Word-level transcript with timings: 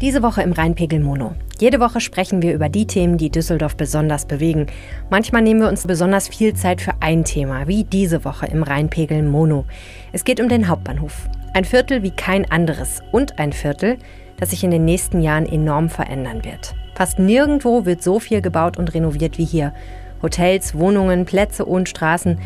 Diese 0.00 0.22
Woche 0.22 0.40
im 0.40 0.52
Rheinpegel 0.52 0.98
Mono. 0.98 1.34
Jede 1.60 1.78
Woche 1.78 2.00
sprechen 2.00 2.40
wir 2.40 2.54
über 2.54 2.70
die 2.70 2.86
Themen, 2.86 3.18
die 3.18 3.28
Düsseldorf 3.28 3.76
besonders 3.76 4.24
bewegen. 4.24 4.66
Manchmal 5.10 5.42
nehmen 5.42 5.60
wir 5.60 5.68
uns 5.68 5.86
besonders 5.86 6.26
viel 6.26 6.54
Zeit 6.54 6.80
für 6.80 6.94
ein 7.00 7.22
Thema, 7.22 7.68
wie 7.68 7.84
diese 7.84 8.24
Woche 8.24 8.46
im 8.46 8.62
Rheinpegel 8.62 9.22
Mono. 9.22 9.66
Es 10.12 10.24
geht 10.24 10.40
um 10.40 10.48
den 10.48 10.68
Hauptbahnhof. 10.68 11.28
Ein 11.52 11.66
Viertel 11.66 12.02
wie 12.02 12.12
kein 12.12 12.50
anderes 12.50 13.02
und 13.12 13.38
ein 13.38 13.52
Viertel, 13.52 13.98
das 14.38 14.50
sich 14.50 14.64
in 14.64 14.70
den 14.70 14.86
nächsten 14.86 15.20
Jahren 15.20 15.44
enorm 15.44 15.90
verändern 15.90 16.46
wird. 16.46 16.74
Fast 16.94 17.18
nirgendwo 17.18 17.84
wird 17.84 18.02
so 18.02 18.20
viel 18.20 18.40
gebaut 18.40 18.78
und 18.78 18.94
renoviert 18.94 19.36
wie 19.36 19.44
hier. 19.44 19.74
Hotels, 20.22 20.74
Wohnungen, 20.74 21.26
Plätze 21.26 21.66
und 21.66 21.90
Straßen. 21.90 22.38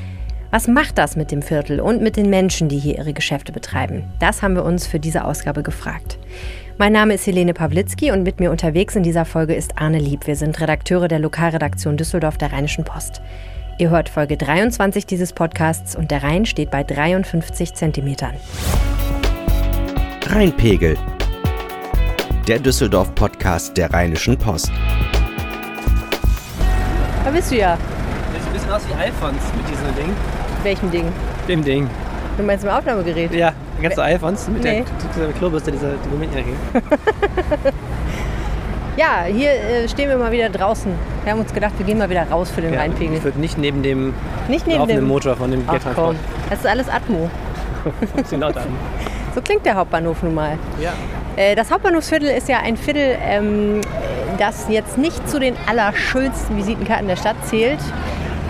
Was 0.50 0.66
macht 0.66 0.98
das 0.98 1.14
mit 1.14 1.30
dem 1.30 1.42
Viertel 1.42 1.80
und 1.80 2.02
mit 2.02 2.16
den 2.16 2.30
Menschen, 2.30 2.68
die 2.68 2.78
hier 2.78 2.98
ihre 2.98 3.12
Geschäfte 3.12 3.52
betreiben? 3.52 4.04
Das 4.18 4.42
haben 4.42 4.56
wir 4.56 4.64
uns 4.64 4.88
für 4.88 4.98
diese 4.98 5.24
Ausgabe 5.24 5.62
gefragt. 5.62 6.18
Mein 6.76 6.92
Name 6.92 7.14
ist 7.14 7.24
Helene 7.28 7.54
Pawlitzki 7.54 8.10
und 8.10 8.24
mit 8.24 8.40
mir 8.40 8.50
unterwegs 8.50 8.96
in 8.96 9.04
dieser 9.04 9.24
Folge 9.24 9.54
ist 9.54 9.78
Arne 9.78 10.00
Lieb. 10.00 10.26
Wir 10.26 10.34
sind 10.34 10.60
Redakteure 10.60 11.06
der 11.06 11.20
Lokalredaktion 11.20 11.96
Düsseldorf 11.96 12.36
der 12.36 12.52
Rheinischen 12.52 12.82
Post. 12.82 13.22
Ihr 13.78 13.90
hört 13.90 14.08
Folge 14.08 14.36
23 14.36 15.06
dieses 15.06 15.32
Podcasts 15.32 15.94
und 15.94 16.10
der 16.10 16.24
Rhein 16.24 16.46
steht 16.46 16.72
bei 16.72 16.82
53 16.82 17.74
Zentimetern. 17.74 18.34
Rheinpegel, 20.26 20.98
der 22.48 22.58
Düsseldorf-Podcast 22.58 23.76
der 23.76 23.92
Rheinischen 23.92 24.36
Post. 24.36 24.72
Da 27.24 27.30
bist 27.30 27.52
du 27.52 27.56
ja. 27.56 27.78
Sieht 28.32 28.46
ein 28.48 28.52
bisschen 28.52 28.70
aus 28.72 28.82
wie 28.88 28.94
Alfons 28.94 29.42
mit 29.56 29.68
diesem 29.68 29.94
Ding. 29.94 30.16
Welchem 30.64 30.90
Ding? 30.90 31.12
Dem 31.46 31.62
Ding. 31.62 31.88
Du 32.36 32.42
meinst 32.42 32.64
im 32.64 32.70
Aufnahmegerät? 32.70 33.32
Ja, 33.32 33.52
kennst 33.80 33.96
du 33.98 34.02
Alfons 34.02 34.48
mit 34.48 34.64
Nee. 34.64 34.84
der, 35.16 35.32
Klobürste, 35.38 35.70
dieser 35.72 35.92
Dokumentenring? 36.04 36.56
Ja, 38.96 39.24
hier 39.26 39.50
äh, 39.50 39.88
stehen 39.88 40.08
wir 40.08 40.16
mal 40.16 40.30
wieder 40.30 40.48
draußen. 40.48 40.92
Wir 41.24 41.32
haben 41.32 41.40
uns 41.40 41.52
gedacht, 41.52 41.72
wir 41.78 41.84
gehen 41.84 41.98
mal 41.98 42.08
wieder 42.08 42.28
raus 42.30 42.52
für 42.52 42.60
den 42.60 42.74
Rheinpegel. 42.74 43.16
Ich 43.16 43.24
würde 43.24 43.40
nicht 43.40 43.58
neben 43.58 43.82
dem 43.82 44.14
Nicht 44.46 44.68
neben 44.68 44.78
laufenden 44.78 45.04
dem 45.04 45.08
Motor 45.08 45.34
von 45.34 45.50
dem 45.50 45.66
Geldtransport. 45.66 46.14
das 46.48 46.60
ist 46.60 46.66
alles 46.66 46.88
Atmo. 46.88 47.28
An. 48.46 48.54
So 49.34 49.40
klingt 49.42 49.66
der 49.66 49.74
Hauptbahnhof 49.74 50.22
nun 50.22 50.34
mal. 50.34 50.56
Ja. 50.80 50.92
Äh, 51.34 51.56
Das 51.56 51.72
Hauptbahnhofsviertel 51.72 52.28
ist 52.28 52.48
ja 52.48 52.58
ein 52.60 52.76
Viertel, 52.76 53.16
ähm, 53.20 53.80
das 54.38 54.66
jetzt 54.68 54.96
nicht 54.96 55.28
zu 55.28 55.40
den 55.40 55.56
allerschönsten 55.66 56.56
Visitenkarten 56.56 57.08
der 57.08 57.16
Stadt 57.16 57.36
zählt. 57.46 57.80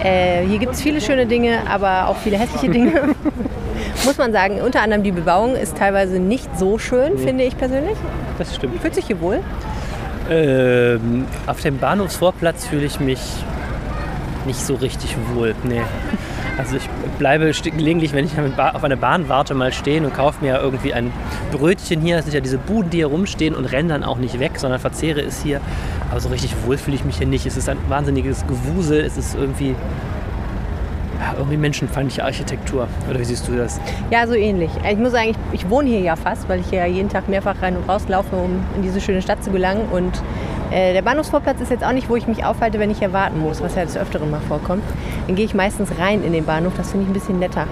Äh, 0.02 0.44
hier 0.44 0.58
gibt 0.58 0.74
es 0.74 0.82
viele 0.82 1.00
schöne 1.00 1.24
Dinge, 1.24 1.60
aber 1.70 2.08
auch 2.08 2.16
viele 2.18 2.36
hässliche 2.36 2.68
Dinge. 2.70 2.92
Muss 4.04 4.18
man 4.18 4.32
sagen, 4.32 4.60
unter 4.60 4.82
anderem 4.82 5.02
die 5.02 5.12
Bebauung 5.12 5.56
ist 5.56 5.76
teilweise 5.76 6.18
nicht 6.18 6.58
so 6.58 6.78
schön, 6.78 7.18
finde 7.18 7.44
ich 7.44 7.56
persönlich. 7.56 7.96
Das 8.38 8.54
stimmt. 8.54 8.80
Fühlt 8.80 8.94
sich 8.94 9.06
hier 9.06 9.20
wohl? 9.20 9.40
Ähm, 10.30 11.26
auf 11.46 11.60
dem 11.60 11.78
Bahnhofsvorplatz 11.78 12.66
fühle 12.66 12.84
ich 12.84 13.00
mich 13.00 13.20
nicht 14.46 14.60
so 14.60 14.74
richtig 14.74 15.16
wohl. 15.34 15.54
Nee. 15.64 15.82
Also 16.56 16.76
ich 16.76 16.88
bleibe 17.18 17.50
gelegentlich, 17.50 18.12
wenn 18.12 18.26
ich 18.26 18.32
auf 18.58 18.84
eine 18.84 18.96
Bahn 18.96 19.28
warte, 19.28 19.54
mal 19.54 19.72
stehen 19.72 20.04
und 20.04 20.14
kaufe 20.14 20.44
mir 20.44 20.60
irgendwie 20.60 20.94
ein 20.94 21.12
Brötchen 21.50 22.00
hier. 22.00 22.16
Das 22.16 22.26
sind 22.26 22.34
ja 22.34 22.40
diese 22.40 22.58
Buden, 22.58 22.90
die 22.90 22.98
hier 22.98 23.06
rumstehen 23.06 23.54
und 23.54 23.64
rennen 23.64 23.88
dann 23.88 24.04
auch 24.04 24.18
nicht 24.18 24.38
weg, 24.38 24.52
sondern 24.56 24.78
verzehre 24.80 25.20
es 25.20 25.42
hier. 25.42 25.60
Aber 26.10 26.20
so 26.20 26.28
richtig 26.28 26.54
wohl 26.64 26.78
fühle 26.78 26.96
ich 26.96 27.04
mich 27.04 27.18
hier 27.18 27.26
nicht. 27.26 27.44
Es 27.44 27.56
ist 27.56 27.68
ein 27.68 27.78
wahnsinniges 27.88 28.46
Gewusel. 28.46 29.00
Es 29.00 29.16
ist 29.16 29.34
irgendwie, 29.34 29.74
ja, 31.20 31.34
irgendwie 31.36 31.56
menschenfeindliche 31.56 32.24
Architektur. 32.24 32.88
Oder 33.08 33.20
wie 33.20 33.24
siehst 33.24 33.46
du 33.48 33.56
das? 33.56 33.80
Ja, 34.10 34.26
so 34.26 34.34
ähnlich. 34.34 34.70
Ich 34.88 34.98
muss 34.98 35.12
sagen, 35.12 35.30
ich, 35.30 35.36
ich 35.52 35.70
wohne 35.70 35.88
hier 35.88 36.00
ja 36.00 36.16
fast, 36.16 36.48
weil 36.48 36.60
ich 36.60 36.70
ja 36.70 36.86
jeden 36.86 37.08
Tag 37.08 37.28
mehrfach 37.28 37.60
rein 37.62 37.76
und 37.76 37.88
raus 37.88 38.08
laufe, 38.08 38.36
um 38.36 38.62
in 38.76 38.82
diese 38.82 39.00
schöne 39.00 39.22
Stadt 39.22 39.42
zu 39.42 39.50
gelangen. 39.50 39.88
Und 39.90 40.12
der 40.74 41.02
Bahnhofsvorplatz 41.02 41.60
ist 41.60 41.70
jetzt 41.70 41.84
auch 41.84 41.92
nicht, 41.92 42.08
wo 42.08 42.16
ich 42.16 42.26
mich 42.26 42.44
aufhalte, 42.44 42.78
wenn 42.78 42.90
ich 42.90 42.98
hier 42.98 43.12
warten 43.12 43.38
muss, 43.40 43.62
was 43.62 43.76
ja 43.76 43.84
des 43.84 43.96
Öfteren 43.96 44.30
mal 44.30 44.40
vorkommt. 44.40 44.82
Dann 45.26 45.36
gehe 45.36 45.44
ich 45.44 45.54
meistens 45.54 45.90
rein 45.98 46.24
in 46.24 46.32
den 46.32 46.44
Bahnhof. 46.44 46.72
Das 46.76 46.90
finde 46.90 47.04
ich 47.04 47.10
ein 47.10 47.14
bisschen 47.14 47.38
netter. 47.38 47.66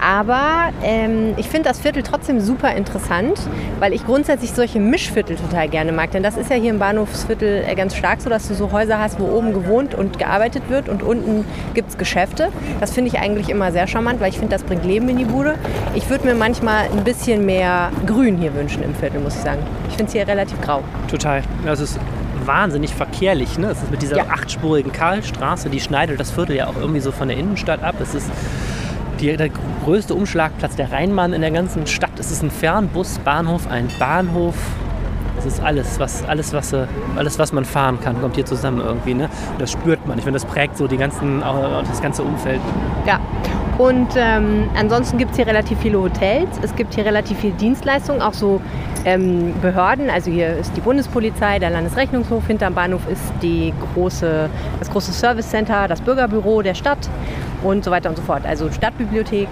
Aber 0.00 0.70
ähm, 0.82 1.32
ich 1.38 1.48
finde 1.48 1.68
das 1.70 1.80
Viertel 1.80 2.02
trotzdem 2.02 2.40
super 2.40 2.74
interessant, 2.74 3.40
weil 3.78 3.94
ich 3.94 4.04
grundsätzlich 4.04 4.52
solche 4.52 4.78
Mischviertel 4.78 5.36
total 5.36 5.68
gerne 5.68 5.92
mag. 5.92 6.10
Denn 6.10 6.22
das 6.22 6.36
ist 6.36 6.50
ja 6.50 6.56
hier 6.56 6.70
im 6.70 6.78
Bahnhofsviertel 6.78 7.64
äh, 7.66 7.74
ganz 7.74 7.96
stark 7.96 8.20
so, 8.20 8.28
dass 8.28 8.46
du 8.48 8.54
so 8.54 8.70
Häuser 8.70 8.98
hast, 8.98 9.18
wo 9.18 9.24
oben 9.24 9.54
gewohnt 9.54 9.94
und 9.94 10.18
gearbeitet 10.18 10.64
wird 10.68 10.90
und 10.90 11.02
unten 11.02 11.46
gibt 11.72 11.88
es 11.88 11.98
Geschäfte. 11.98 12.50
Das 12.80 12.92
finde 12.92 13.08
ich 13.08 13.18
eigentlich 13.18 13.48
immer 13.48 13.72
sehr 13.72 13.86
charmant, 13.86 14.20
weil 14.20 14.28
ich 14.28 14.38
finde, 14.38 14.52
das 14.52 14.62
bringt 14.62 14.84
Leben 14.84 15.08
in 15.08 15.16
die 15.16 15.24
Bude. 15.24 15.54
Ich 15.94 16.10
würde 16.10 16.26
mir 16.26 16.34
manchmal 16.34 16.84
ein 16.90 17.04
bisschen 17.04 17.46
mehr 17.46 17.90
Grün 18.06 18.36
hier 18.36 18.54
wünschen 18.54 18.82
im 18.82 18.94
Viertel, 18.94 19.20
muss 19.20 19.34
ich 19.36 19.40
sagen. 19.40 19.62
Ich 19.88 19.96
finde 19.96 20.08
es 20.08 20.12
hier 20.12 20.28
relativ 20.28 20.60
grau. 20.60 20.82
Total. 21.08 21.42
Ja, 21.64 21.72
es 21.72 21.80
ist 21.80 21.98
wahnsinnig 22.46 22.94
verkehrlich. 22.94 23.58
Ne? 23.58 23.68
Es 23.68 23.82
ist 23.82 23.90
mit 23.90 24.02
dieser 24.02 24.16
Ja. 24.18 24.24
achtspurigen 24.30 24.92
Karlstraße, 24.92 25.68
die 25.70 25.80
schneidet 25.80 26.20
das 26.20 26.30
Viertel 26.30 26.56
ja 26.56 26.66
auch 26.66 26.76
irgendwie 26.76 27.00
so 27.00 27.12
von 27.12 27.28
der 27.28 27.36
Innenstadt 27.36 27.82
ab. 27.82 27.96
Es 28.00 28.14
ist 28.14 28.30
die, 29.20 29.36
der 29.36 29.50
größte 29.84 30.14
Umschlagplatz 30.14 30.76
der 30.76 30.90
Rheinbahn 30.92 31.32
in 31.32 31.40
der 31.40 31.50
ganzen 31.50 31.86
Stadt. 31.86 32.18
Es 32.18 32.30
ist 32.30 32.42
ein 32.42 32.50
Fernbusbahnhof, 32.50 33.66
ein 33.68 33.88
Bahnhof. 33.98 34.54
Es 35.38 35.46
ist 35.46 35.60
alles, 35.62 35.98
was, 35.98 36.24
alles, 36.24 36.52
was, 36.52 36.72
äh, 36.72 36.86
alles, 37.16 37.38
was 37.38 37.52
man 37.52 37.64
fahren 37.64 38.00
kann, 38.00 38.20
kommt 38.20 38.36
hier 38.36 38.46
zusammen 38.46 38.80
irgendwie. 38.80 39.14
Ne? 39.14 39.24
Und 39.52 39.60
das 39.60 39.72
spürt 39.72 40.06
man. 40.06 40.16
Ich 40.18 40.24
finde, 40.24 40.38
das 40.38 40.46
prägt 40.48 40.76
so 40.76 40.86
die 40.86 40.96
ganzen, 40.96 41.40
das 41.40 42.00
ganze 42.00 42.22
Umfeld. 42.22 42.60
Ja. 43.06 43.18
Und 43.78 44.08
ähm, 44.14 44.70
ansonsten 44.76 45.18
gibt 45.18 45.32
es 45.32 45.36
hier 45.36 45.48
relativ 45.48 45.78
viele 45.80 46.00
Hotels. 46.00 46.48
Es 46.62 46.76
gibt 46.76 46.94
hier 46.94 47.04
relativ 47.04 47.38
viel 47.40 47.50
Dienstleistungen, 47.52 48.22
auch 48.22 48.32
so 48.32 48.60
ähm, 49.04 49.52
Behörden. 49.60 50.10
Also 50.10 50.30
hier 50.30 50.56
ist 50.56 50.76
die 50.76 50.80
Bundespolizei, 50.80 51.58
der 51.58 51.70
Landesrechnungshof. 51.70 52.46
Hinterm 52.46 52.74
Bahnhof 52.74 53.02
ist 53.10 53.32
die 53.42 53.72
große, 53.94 54.48
das 54.78 54.90
große 54.90 55.12
Service 55.12 55.48
Center, 55.50 55.88
das 55.88 56.00
Bürgerbüro 56.00 56.62
der 56.62 56.74
Stadt 56.74 57.10
und 57.64 57.84
so 57.84 57.90
weiter 57.90 58.10
und 58.10 58.16
so 58.16 58.22
fort. 58.22 58.46
Also 58.46 58.70
Stadtbibliothek. 58.70 59.48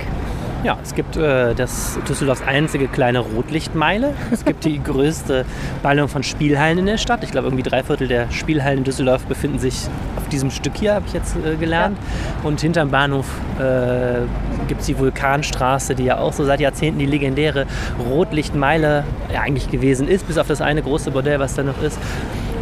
Ja, 0.64 0.78
es 0.80 0.94
gibt 0.94 1.16
äh, 1.16 1.56
das 1.56 1.98
Düsseldorfs 2.08 2.42
einzige 2.46 2.86
kleine 2.86 3.18
Rotlichtmeile. 3.18 4.14
Es 4.30 4.44
gibt 4.44 4.64
die 4.64 4.78
größte 4.84 5.44
Ballung 5.82 6.06
von 6.06 6.22
Spielhallen 6.22 6.78
in 6.78 6.86
der 6.86 6.98
Stadt. 6.98 7.24
Ich 7.24 7.32
glaube, 7.32 7.48
irgendwie 7.48 7.64
drei 7.64 7.82
Viertel 7.82 8.06
der 8.06 8.30
Spielhallen 8.30 8.78
in 8.78 8.84
Düsseldorf 8.84 9.24
befinden 9.26 9.58
sich 9.58 9.88
auf 10.16 10.28
diesem 10.28 10.52
Stück 10.52 10.76
hier, 10.76 10.94
habe 10.94 11.04
ich 11.08 11.14
jetzt 11.14 11.34
äh, 11.44 11.56
gelernt. 11.56 11.98
Und 12.44 12.60
hinterm 12.60 12.90
Bahnhof 12.90 13.26
äh, 13.58 14.20
gibt 14.68 14.82
es 14.82 14.86
die 14.86 14.96
Vulkanstraße, 14.96 15.96
die 15.96 16.04
ja 16.04 16.18
auch 16.18 16.32
so 16.32 16.44
seit 16.44 16.60
Jahrzehnten 16.60 17.00
die 17.00 17.06
legendäre 17.06 17.66
Rotlichtmeile 17.98 19.02
ja, 19.32 19.40
eigentlich 19.40 19.68
gewesen 19.68 20.06
ist, 20.06 20.28
bis 20.28 20.38
auf 20.38 20.46
das 20.46 20.60
eine 20.60 20.80
große 20.80 21.10
Bordell, 21.10 21.40
was 21.40 21.54
da 21.54 21.64
noch 21.64 21.82
ist. 21.82 21.98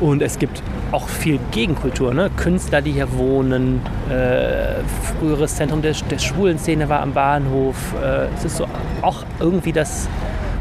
Und 0.01 0.23
es 0.23 0.39
gibt 0.39 0.63
auch 0.93 1.09
viel 1.09 1.39
Gegenkultur, 1.51 2.15
ne? 2.15 2.31
Künstler, 2.37 2.83
die 2.83 2.93
hier 2.93 3.13
wohnen. 3.13 3.81
Äh, 4.09 4.83
früheres 5.19 5.57
Zentrum 5.57 5.83
der, 5.83 5.95
der 6.11 6.19
schwulen 6.19 6.59
Szene 6.59 6.89
war 6.89 7.01
am 7.01 7.13
Bahnhof. 7.13 7.77
Äh, 8.03 8.27
es 8.37 8.45
ist 8.45 8.57
so 8.57 8.67
auch 9.03 9.25
irgendwie 9.39 9.73
das 9.73 10.09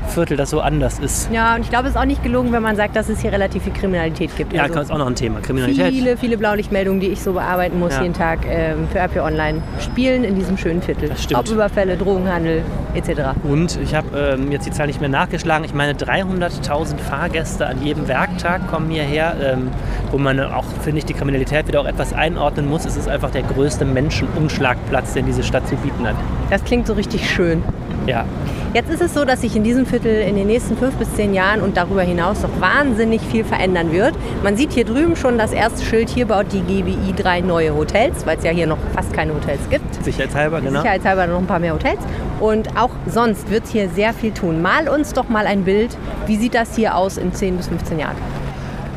Viertel, 0.10 0.38
das 0.38 0.50
so 0.50 0.60
anders 0.62 1.00
ist. 1.00 1.30
Ja, 1.32 1.56
und 1.56 1.62
ich 1.62 1.70
glaube, 1.70 1.86
es 1.88 1.96
ist 1.96 2.00
auch 2.00 2.06
nicht 2.06 2.24
gelogen, 2.24 2.52
wenn 2.52 2.62
man 2.64 2.76
sagt, 2.76 2.96
dass 2.96 3.10
es 3.10 3.20
hier 3.22 3.32
relativ 3.32 3.64
viel 3.64 3.74
Kriminalität 3.74 4.36
gibt. 4.36 4.54
Ja, 4.54 4.64
Also 4.64 4.76
das 4.76 4.86
ist 4.86 4.92
auch 4.92 4.98
noch 4.98 5.08
ein 5.08 5.16
Thema. 5.16 5.40
Kriminalität. 5.40 5.94
Viele, 5.94 6.18
viele 6.18 6.38
Blaulichtmeldungen, 6.38 7.00
die 7.00 7.08
ich 7.08 7.22
so 7.22 7.34
bearbeiten 7.34 7.80
muss 7.80 7.94
Ja. 7.96 8.02
jeden 8.02 8.14
Tag 8.14 8.40
ähm, 8.48 8.88
für 8.92 9.00
RP 9.00 9.18
Online, 9.18 9.62
spielen 9.80 10.24
in 10.24 10.36
diesem 10.36 10.58
schönen 10.58 10.82
Viertel. 10.82 11.10
Das 11.10 11.24
stimmt. 11.24 11.40
Raubüberfälle, 11.40 11.96
Drogenhandel 11.98 12.64
etc. 12.96 13.22
Und 13.44 13.78
ich 13.84 13.94
habe 13.96 14.08
ähm, 14.40 14.52
jetzt 14.52 14.66
die 14.66 14.72
Zahl 14.72 14.88
nicht 14.88 15.00
mehr 15.00 15.10
nachgeschlagen. 15.10 15.64
Ich 15.64 15.74
meine, 15.74 15.94
300.000 15.94 16.98
Fahrgäste 16.98 17.68
an 17.68 17.82
jedem 17.84 18.08
Werktag 18.08 18.68
kommen 18.70 18.90
hierher, 18.90 19.36
ähm, 19.42 19.70
wo 20.12 20.18
man 20.18 20.40
auch, 20.40 20.66
finde 20.82 21.00
ich, 21.00 21.06
die 21.06 21.14
Kriminalität 21.14 21.68
wieder 21.68 21.82
auch 21.82 21.86
etwas 21.86 22.14
einordnen 22.14 22.68
muss. 22.68 22.86
Es 22.86 22.98
ist 22.98 23.08
einfach 23.08 23.32
der 23.32 23.44
größte 23.44 23.86
Menschenumschlagplatz, 23.86 25.14
den 25.14 25.26
diese 25.26 25.44
Stadt 25.44 25.68
zu 25.68 25.76
bieten 25.78 26.08
hat. 26.08 26.16
Das 26.50 26.64
klingt 26.64 26.88
so 26.88 26.94
richtig 26.94 27.30
schön. 27.30 27.64
Ja, 28.08 28.26
Jetzt 28.72 28.92
ist 28.92 29.02
es 29.02 29.16
so, 29.16 29.26
dass 29.26 29.42
sich 29.42 29.56
in 29.56 29.64
diesem 29.64 29.88
Viertel 29.88 30.22
in 30.22 30.36
den 30.36 30.46
nächsten 30.46 30.78
fünf 30.78 30.94
bis 30.98 31.12
zehn 31.16 31.34
Jahren 31.34 31.62
und 31.62 31.76
darüber 31.76 32.04
hinaus 32.04 32.44
noch 32.44 32.62
wahnsinnig 32.62 33.20
viel 33.20 33.44
verändern 33.44 33.92
wird. 33.92 34.14
Man 34.44 34.58
sieht 34.58 34.74
hier 34.74 34.86
drüben 34.86 35.16
schon 35.16 35.40
das 35.40 35.54
erste 35.54 35.84
Schild, 35.84 36.08
hier 36.08 36.28
baut 36.28 36.46
die 36.52 36.62
GBI 36.62 37.14
drei 37.18 37.42
neue 37.42 37.76
Hotels, 37.76 38.28
weil 38.28 38.38
es 38.38 38.44
ja 38.44 38.52
hier 38.52 38.68
noch 38.68 38.78
fast 38.94 39.12
keine 39.12 39.34
Hotels 39.34 39.62
gibt. 39.72 40.04
sicherheitshalber, 40.04 40.62
genau. 40.62 40.82
Sicherheitshalber 40.82 41.26
noch 41.26 41.40
ein 41.40 41.48
paar 41.48 41.58
mehr 41.58 41.74
Hotels. 41.74 42.00
Und 42.40 42.78
auch 42.78 42.92
sonst 43.08 43.50
wird 43.50 43.64
es 43.64 43.72
hier 43.72 43.90
sehr 43.90 44.14
viel 44.14 44.32
tun. 44.34 44.62
Mal 44.62 44.88
uns 44.88 45.14
doch 45.14 45.30
mal 45.30 45.48
ein 45.48 45.64
Bild, 45.64 45.98
wie 46.28 46.36
sieht 46.36 46.54
das 46.54 46.76
hier 46.76 46.96
aus 46.96 47.18
in 47.18 47.34
10 47.34 47.58
bis 47.58 47.70
15 47.70 47.98
Jahren? 47.98 48.18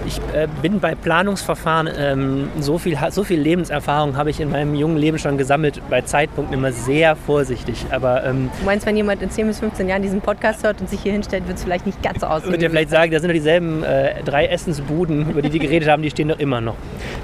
Ich 0.07 0.19
äh, 0.35 0.49
bin 0.61 0.81
bei 0.81 0.95
Planungsverfahren, 0.95 1.89
ähm, 1.97 2.49
so, 2.61 2.79
viel, 2.79 2.99
so 3.11 3.25
viel 3.25 3.41
Lebenserfahrung 3.41 4.17
habe 4.17 4.31
ich 4.31 4.41
in 4.41 4.51
meinem 4.51 4.75
jungen 4.75 4.97
Leben 4.97 5.19
schon 5.19 5.39
gesammelt, 5.39 5.81
bei 5.89 6.01
Zeitpunkten 6.03 6.55
immer 6.55 6.73
sehr 6.73 7.17
vorsichtig. 7.17 7.87
Aber 7.91 8.25
ähm, 8.25 8.51
Du 8.59 8.67
meinst, 8.67 8.87
wenn 8.87 8.97
jemand 8.97 9.23
in 9.23 9.31
10 9.31 9.47
bis 9.47 9.61
15 9.61 9.89
Jahren 9.89 10.03
diesen 10.03 10.21
Podcast 10.21 10.65
hört 10.65 10.81
und 10.81 10.89
sich 10.89 11.01
hier 11.01 11.13
hinstellt, 11.13 11.47
wird 11.47 11.59
es 11.59 11.65
vielleicht 11.65 11.87
nicht 11.87 12.03
ganz 12.03 12.21
so 12.21 12.27
aussehen? 12.27 12.51
würde 12.51 12.59
dir 12.59 12.71
vielleicht 12.71 12.91
sagen, 12.91 13.13
da 13.13 13.21
sind 13.21 13.29
doch 13.29 13.35
dieselben 13.35 13.83
äh, 13.83 14.23
drei 14.25 14.47
Essensbuden, 14.47 15.31
über 15.31 15.43
die 15.43 15.51
die 15.51 15.59
geredet 15.59 15.89
haben, 15.89 16.03
die 16.03 16.11
stehen 16.11 16.29
doch 16.29 16.39
immer 16.39 16.61
noch. 16.61 16.75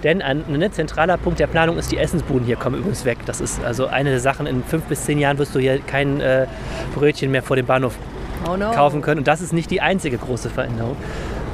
Denn 0.05 0.23
ein 0.23 0.45
ne, 0.49 0.71
zentraler 0.71 1.17
Punkt 1.17 1.41
der 1.41 1.47
Planung 1.47 1.79
ist, 1.79 1.91
die 1.91 1.99
Essensbuden 1.99 2.47
hier 2.47 2.57
kommen 2.57 2.79
übrigens 2.79 3.05
weg. 3.05 3.19
Das 3.27 3.41
ist 3.41 3.65
also 3.65 3.87
eine 3.87 4.11
der 4.11 4.21
Sachen, 4.21 4.47
in 4.47 4.63
fünf 4.63 4.85
bis 4.85 5.05
zehn 5.05 5.19
Jahren 5.19 5.39
wirst 5.39 5.55
du 5.55 5.59
hier 5.59 5.79
kein 5.81 6.21
äh, 6.21 6.47
Brötchen 6.95 7.31
mehr 7.31 7.43
vor 7.43 7.57
dem 7.57 7.67
Bahnhof 7.67 7.97
oh 8.49 8.57
no. 8.57 8.71
kaufen 8.71 9.03
können. 9.03 9.19
Und 9.19 9.29
das 9.29 9.41
ist 9.41 9.53
nicht 9.53 9.71
die 9.71 9.81
einzige 9.81 10.19
große 10.19 10.51
Veränderung. 10.51 10.97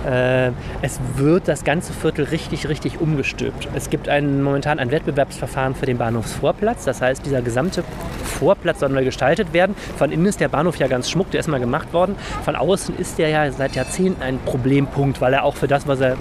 Äh, 0.04 0.50
es 0.82 1.00
wird 1.16 1.48
das 1.48 1.64
ganze 1.64 1.92
Viertel 1.92 2.26
richtig, 2.26 2.68
richtig 2.68 3.00
umgestülpt. 3.00 3.68
Es 3.74 3.90
gibt 3.90 4.08
ein, 4.08 4.42
momentan 4.42 4.78
ein 4.78 4.90
Wettbewerbsverfahren 4.90 5.74
für 5.74 5.86
den 5.86 5.98
Bahnhofsvorplatz. 5.98 6.84
Das 6.84 7.00
heißt, 7.00 7.24
dieser 7.24 7.42
gesamte 7.42 7.84
Vorplatz 8.22 8.80
soll 8.80 8.90
neu 8.90 9.04
gestaltet 9.04 9.52
werden. 9.52 9.74
Von 9.96 10.12
innen 10.12 10.26
ist 10.26 10.40
der 10.40 10.48
Bahnhof 10.48 10.76
ja 10.76 10.86
ganz 10.86 11.10
schmuck, 11.10 11.30
der 11.30 11.40
ist 11.40 11.48
mal 11.48 11.60
gemacht 11.60 11.92
worden. 11.92 12.16
Von 12.44 12.56
außen 12.56 12.96
ist 12.98 13.18
der 13.18 13.28
ja 13.28 13.50
seit 13.50 13.74
Jahrzehnten 13.74 14.22
ein 14.22 14.38
Problempunkt, 14.44 15.20
weil 15.20 15.32
er 15.32 15.44
auch 15.44 15.56
für 15.56 15.68
das, 15.68 15.86
was 15.86 16.00
er 16.00 16.16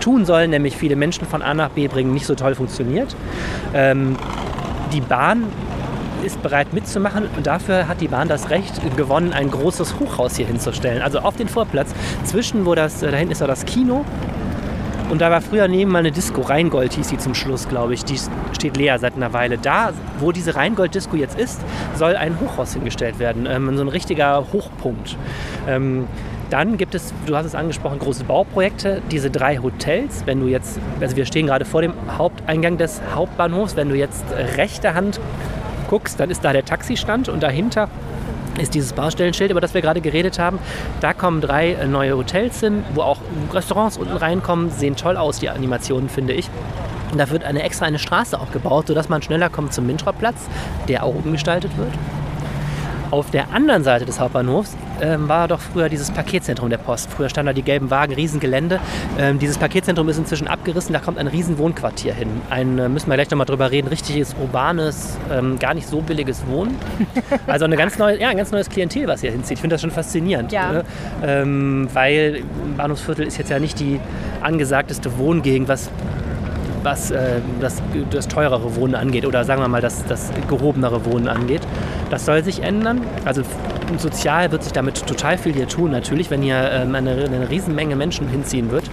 tun 0.00 0.24
soll, 0.24 0.48
nämlich 0.48 0.76
viele 0.76 0.96
Menschen 0.96 1.26
von 1.26 1.42
A 1.42 1.54
nach 1.54 1.70
B 1.70 1.88
bringen, 1.88 2.12
nicht 2.12 2.26
so 2.26 2.34
toll 2.34 2.54
funktioniert. 2.54 3.16
Ähm, 3.74 4.16
die 4.92 5.00
Bahn 5.00 5.44
ist 6.26 6.42
bereit 6.42 6.72
mitzumachen 6.72 7.28
und 7.36 7.46
dafür 7.46 7.88
hat 7.88 8.00
die 8.00 8.08
Bahn 8.08 8.28
das 8.28 8.50
Recht 8.50 8.74
gewonnen, 8.96 9.32
ein 9.32 9.50
großes 9.50 9.98
Hochhaus 10.00 10.36
hier 10.36 10.46
hinzustellen. 10.46 11.00
Also 11.00 11.20
auf 11.20 11.36
den 11.36 11.48
Vorplatz, 11.48 11.94
zwischen 12.24 12.66
wo 12.66 12.74
das, 12.74 13.00
da 13.00 13.08
hinten 13.08 13.32
ist 13.32 13.40
ja 13.40 13.46
das 13.46 13.64
Kino 13.64 14.04
und 15.08 15.20
da 15.20 15.30
war 15.30 15.40
früher 15.40 15.68
neben 15.68 15.92
mal 15.92 16.00
eine 16.00 16.10
Disco, 16.10 16.40
Rheingold 16.40 16.94
hieß 16.94 17.08
die 17.08 17.18
zum 17.18 17.34
Schluss, 17.34 17.68
glaube 17.68 17.94
ich. 17.94 18.04
Die 18.04 18.18
steht 18.52 18.76
leer 18.76 18.98
seit 18.98 19.14
einer 19.14 19.32
Weile. 19.32 19.56
Da, 19.56 19.92
wo 20.18 20.32
diese 20.32 20.56
Rheingold-Disco 20.56 21.16
jetzt 21.16 21.38
ist, 21.38 21.60
soll 21.94 22.16
ein 22.16 22.40
Hochhaus 22.40 22.72
hingestellt 22.74 23.20
werden. 23.20 23.46
Ähm, 23.46 23.76
so 23.76 23.82
ein 23.82 23.88
richtiger 23.88 24.52
Hochpunkt. 24.52 25.16
Ähm, 25.68 26.08
dann 26.50 26.76
gibt 26.76 26.94
es, 26.96 27.14
du 27.26 27.36
hast 27.36 27.46
es 27.46 27.54
angesprochen, 27.54 28.00
große 28.00 28.24
Bauprojekte, 28.24 29.00
diese 29.10 29.30
drei 29.30 29.58
Hotels. 29.58 30.22
Wenn 30.26 30.40
du 30.40 30.46
jetzt, 30.46 30.78
also 31.00 31.14
wir 31.16 31.24
stehen 31.24 31.46
gerade 31.46 31.64
vor 31.64 31.82
dem 31.82 31.92
Haupteingang 32.18 32.76
des 32.76 33.00
Hauptbahnhofs, 33.14 33.76
wenn 33.76 33.88
du 33.88 33.96
jetzt 33.96 34.24
rechte 34.56 34.94
Hand 34.94 35.20
guckst, 35.88 36.20
dann 36.20 36.30
ist 36.30 36.44
da 36.44 36.52
der 36.52 36.64
Taxistand 36.64 37.28
und 37.28 37.42
dahinter 37.42 37.88
ist 38.58 38.74
dieses 38.74 38.92
Baustellenschild, 38.92 39.50
über 39.50 39.60
das 39.60 39.74
wir 39.74 39.82
gerade 39.82 40.00
geredet 40.00 40.38
haben. 40.38 40.58
Da 41.00 41.12
kommen 41.12 41.40
drei 41.40 41.76
neue 41.86 42.16
Hotels 42.16 42.60
hin, 42.60 42.84
wo 42.94 43.02
auch 43.02 43.18
Restaurants 43.52 43.98
unten 43.98 44.16
reinkommen. 44.16 44.70
Sehen 44.70 44.96
toll 44.96 45.16
aus, 45.16 45.40
die 45.40 45.50
Animationen, 45.50 46.08
finde 46.08 46.32
ich. 46.32 46.48
Und 47.12 47.18
da 47.18 47.30
wird 47.30 47.44
eine 47.44 47.62
extra 47.62 47.86
eine 47.86 47.98
Straße 47.98 48.38
auch 48.38 48.50
gebaut, 48.52 48.88
sodass 48.88 49.08
man 49.08 49.22
schneller 49.22 49.48
kommt 49.48 49.72
zum 49.72 49.86
Mintrop-Platz, 49.86 50.48
der 50.88 51.04
auch 51.04 51.14
umgestaltet 51.14 51.76
wird. 51.76 51.92
Auf 53.10 53.30
der 53.30 53.50
anderen 53.52 53.84
Seite 53.84 54.04
des 54.04 54.18
Hauptbahnhofs 54.18 54.76
ähm, 55.00 55.28
war 55.28 55.48
doch 55.48 55.60
früher 55.60 55.88
dieses 55.88 56.10
Paketzentrum 56.10 56.70
der 56.70 56.78
Post. 56.78 57.10
Früher 57.10 57.28
standen 57.28 57.48
da 57.48 57.52
die 57.52 57.62
gelben 57.62 57.90
Wagen, 57.90 58.14
Riesengelände. 58.14 58.80
Ähm, 59.18 59.38
dieses 59.38 59.58
Paketzentrum 59.58 60.08
ist 60.08 60.18
inzwischen 60.18 60.48
abgerissen, 60.48 60.92
da 60.92 60.98
kommt 60.98 61.18
ein 61.18 61.26
Riesenwohnquartier 61.26 62.14
hin. 62.14 62.28
Ein, 62.50 62.78
äh, 62.78 62.88
müssen 62.88 63.08
wir 63.08 63.14
gleich 63.14 63.30
nochmal 63.30 63.46
drüber 63.46 63.70
reden, 63.70 63.88
richtiges, 63.88 64.34
urbanes, 64.40 65.18
ähm, 65.32 65.58
gar 65.58 65.74
nicht 65.74 65.86
so 65.86 66.00
billiges 66.00 66.46
Wohnen. 66.46 66.76
Also 67.46 67.64
eine 67.64 67.76
ganz 67.76 67.98
neue, 67.98 68.20
ja, 68.20 68.28
ein 68.28 68.36
ganz 68.36 68.50
neues 68.50 68.68
Klientel, 68.68 69.06
was 69.06 69.20
hier 69.20 69.30
hinzieht. 69.30 69.54
Ich 69.54 69.60
finde 69.60 69.74
das 69.74 69.80
schon 69.80 69.90
faszinierend. 69.90 70.52
Ja. 70.52 70.72
Ne? 70.72 70.84
Ähm, 71.22 71.88
weil 71.92 72.42
Bahnhofsviertel 72.76 73.26
ist 73.26 73.36
jetzt 73.38 73.50
ja 73.50 73.58
nicht 73.58 73.78
die 73.78 74.00
angesagteste 74.40 75.16
Wohngegend, 75.18 75.68
was 75.68 75.90
was 76.86 77.10
äh, 77.10 77.40
das, 77.60 77.82
das 78.10 78.28
teurere 78.28 78.76
Wohnen 78.76 78.94
angeht 78.94 79.26
oder 79.26 79.44
sagen 79.44 79.60
wir 79.60 79.68
mal 79.68 79.82
das, 79.82 80.06
das 80.06 80.30
gehobenere 80.48 81.04
Wohnen 81.04 81.28
angeht. 81.28 81.62
Das 82.10 82.24
soll 82.24 82.44
sich 82.44 82.62
ändern. 82.62 83.00
Also 83.24 83.42
sozial 83.98 84.52
wird 84.52 84.62
sich 84.62 84.72
damit 84.72 85.04
total 85.04 85.36
viel 85.36 85.52
hier 85.52 85.66
tun, 85.66 85.90
natürlich, 85.90 86.30
wenn 86.30 86.42
hier 86.42 86.70
ähm, 86.70 86.94
eine, 86.94 87.24
eine 87.24 87.50
Riesenmenge 87.50 87.96
Menschen 87.96 88.28
hinziehen 88.28 88.70
wird. 88.70 88.84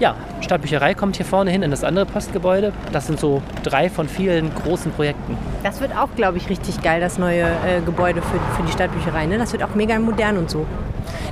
Ja, 0.00 0.14
Stadtbücherei 0.42 0.94
kommt 0.94 1.16
hier 1.16 1.26
vorne 1.26 1.50
hin 1.50 1.62
in 1.62 1.70
das 1.70 1.82
andere 1.82 2.04
Postgebäude. 2.04 2.72
Das 2.92 3.06
sind 3.06 3.18
so 3.18 3.42
drei 3.64 3.88
von 3.88 4.06
vielen 4.06 4.54
großen 4.54 4.92
Projekten. 4.92 5.36
Das 5.64 5.80
wird 5.80 5.96
auch, 5.96 6.10
glaube 6.14 6.36
ich, 6.36 6.48
richtig 6.50 6.82
geil, 6.82 7.00
das 7.00 7.18
neue 7.18 7.42
äh, 7.42 7.80
Gebäude 7.84 8.20
für, 8.20 8.38
für 8.56 8.62
die 8.66 8.70
Stadtbücherei. 8.70 9.24
Ne? 9.24 9.38
Das 9.38 9.52
wird 9.52 9.64
auch 9.64 9.74
mega 9.74 9.98
modern 9.98 10.36
und 10.36 10.50
so. 10.50 10.66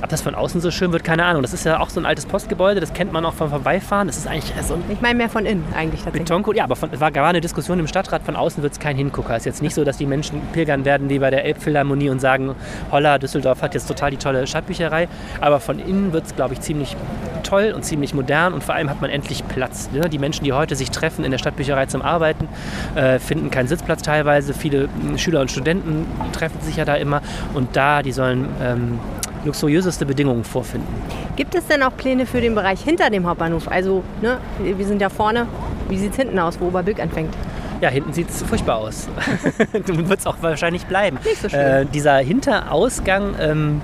Ob 0.01 0.09
das 0.09 0.21
von 0.21 0.35
außen 0.35 0.61
so 0.61 0.71
schön 0.71 0.91
wird, 0.91 1.03
keine 1.03 1.25
Ahnung. 1.25 1.41
Das 1.41 1.53
ist 1.53 1.65
ja 1.65 1.79
auch 1.79 1.89
so 1.89 1.99
ein 1.99 2.05
altes 2.05 2.25
Postgebäude, 2.25 2.79
das 2.79 2.93
kennt 2.93 3.11
man 3.11 3.25
auch 3.25 3.33
vom 3.33 3.49
Vorbeifahren. 3.49 4.07
Das 4.07 4.17
ist 4.17 4.27
eigentlich 4.27 4.53
so 4.63 4.75
ein 4.75 4.83
Ich 4.89 5.01
meine 5.01 5.15
mehr 5.15 5.29
von 5.29 5.45
innen 5.45 5.63
eigentlich 5.75 6.01
tatsächlich. 6.03 6.23
Betoncode. 6.23 6.57
Ja, 6.57 6.63
aber 6.63 6.75
von, 6.75 6.89
es 6.91 6.99
war 6.99 7.11
gar 7.11 7.27
eine 7.27 7.41
Diskussion 7.41 7.79
im 7.79 7.87
Stadtrat, 7.87 8.23
von 8.23 8.35
außen 8.35 8.63
wird 8.63 8.73
es 8.73 8.79
kein 8.79 8.95
Hingucker. 8.95 9.35
Es 9.35 9.41
ist 9.41 9.45
jetzt 9.45 9.61
nicht 9.61 9.73
so, 9.73 9.83
dass 9.83 9.97
die 9.97 10.05
Menschen 10.05 10.41
pilgern 10.53 10.85
werden 10.85 11.09
wie 11.09 11.19
bei 11.19 11.29
der 11.29 11.45
Elbphilharmonie 11.45 12.09
und 12.09 12.19
sagen, 12.19 12.55
holla, 12.91 13.17
Düsseldorf 13.17 13.61
hat 13.61 13.73
jetzt 13.73 13.87
total 13.87 14.11
die 14.11 14.17
tolle 14.17 14.47
Stadtbücherei. 14.47 15.07
Aber 15.41 15.59
von 15.59 15.79
innen 15.79 16.13
wird 16.13 16.25
es, 16.25 16.35
glaube 16.35 16.53
ich, 16.53 16.61
ziemlich 16.61 16.95
toll 17.43 17.73
und 17.75 17.83
ziemlich 17.83 18.13
modern 18.13 18.53
und 18.53 18.63
vor 18.63 18.75
allem 18.75 18.89
hat 18.89 19.01
man 19.01 19.09
endlich 19.09 19.47
Platz. 19.47 19.89
Ne? 19.91 20.09
Die 20.09 20.19
Menschen, 20.19 20.43
die 20.43 20.53
heute 20.53 20.75
sich 20.75 20.91
treffen 20.91 21.23
in 21.23 21.31
der 21.31 21.37
Stadtbücherei 21.37 21.85
zum 21.85 22.01
Arbeiten, 22.01 22.47
äh, 22.95 23.19
finden 23.19 23.49
keinen 23.51 23.67
Sitzplatz 23.67 24.01
teilweise. 24.01 24.53
Viele 24.53 24.87
mh, 24.87 25.17
Schüler 25.17 25.41
und 25.41 25.51
Studenten 25.51 26.05
treffen 26.33 26.59
sich 26.61 26.75
ja 26.75 26.85
da 26.85 26.95
immer 26.95 27.21
und 27.53 27.75
da, 27.75 28.03
die 28.03 28.11
sollen 28.11 28.47
ähm, 28.61 28.99
luxuriöseste 29.45 30.05
Bedingungen 30.05 30.43
vorfinden. 30.43 30.87
Gibt 31.35 31.55
es 31.55 31.67
denn 31.67 31.83
auch 31.83 31.95
Pläne 31.95 32.25
für 32.25 32.41
den 32.41 32.55
Bereich 32.55 32.81
hinter 32.81 33.09
dem 33.09 33.25
Hauptbahnhof? 33.25 33.67
Also, 33.67 34.03
ne, 34.21 34.39
wir 34.59 34.85
sind 34.85 35.01
ja 35.01 35.09
vorne. 35.09 35.47
Wie 35.89 35.97
sieht 35.97 36.11
es 36.11 36.17
hinten 36.17 36.39
aus, 36.39 36.59
wo 36.59 36.67
Oberbilk 36.67 36.99
anfängt? 36.99 37.33
Ja, 37.81 37.89
hinten 37.89 38.11
sieht 38.11 38.29
es 38.29 38.41
furchtbar 38.41 38.77
aus. 38.77 39.07
Wird 39.71 40.19
es 40.19 40.25
auch 40.25 40.37
wahrscheinlich 40.41 40.85
bleiben. 40.85 41.19
Nicht 41.23 41.41
so 41.41 41.49
schön. 41.49 41.59
Äh, 41.59 41.85
dieser 41.85 42.17
Hinterausgang 42.17 43.35
ähm, 43.39 43.81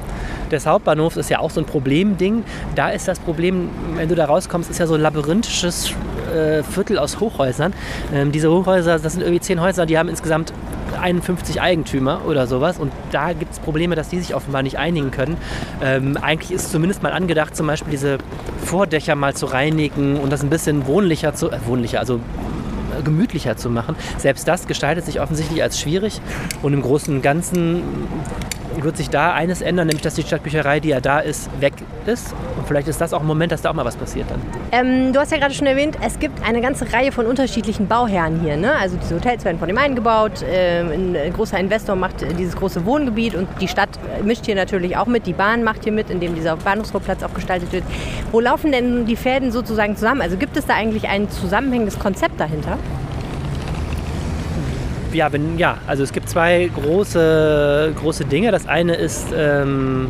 des 0.53 0.65
Hauptbahnhofs 0.65 1.17
ist 1.17 1.29
ja 1.29 1.39
auch 1.39 1.51
so 1.51 1.59
ein 1.59 1.65
Problemding. 1.65 2.44
Da 2.75 2.89
ist 2.89 3.07
das 3.07 3.19
Problem, 3.19 3.69
wenn 3.95 4.09
du 4.09 4.15
da 4.15 4.25
rauskommst, 4.25 4.69
ist 4.69 4.79
ja 4.79 4.88
so 4.88 4.95
ein 4.95 5.01
labyrinthisches 5.01 5.94
äh, 6.33 6.63
Viertel 6.63 6.97
aus 6.97 7.19
Hochhäusern. 7.19 7.73
Ähm, 8.13 8.31
diese 8.31 8.51
Hochhäuser, 8.51 9.00
das 9.00 9.13
sind 9.13 9.21
irgendwie 9.21 9.41
zehn 9.41 9.61
Häuser, 9.61 9.85
die 9.85 9.97
haben 9.97 10.09
insgesamt 10.09 10.53
51 11.00 11.61
Eigentümer 11.61 12.21
oder 12.27 12.47
sowas. 12.47 12.79
Und 12.79 12.91
da 13.11 13.33
gibt 13.33 13.53
es 13.53 13.59
Probleme, 13.59 13.95
dass 13.95 14.09
die 14.09 14.19
sich 14.19 14.35
offenbar 14.35 14.63
nicht 14.63 14.77
einigen 14.77 15.11
können. 15.11 15.38
Ähm, 15.83 16.17
eigentlich 16.21 16.51
ist 16.51 16.71
zumindest 16.71 17.03
mal 17.03 17.11
angedacht, 17.11 17.56
zum 17.56 17.67
Beispiel 17.67 17.91
diese 17.91 18.17
Vordächer 18.65 19.15
mal 19.15 19.33
zu 19.33 19.45
reinigen 19.45 20.17
und 20.17 20.31
das 20.31 20.44
ein 20.44 20.49
bisschen 20.49 20.88
wohnlicher 20.88 21.33
zu, 21.33 21.51
äh, 21.51 21.57
wohnlicher, 21.65 21.99
also 21.99 22.19
gemütlicher 23.03 23.57
zu 23.57 23.69
machen. 23.69 23.95
Selbst 24.17 24.47
das 24.47 24.67
gestaltet 24.67 25.06
sich 25.06 25.19
offensichtlich 25.19 25.61
als 25.61 25.79
schwierig 25.79 26.21
und 26.61 26.73
im 26.73 26.81
Großen 26.81 27.13
und 27.15 27.21
Ganzen 27.21 27.83
wird 28.81 28.97
sich 28.97 29.09
da 29.09 29.33
eines 29.33 29.61
ändern, 29.61 29.87
nämlich 29.87 30.01
dass 30.01 30.15
die 30.15 30.23
Stadtbücherei, 30.23 30.79
die 30.79 30.89
ja 30.89 31.01
da 31.01 31.19
ist, 31.19 31.49
weg 31.59 31.73
ist. 32.05 32.33
Und 32.57 32.67
vielleicht 32.67 32.87
ist 32.87 32.99
das 33.01 33.13
auch 33.13 33.21
ein 33.21 33.27
Moment, 33.27 33.51
dass 33.51 33.61
da 33.61 33.69
auch 33.69 33.73
mal 33.73 33.85
was 33.85 33.95
passiert 33.95 34.27
dann. 34.29 34.41
Ähm, 34.71 35.13
du 35.13 35.19
hast 35.19 35.31
ja 35.31 35.37
gerade 35.37 35.53
schon 35.53 35.67
erwähnt, 35.67 35.97
es 36.05 36.19
gibt 36.19 36.45
eine 36.45 36.61
ganze 36.61 36.91
Reihe 36.91 37.11
von 37.11 37.25
unterschiedlichen 37.25 37.87
Bauherren 37.87 38.39
hier. 38.41 38.57
Ne? 38.57 38.73
Also 38.75 38.97
diese 38.97 39.15
Hotels 39.15 39.45
werden 39.45 39.59
von 39.59 39.67
dem 39.67 39.77
einen 39.77 39.95
gebaut, 39.95 40.43
ähm, 40.49 41.15
ein 41.15 41.33
großer 41.33 41.59
Investor 41.59 41.95
macht 41.95 42.21
äh, 42.21 42.33
dieses 42.33 42.55
große 42.55 42.85
Wohngebiet 42.85 43.35
und 43.35 43.47
die 43.61 43.67
Stadt 43.67 43.89
mischt 44.23 44.45
hier 44.45 44.55
natürlich 44.55 44.97
auch 44.97 45.07
mit, 45.07 45.27
die 45.27 45.33
Bahn 45.33 45.63
macht 45.63 45.83
hier 45.83 45.93
mit, 45.93 46.09
indem 46.09 46.35
dieser 46.35 46.55
Bahnhofsvorplatz 46.57 47.23
auch 47.23 47.33
gestaltet 47.33 47.71
wird. 47.71 47.83
Wo 48.31 48.39
laufen 48.39 48.71
denn 48.71 49.06
die 49.06 49.15
Fäden 49.15 49.51
sozusagen 49.51 49.95
zusammen? 49.95 50.21
Also 50.21 50.37
gibt 50.37 50.57
es 50.57 50.65
da 50.65 50.75
eigentlich 50.75 51.07
ein 51.07 51.30
zusammenhängendes 51.30 51.99
Konzept 51.99 52.39
dahinter? 52.39 52.77
Ja, 55.13 55.31
wenn, 55.31 55.57
ja, 55.59 55.77
also 55.85 56.01
es 56.03 56.11
gibt 56.11 56.27
zwei 56.27 56.69
große, 56.73 57.93
große 57.99 58.25
Dinge. 58.25 58.51
Das 58.51 58.67
eine 58.67 58.95
ist, 58.95 59.27
ähm, 59.35 60.09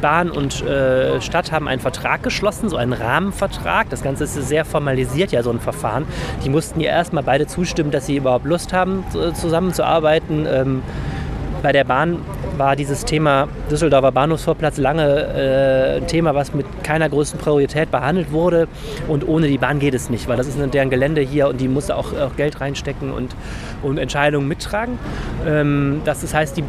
Bahn 0.00 0.30
und 0.30 0.62
äh, 0.62 1.20
Stadt 1.20 1.52
haben 1.52 1.68
einen 1.68 1.80
Vertrag 1.80 2.22
geschlossen, 2.22 2.68
so 2.68 2.76
einen 2.76 2.92
Rahmenvertrag. 2.92 3.88
Das 3.90 4.02
Ganze 4.02 4.24
ist 4.24 4.34
sehr 4.34 4.64
formalisiert, 4.64 5.32
ja, 5.32 5.42
so 5.42 5.50
ein 5.50 5.60
Verfahren. 5.60 6.06
Die 6.44 6.48
mussten 6.48 6.80
ja 6.80 6.90
erstmal 6.90 7.22
beide 7.22 7.46
zustimmen, 7.46 7.90
dass 7.90 8.06
sie 8.06 8.16
überhaupt 8.16 8.44
Lust 8.46 8.72
haben, 8.72 9.04
zu- 9.10 9.32
zusammenzuarbeiten. 9.32 10.46
Ähm, 10.50 10.82
bei 11.62 11.72
der 11.72 11.84
Bahn 11.84 12.18
war 12.58 12.76
dieses 12.76 13.04
Thema 13.04 13.48
Düsseldorfer 13.70 14.12
Bahnhofsvorplatz 14.12 14.78
lange 14.78 15.04
äh, 15.04 15.96
ein 15.98 16.06
Thema, 16.06 16.34
was 16.34 16.54
mit 16.54 16.66
keiner 16.82 17.08
größten 17.08 17.38
Priorität 17.38 17.90
behandelt 17.90 18.32
wurde. 18.32 18.68
Und 19.08 19.26
ohne 19.26 19.48
die 19.48 19.58
Bahn 19.58 19.78
geht 19.78 19.94
es 19.94 20.10
nicht, 20.10 20.28
weil 20.28 20.36
das 20.36 20.46
ist 20.46 20.58
deren 20.72 20.90
Gelände 20.90 21.20
hier 21.20 21.48
und 21.48 21.60
die 21.60 21.68
muss 21.68 21.90
auch, 21.90 22.12
auch 22.18 22.36
Geld 22.36 22.60
reinstecken 22.60 23.12
und, 23.12 23.34
und 23.82 23.98
Entscheidungen 23.98 24.48
mittragen. 24.48 24.98
Ähm, 25.46 26.02
das, 26.04 26.20
das 26.20 26.34
heißt, 26.34 26.56
die 26.56 26.64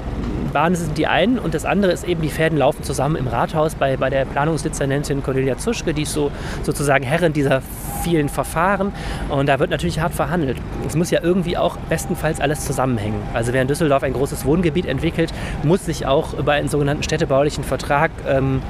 Bahn 0.51 0.75
sind 0.75 0.97
die 0.97 1.07
einen 1.07 1.39
und 1.39 1.53
das 1.53 1.65
andere 1.65 1.91
ist 1.91 2.03
eben, 2.03 2.21
die 2.21 2.29
Fäden 2.29 2.57
laufen 2.57 2.83
zusammen 2.83 3.15
im 3.15 3.27
Rathaus 3.27 3.75
bei, 3.75 3.97
bei 3.97 4.09
der 4.09 4.25
Planungsdezernentin 4.25 5.23
Cornelia 5.23 5.57
Zuschke, 5.57 5.93
die 5.93 6.03
ist 6.03 6.13
so, 6.13 6.31
sozusagen 6.63 7.03
Herrin 7.03 7.33
dieser 7.33 7.61
vielen 8.03 8.29
Verfahren 8.29 8.93
und 9.29 9.47
da 9.47 9.59
wird 9.59 9.69
natürlich 9.69 9.99
hart 9.99 10.13
verhandelt. 10.13 10.57
Es 10.85 10.95
muss 10.95 11.11
ja 11.11 11.21
irgendwie 11.21 11.57
auch 11.57 11.77
bestenfalls 11.89 12.39
alles 12.39 12.65
zusammenhängen. 12.65 13.21
Also 13.33 13.53
wer 13.53 13.61
in 13.61 13.67
Düsseldorf 13.67 14.03
ein 14.03 14.13
großes 14.13 14.45
Wohngebiet 14.45 14.85
entwickelt, 14.85 15.33
muss 15.63 15.85
sich 15.85 16.05
auch 16.05 16.33
über 16.33 16.53
einen 16.53 16.69
sogenannten 16.69 17.03
städtebaulichen 17.03 17.63
Vertrag 17.63 18.11
ähm, 18.27 18.61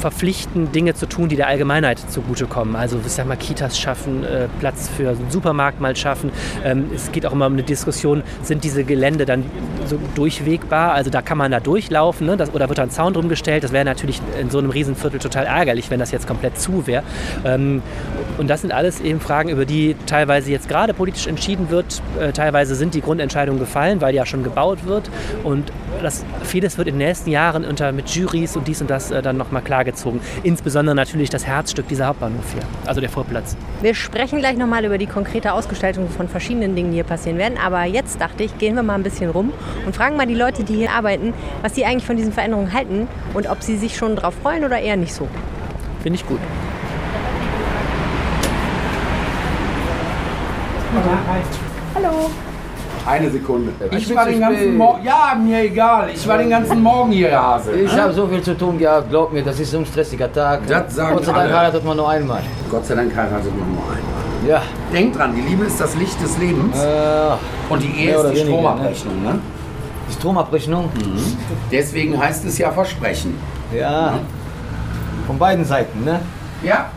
verpflichten, 0.00 0.72
Dinge 0.72 0.94
zu 0.94 1.06
tun, 1.06 1.28
die 1.28 1.36
der 1.36 1.46
Allgemeinheit 1.46 1.98
zugutekommen. 1.98 2.74
Also 2.74 2.98
ich 3.04 3.12
sag 3.12 3.26
mal, 3.26 3.36
Kitas 3.36 3.78
schaffen, 3.78 4.24
äh, 4.24 4.48
Platz 4.58 4.88
für 4.88 5.10
einen 5.10 5.30
Supermarkt 5.30 5.80
mal 5.80 5.94
schaffen. 5.94 6.32
Ähm, 6.64 6.90
es 6.94 7.12
geht 7.12 7.26
auch 7.26 7.32
immer 7.32 7.46
um 7.46 7.52
eine 7.52 7.62
Diskussion, 7.62 8.22
sind 8.42 8.64
diese 8.64 8.84
Gelände 8.84 9.26
dann 9.26 9.44
so 9.86 9.98
durchwegbar? 10.14 10.92
Also 10.92 11.10
da 11.10 11.22
kann 11.22 11.38
man 11.38 11.50
da 11.50 11.60
durchlaufen 11.60 12.26
ne? 12.26 12.36
das, 12.36 12.52
oder 12.54 12.68
wird 12.68 12.78
da 12.78 12.84
ein 12.84 12.90
Zaun 12.90 13.12
drum 13.12 13.28
gestellt? 13.28 13.62
Das 13.62 13.72
wäre 13.72 13.84
natürlich 13.84 14.20
in 14.40 14.50
so 14.50 14.58
einem 14.58 14.70
Riesenviertel 14.70 15.20
total 15.20 15.46
ärgerlich, 15.46 15.90
wenn 15.90 16.00
das 16.00 16.10
jetzt 16.10 16.26
komplett 16.26 16.58
zu 16.58 16.86
wäre. 16.86 17.02
Ähm, 17.44 17.82
und 18.38 18.48
das 18.48 18.62
sind 18.62 18.72
alles 18.72 19.00
eben 19.00 19.20
Fragen, 19.20 19.50
über 19.50 19.66
die 19.66 19.96
teilweise 20.06 20.50
jetzt 20.50 20.68
gerade 20.68 20.94
politisch 20.94 21.26
entschieden 21.26 21.70
wird. 21.70 22.02
Äh, 22.18 22.32
teilweise 22.32 22.74
sind 22.74 22.94
die 22.94 23.02
Grundentscheidungen 23.02 23.60
gefallen, 23.60 24.00
weil 24.00 24.14
ja 24.14 24.24
schon 24.24 24.42
gebaut 24.42 24.86
wird. 24.86 25.10
Und 25.44 25.70
das, 26.02 26.24
vieles 26.42 26.78
wird 26.78 26.88
in 26.88 26.94
den 26.98 27.06
nächsten 27.06 27.30
Jahren 27.30 27.64
unter, 27.64 27.92
mit 27.92 28.08
Juries 28.08 28.56
und 28.56 28.66
dies 28.66 28.80
und 28.80 28.88
das 28.88 29.10
äh, 29.10 29.20
dann 29.20 29.36
nochmal 29.36 29.62
klargestellt. 29.62 29.89
Gezogen. 29.90 30.20
Insbesondere 30.42 30.94
natürlich 30.94 31.30
das 31.30 31.46
Herzstück 31.46 31.88
dieser 31.88 32.06
Hauptbahnhof 32.06 32.52
hier, 32.52 32.62
also 32.86 33.00
der 33.00 33.10
Vorplatz. 33.10 33.56
Wir 33.82 33.94
sprechen 33.94 34.38
gleich 34.38 34.56
nochmal 34.56 34.84
über 34.84 34.98
die 34.98 35.06
konkrete 35.06 35.52
Ausgestaltung 35.52 36.08
von 36.08 36.28
verschiedenen 36.28 36.74
Dingen, 36.74 36.90
die 36.90 36.96
hier 36.96 37.04
passieren 37.04 37.38
werden. 37.38 37.58
Aber 37.64 37.84
jetzt 37.84 38.20
dachte 38.20 38.44
ich, 38.44 38.56
gehen 38.58 38.74
wir 38.74 38.82
mal 38.82 38.94
ein 38.94 39.02
bisschen 39.02 39.30
rum 39.30 39.52
und 39.86 39.96
fragen 39.96 40.16
mal 40.16 40.26
die 40.26 40.34
Leute, 40.34 40.64
die 40.64 40.74
hier 40.74 40.92
arbeiten, 40.92 41.32
was 41.62 41.74
sie 41.74 41.84
eigentlich 41.84 42.04
von 42.04 42.16
diesen 42.16 42.32
Veränderungen 42.32 42.72
halten 42.72 43.08
und 43.34 43.48
ob 43.48 43.62
sie 43.62 43.76
sich 43.76 43.96
schon 43.96 44.16
darauf 44.16 44.34
freuen 44.34 44.64
oder 44.64 44.78
eher 44.78 44.96
nicht 44.96 45.14
so. 45.14 45.28
Finde 46.02 46.18
ich 46.18 46.26
gut. 46.26 46.40
Hallo. 51.94 52.30
Eine 53.10 53.30
Sekunde. 53.30 53.72
Ich 53.90 53.96
Ich, 53.98 54.08
bin 54.08 54.16
war 54.16 54.26
den 54.26 54.40
ganzen. 54.40 54.76
Morgen. 54.76 55.04
Ja, 55.04 55.34
mir 55.42 55.60
egal. 55.64 56.10
Ich 56.14 56.26
war 56.28 56.38
den 56.38 56.50
ganzen 56.50 56.80
Morgen 56.82 57.10
hier, 57.12 57.28
der 57.28 57.42
Hase. 57.42 57.72
Ich 57.72 57.96
habe 57.98 58.12
so 58.12 58.26
viel 58.28 58.40
zu 58.42 58.56
tun 58.56 58.78
gehabt, 58.78 59.10
glaub 59.10 59.32
mir, 59.32 59.42
das 59.42 59.58
ist 59.58 59.70
so 59.72 59.78
ein 59.78 59.86
stressiger 59.86 60.32
Tag. 60.32 60.60
Das 60.66 60.94
sagen 60.94 61.14
Gott 61.16 61.24
sei 61.24 61.32
Dank 61.32 61.44
alle. 61.46 61.58
heiratet 61.58 61.84
man 61.84 61.96
nur 61.96 62.08
einmal. 62.08 62.42
Gott 62.70 62.86
sei 62.86 62.94
Dank 62.94 63.14
heiratet 63.14 63.50
man 63.58 63.68
nur 63.74 63.82
einmal. 63.82 64.48
Ja. 64.48 64.62
Denkt 64.92 65.18
dran, 65.18 65.34
die 65.34 65.40
Liebe 65.42 65.64
ist 65.64 65.80
das 65.80 65.94
Licht 65.96 66.20
des 66.22 66.38
Lebens. 66.38 66.76
Äh, 66.82 67.72
Und 67.72 67.82
die 67.82 67.90
Ehe 67.90 68.14
ist 68.14 68.22
die 68.22 68.28
weniger, 68.28 68.46
Stromabrechnung. 68.46 69.22
Ne? 69.22 69.38
die 70.08 70.12
Stromabrechnung? 70.14 70.88
Deswegen 71.70 72.18
heißt 72.18 72.44
es 72.46 72.58
ja 72.58 72.70
Versprechen. 72.70 73.38
Ja. 73.76 74.14
Von 75.26 75.38
beiden 75.38 75.64
Seiten, 75.64 76.04
ne? 76.04 76.20
Ja. 76.62 76.90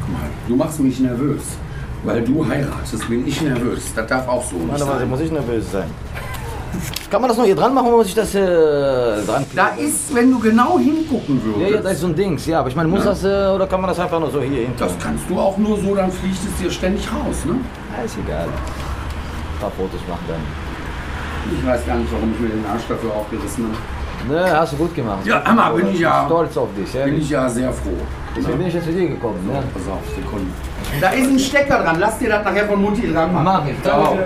Guck 0.00 0.12
mal, 0.12 0.22
du 0.48 0.56
machst 0.56 0.80
mich 0.80 0.98
nervös. 1.00 1.42
Weil 2.02 2.22
du 2.22 2.46
heiratest, 2.48 3.08
bin 3.08 3.26
ich 3.26 3.40
nervös. 3.42 3.92
Das 3.94 4.06
darf 4.06 4.26
auch 4.28 4.42
so 4.44 4.56
nicht 4.56 4.66
Normalerweise 4.68 4.98
sein. 5.00 5.08
muss 5.10 5.20
ich 5.20 5.30
nervös 5.32 5.70
sein. 5.70 5.90
Kann 7.10 7.20
man 7.20 7.28
das 7.28 7.36
noch 7.36 7.44
hier 7.44 7.56
dran 7.56 7.74
machen 7.74 7.88
oder 7.88 7.96
muss 7.98 8.06
ich 8.06 8.14
das 8.14 8.32
äh, 8.34 8.40
dran 9.26 9.44
Da 9.54 9.70
ist, 9.76 10.14
wenn 10.14 10.30
du 10.30 10.38
genau 10.38 10.78
hingucken 10.78 11.40
Ja, 11.44 11.58
würdest. 11.58 11.74
ja, 11.74 11.80
das 11.82 11.92
ist 11.94 12.00
so 12.00 12.06
ein 12.06 12.14
Dings, 12.14 12.46
ja. 12.46 12.60
Aber 12.60 12.68
ich 12.68 12.76
meine, 12.76 12.88
muss 12.88 13.04
das 13.04 13.24
äh, 13.24 13.48
oder 13.54 13.66
kann 13.66 13.80
man 13.80 13.88
das 13.90 13.98
einfach 13.98 14.20
nur 14.20 14.30
so 14.30 14.40
hier 14.40 14.62
hin? 14.62 14.72
das 14.78 14.92
kannst 15.02 15.28
du 15.28 15.38
auch 15.38 15.56
nur 15.58 15.76
so, 15.78 15.94
dann 15.94 16.10
fliegt 16.12 16.36
es 16.36 16.62
dir 16.62 16.70
ständig 16.70 17.06
raus. 17.12 17.44
Ne? 17.44 17.56
Ja, 17.96 18.04
ist 18.04 18.16
egal. 18.24 18.46
Ein 18.46 19.60
paar 19.60 19.70
Fotos 19.72 20.00
machen 20.08 20.24
dann. 20.28 20.40
Ich 21.58 21.66
weiß 21.66 21.84
gar 21.86 21.96
nicht, 21.96 22.12
warum 22.12 22.32
ich 22.32 22.38
mir 22.40 22.48
den 22.50 22.64
Arsch 22.66 22.82
dafür 22.88 23.12
aufgerissen 23.14 23.64
habe. 23.64 24.32
Ne, 24.32 24.58
hast 24.60 24.72
du 24.74 24.76
gut 24.76 24.94
gemacht. 24.94 25.26
Ja, 25.26 25.42
Hammer, 25.44 25.70
bin 25.72 25.88
ich 25.92 25.98
ja. 26.00 26.24
Stolz 26.26 26.56
auf 26.56 26.68
dich, 26.76 26.92
ja. 26.94 27.04
Bin 27.06 27.18
ich 27.20 27.30
ja 27.30 27.48
sehr 27.48 27.72
froh. 27.72 27.90
Deswegen 28.36 28.58
bin 28.58 28.66
ich 28.68 28.74
jetzt 28.74 28.84
zu 28.86 28.92
dir 28.92 29.08
gekommen, 29.08 29.44
ne? 29.46 29.62
Pass 29.74 29.82
auf, 29.88 30.04
Sekunde. 30.14 30.46
Da 31.00 31.10
ist 31.10 31.28
ein 31.28 31.38
Stecker 31.38 31.82
dran. 31.82 31.96
Lass 31.98 32.18
dir 32.18 32.30
das 32.30 32.44
nachher 32.44 32.66
von 32.66 32.80
Mutti 32.80 33.12
dran 33.12 33.32
machen. 33.32 33.44
Mach 33.44 33.66
ich. 33.66 33.82
Ciao. 33.82 34.18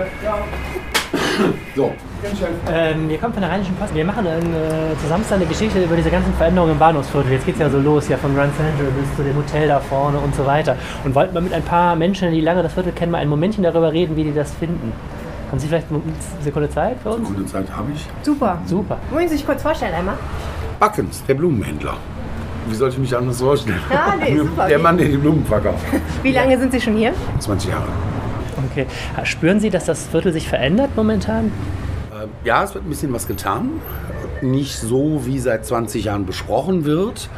So. 1.75 1.93
Ähm, 2.71 3.09
wir 3.09 3.17
kommen 3.17 3.33
von 3.33 3.41
der 3.41 3.51
Rheinischen 3.51 3.75
Post. 3.75 3.93
Wir 3.93 4.05
machen 4.05 4.25
äh, 4.25 4.97
zusammen 5.01 5.23
eine 5.29 5.45
Geschichte 5.45 5.83
über 5.83 5.95
diese 5.95 6.09
ganzen 6.09 6.33
Veränderungen 6.33 6.73
im 6.73 6.79
Bahnhofsviertel. 6.79 7.33
Jetzt 7.33 7.45
geht 7.45 7.55
es 7.55 7.61
ja 7.61 7.69
so 7.69 7.77
los, 7.77 8.07
ja 8.07 8.17
von 8.17 8.33
Grand 8.33 8.55
Central 8.55 8.87
bis 8.99 9.15
zu 9.15 9.23
dem 9.23 9.35
Hotel 9.35 9.67
da 9.67 9.79
vorne 9.79 10.17
und 10.17 10.33
so 10.33 10.45
weiter. 10.45 10.75
Und 11.03 11.13
wollten 11.13 11.33
mal 11.33 11.41
mit 11.41 11.53
ein 11.53 11.63
paar 11.63 11.95
Menschen, 11.95 12.31
die 12.31 12.41
lange 12.41 12.63
das 12.63 12.73
Viertel 12.73 12.93
kennen, 12.93 13.11
mal 13.11 13.19
ein 13.19 13.27
Momentchen 13.27 13.63
darüber 13.63 13.91
reden, 13.91 14.15
wie 14.15 14.23
die 14.23 14.33
das 14.33 14.53
finden. 14.53 14.93
Haben 15.51 15.59
Sie 15.59 15.67
vielleicht 15.67 15.87
eine 15.91 16.01
Sekunde 16.41 16.69
Zeit 16.69 16.97
für 17.03 17.09
uns? 17.11 17.27
Gute 17.27 17.45
Zeit 17.45 17.67
habe 17.75 17.91
ich. 17.93 18.07
Super. 18.23 18.57
Super. 18.65 18.97
Wollen 19.11 19.27
Sie 19.27 19.35
sich 19.35 19.45
kurz 19.45 19.61
vorstellen 19.61 19.93
einmal? 19.93 20.15
Backens, 20.79 21.23
der 21.27 21.35
Blumenhändler. 21.35 21.95
Wie 22.67 22.75
soll 22.75 22.89
ich 22.89 22.97
mich 22.97 23.15
anders 23.15 23.39
vorstellen? 23.39 23.79
Ja, 23.91 24.15
nee, 24.19 24.37
super. 24.37 24.67
Der 24.67 24.79
Mann, 24.79 24.97
der 24.97 25.07
die 25.07 25.17
Blumen 25.17 25.45
verkauft. 25.45 25.83
Wie 26.23 26.31
lange 26.31 26.57
sind 26.59 26.71
Sie 26.71 26.81
schon 26.81 26.95
hier? 26.97 27.13
20 27.39 27.69
Jahre. 27.69 27.87
Okay. 28.71 28.85
Spüren 29.23 29.59
Sie, 29.59 29.69
dass 29.69 29.85
das 29.85 30.07
Viertel 30.07 30.33
sich 30.33 30.47
verändert 30.47 30.89
momentan? 30.95 31.51
Ähm, 32.11 32.29
Ja, 32.43 32.63
es 32.63 32.73
wird 32.73 32.85
ein 32.85 32.89
bisschen 32.89 33.13
was 33.13 33.27
getan. 33.27 33.69
Nicht 34.41 34.77
so, 34.79 35.21
wie 35.25 35.39
seit 35.39 35.65
20 35.65 36.05
Jahren 36.05 36.25
besprochen 36.25 36.85
wird. 36.85 37.29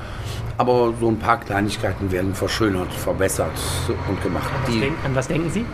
Aber 0.59 0.93
so 0.99 1.07
ein 1.07 1.19
paar 1.19 1.39
Kleinigkeiten 1.39 2.11
werden 2.11 2.33
verschönert, 2.33 2.91
verbessert 2.91 3.51
und 4.09 4.21
gemacht. 4.23 4.49
Die, 4.67 4.79
Denk- 4.79 4.93
An 5.05 5.13
was 5.15 5.27
denken 5.27 5.49
Sie? 5.51 5.65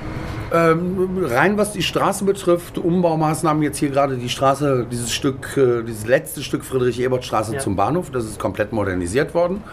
Ähm, 0.54 1.26
rein 1.26 1.58
was 1.58 1.74
die 1.74 1.82
Straße 1.82 2.26
betrifft, 2.26 2.78
Umbaumaßnahmen 2.78 3.64
jetzt 3.64 3.80
hier 3.80 3.90
gerade 3.90 4.18
die 4.18 4.30
Straße, 4.30 4.86
dieses 4.92 5.12
Stück, 5.12 5.58
äh, 5.58 5.82
dieses 5.82 6.06
letzte 6.06 6.44
Stück 6.44 6.64
Friedrich-Ebert-Straße 6.64 7.56
Ja. 7.56 7.60
zum 7.60 7.76
Bahnhof, 7.76 8.12
das 8.12 8.26
ist 8.26 8.38
komplett 8.38 8.72
modernisiert 8.72 9.34
worden. 9.34 9.64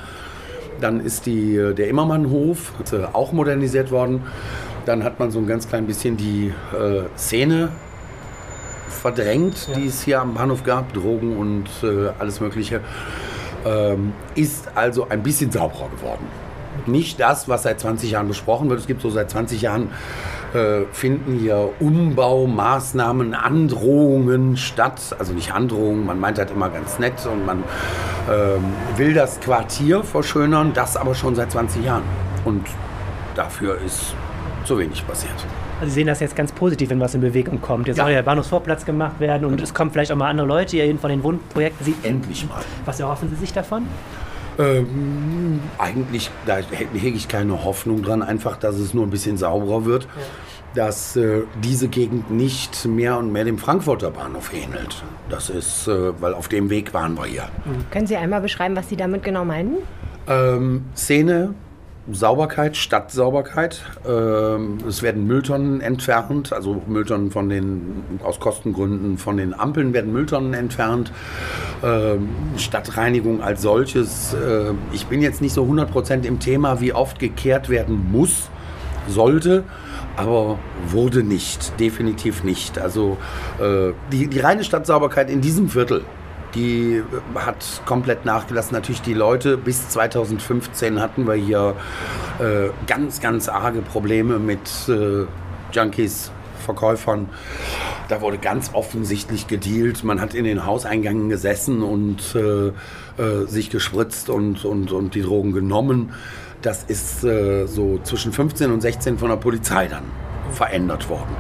Dann 0.81 1.01
ist 1.01 1.27
die, 1.27 1.55
äh, 1.57 1.75
der 1.75 1.89
Immermannhof 1.89 2.73
äh, 2.93 3.05
auch 3.13 3.33
modernisiert 3.33 3.91
worden. 3.91 4.23
Dann 4.87 5.05
hat 5.05 5.19
man 5.21 5.31
so 5.31 5.39
ein 5.39 5.47
ganz 5.47 5.69
klein 5.69 5.87
bisschen 5.87 6.17
die 6.17 6.55
äh, 6.73 7.03
Szene 7.19 7.69
verdrängt, 8.89 9.69
die 9.77 9.87
es 9.87 10.03
hier 10.03 10.23
am 10.23 10.33
Bahnhof 10.33 10.65
gab, 10.65 10.95
Drogen 10.95 11.37
und 11.37 11.69
äh, 11.83 12.09
alles 12.19 12.41
Mögliche. 12.41 12.81
Ähm, 13.67 14.15
ist 14.35 14.71
also 14.75 15.09
ein 15.11 15.23
bisschen 15.23 15.53
sauberer 15.53 15.91
geworden. 15.91 16.25
Nicht 16.89 17.21
das, 17.21 17.49
was 17.49 17.63
seit 17.65 17.81
20 17.81 18.11
Jahren 18.13 18.29
besprochen 18.29 18.69
wird. 18.71 18.81
Es 18.81 18.87
gibt 18.87 19.03
so 19.03 19.11
seit 19.11 19.31
20 19.31 19.63
Jahren 19.63 19.89
äh, 20.55 20.83
finden 20.93 21.39
hier 21.39 21.71
Umbaumaßnahmen, 21.81 23.35
Androhungen 23.35 24.57
statt. 24.57 25.01
Also 25.19 25.33
nicht 25.33 25.53
Androhungen, 25.53 26.07
man 26.07 26.19
meint 26.21 26.39
halt 26.39 26.51
immer 26.51 26.69
ganz 26.69 26.99
nett 26.99 27.15
und 27.31 27.45
man 27.47 27.63
ähm, 28.31 28.65
will 28.97 29.15
das 29.15 29.41
Quartier 29.41 30.03
verschönern, 30.03 30.73
das 30.75 30.97
aber 30.97 31.15
schon 31.15 31.35
seit 31.35 31.51
20 31.53 31.85
Jahren. 31.85 32.03
Und 32.45 32.67
dafür 33.35 33.79
ist 33.85 34.15
zu 34.65 34.79
wenig 34.79 35.07
passiert. 35.07 35.33
Also 35.81 35.91
Sie 35.91 35.95
sehen 36.01 36.09
das 36.09 36.21
jetzt 36.21 36.37
ganz 36.37 36.53
positiv, 36.53 36.91
wenn 36.91 37.01
was 37.01 37.15
in 37.15 37.23
Bewegung 37.23 37.61
kommt. 37.63 37.87
Jetzt 37.89 37.97
Ja. 37.97 38.05
soll 38.05 38.11
ja 38.13 38.19
der 38.19 38.25
Bahnhofsvorplatz 38.25 38.85
gemacht 38.85 39.19
werden 39.19 39.47
und 39.47 39.61
es 39.63 39.73
kommen 39.73 39.91
vielleicht 39.91 40.13
auch 40.13 40.17
mal 40.17 40.29
andere 40.29 40.47
Leute, 40.47 40.77
die 40.77 40.95
von 40.99 41.09
den 41.09 41.23
Wohnprojekten. 41.23 41.87
Sie, 41.87 41.95
Endlich 42.07 42.47
mal. 42.47 42.61
was 42.85 43.01
erhoffen 43.01 43.31
Sie 43.31 43.37
sich 43.37 43.53
davon? 43.55 43.87
Ähm, 44.61 45.61
eigentlich, 45.79 46.31
da 46.47 46.59
hege 46.93 47.17
ich 47.17 47.29
keine 47.29 47.65
Hoffnung 47.65 48.03
dran, 48.03 48.23
einfach, 48.23 48.57
dass 48.57 48.77
es 48.77 48.95
nur 48.95 49.07
ein 49.07 49.11
bisschen 49.11 49.37
sauberer 49.37 49.85
wird. 49.85 50.07
Dass 50.75 51.17
äh, 51.17 51.43
diese 51.65 51.89
Gegend 51.89 52.31
nicht 52.31 52.85
mehr 52.85 53.19
und 53.19 53.33
mehr 53.33 53.45
dem 53.45 53.59
Frankfurter 53.59 54.11
Bahnhof 54.11 54.53
ähnelt. 54.55 55.03
Das 55.29 55.51
ist, 55.51 55.89
äh, 55.89 56.21
weil 56.21 56.33
auf 56.33 56.47
dem 56.47 56.71
Weg 56.71 56.95
waren 56.95 57.17
wir 57.17 57.25
hier. 57.25 57.49
Können 57.91 58.07
Sie 58.07 58.17
einmal 58.17 58.41
beschreiben, 58.41 58.77
was 58.77 58.89
Sie 58.89 58.97
damit 58.97 59.25
genau 59.25 59.45
meinen? 59.45 59.79
Ähm, 60.29 60.85
Szene, 60.95 61.55
Sauberkeit, 62.15 62.77
Stadtsauberkeit. 62.77 63.83
Ähm, 64.09 64.79
es 64.89 65.03
werden 65.03 65.27
Mülltonnen 65.27 65.81
entfernt, 65.81 66.53
also 66.53 66.83
Mülltonnen 66.87 67.31
von 67.31 67.49
den, 67.49 68.05
aus 68.23 68.41
Kostengründen 68.41 69.19
von 69.19 69.37
den 69.37 69.59
Ampeln 69.59 69.93
werden 69.93 70.13
Mülltonnen 70.13 70.55
entfernt. 70.55 71.13
Ähm, 71.83 72.29
Stadtreinigung 72.57 73.43
als 73.43 73.63
solches. 73.63 74.35
Äh, 74.35 74.73
ich 74.93 75.07
bin 75.07 75.23
jetzt 75.23 75.41
nicht 75.41 75.55
so 75.55 75.65
100% 75.65 76.25
im 76.25 76.41
Thema, 76.41 76.81
wie 76.81 76.93
oft 76.93 77.19
gekehrt 77.19 77.69
werden 77.69 78.11
muss, 78.11 78.49
sollte. 79.09 79.65
Aber 80.17 80.59
wurde 80.89 81.23
nicht, 81.23 81.79
definitiv 81.81 82.45
nicht. 82.45 82.79
Also 82.79 83.17
äh, 83.61 83.93
die, 84.13 84.27
die 84.27 84.41
reine 84.41 84.65
Stadtsauberkeit 84.65 85.31
in 85.31 85.41
diesem 85.41 85.69
Viertel, 85.69 86.03
die 86.55 87.03
hat 87.35 87.83
komplett 87.87 88.25
nachgelassen. 88.25 88.75
Natürlich 88.75 89.03
die 89.03 89.15
Leute, 89.15 89.57
bis 89.57 89.89
2015 89.89 91.01
hatten 91.01 91.27
wir 91.27 91.35
hier 91.35 91.75
äh, 92.39 92.71
ganz, 92.87 93.21
ganz 93.21 93.49
arge 93.49 93.83
Probleme 93.83 94.39
mit 94.39 94.61
äh, 94.89 95.27
Junkies, 95.73 96.33
Verkäufern. 96.61 97.29
Da 98.09 98.21
wurde 98.21 98.39
ganz 98.39 98.71
offensichtlich 98.75 99.47
gedealt. 99.47 100.05
Man 100.05 100.21
hat 100.21 100.35
in 100.35 100.45
den 100.45 100.67
Hauseingängen 100.67 101.29
gesessen 101.29 101.83
und 101.83 102.35
äh, 102.35 102.69
äh, 103.23 103.47
sich 103.47 103.71
gespritzt 103.71 104.31
und, 104.31 104.65
und, 104.65 104.93
und 104.93 105.15
die 105.15 105.23
Drogen 105.23 105.53
genommen. 105.53 106.13
Das 106.63 106.85
ist 106.85 107.25
äh, 107.25 107.67
so 107.67 107.99
zwischen 108.03 108.33
15 108.33 108.71
und 108.71 108.83
16 108.83 109.19
von 109.19 109.31
der 109.31 109.37
Polizei 109.37 109.89
dann 109.89 110.05
verändert 110.53 111.09
worden. 111.09 111.35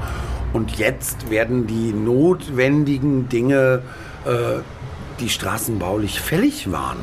Und 0.52 0.78
jetzt 0.78 1.30
werden 1.30 1.66
die 1.66 1.92
notwendigen 1.92 3.28
Dinge, 3.28 3.82
äh, 4.24 4.60
die 5.20 5.28
straßenbaulich 5.28 6.20
fällig 6.20 6.72
waren, 6.72 6.98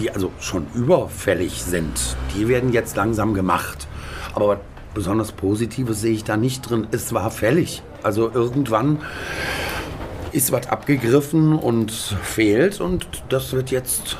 die 0.00 0.10
also 0.10 0.32
schon 0.40 0.66
überfällig 0.74 1.62
sind, 1.62 2.16
die 2.34 2.48
werden 2.48 2.72
jetzt 2.72 2.96
langsam 2.96 3.34
gemacht. 3.34 3.86
Aber 4.34 4.48
was 4.48 4.58
besonders 4.94 5.32
Positives 5.32 6.00
sehe 6.00 6.12
ich 6.12 6.24
da 6.24 6.36
nicht 6.36 6.68
drin. 6.68 6.86
Es 6.90 7.12
war 7.12 7.30
fällig. 7.30 7.82
Also 8.02 8.30
irgendwann 8.32 8.98
ist 10.32 10.52
was 10.52 10.68
abgegriffen 10.68 11.54
und 11.54 11.92
fehlt 11.92 12.80
und 12.80 13.06
das 13.28 13.52
wird 13.52 13.70
jetzt 13.70 14.16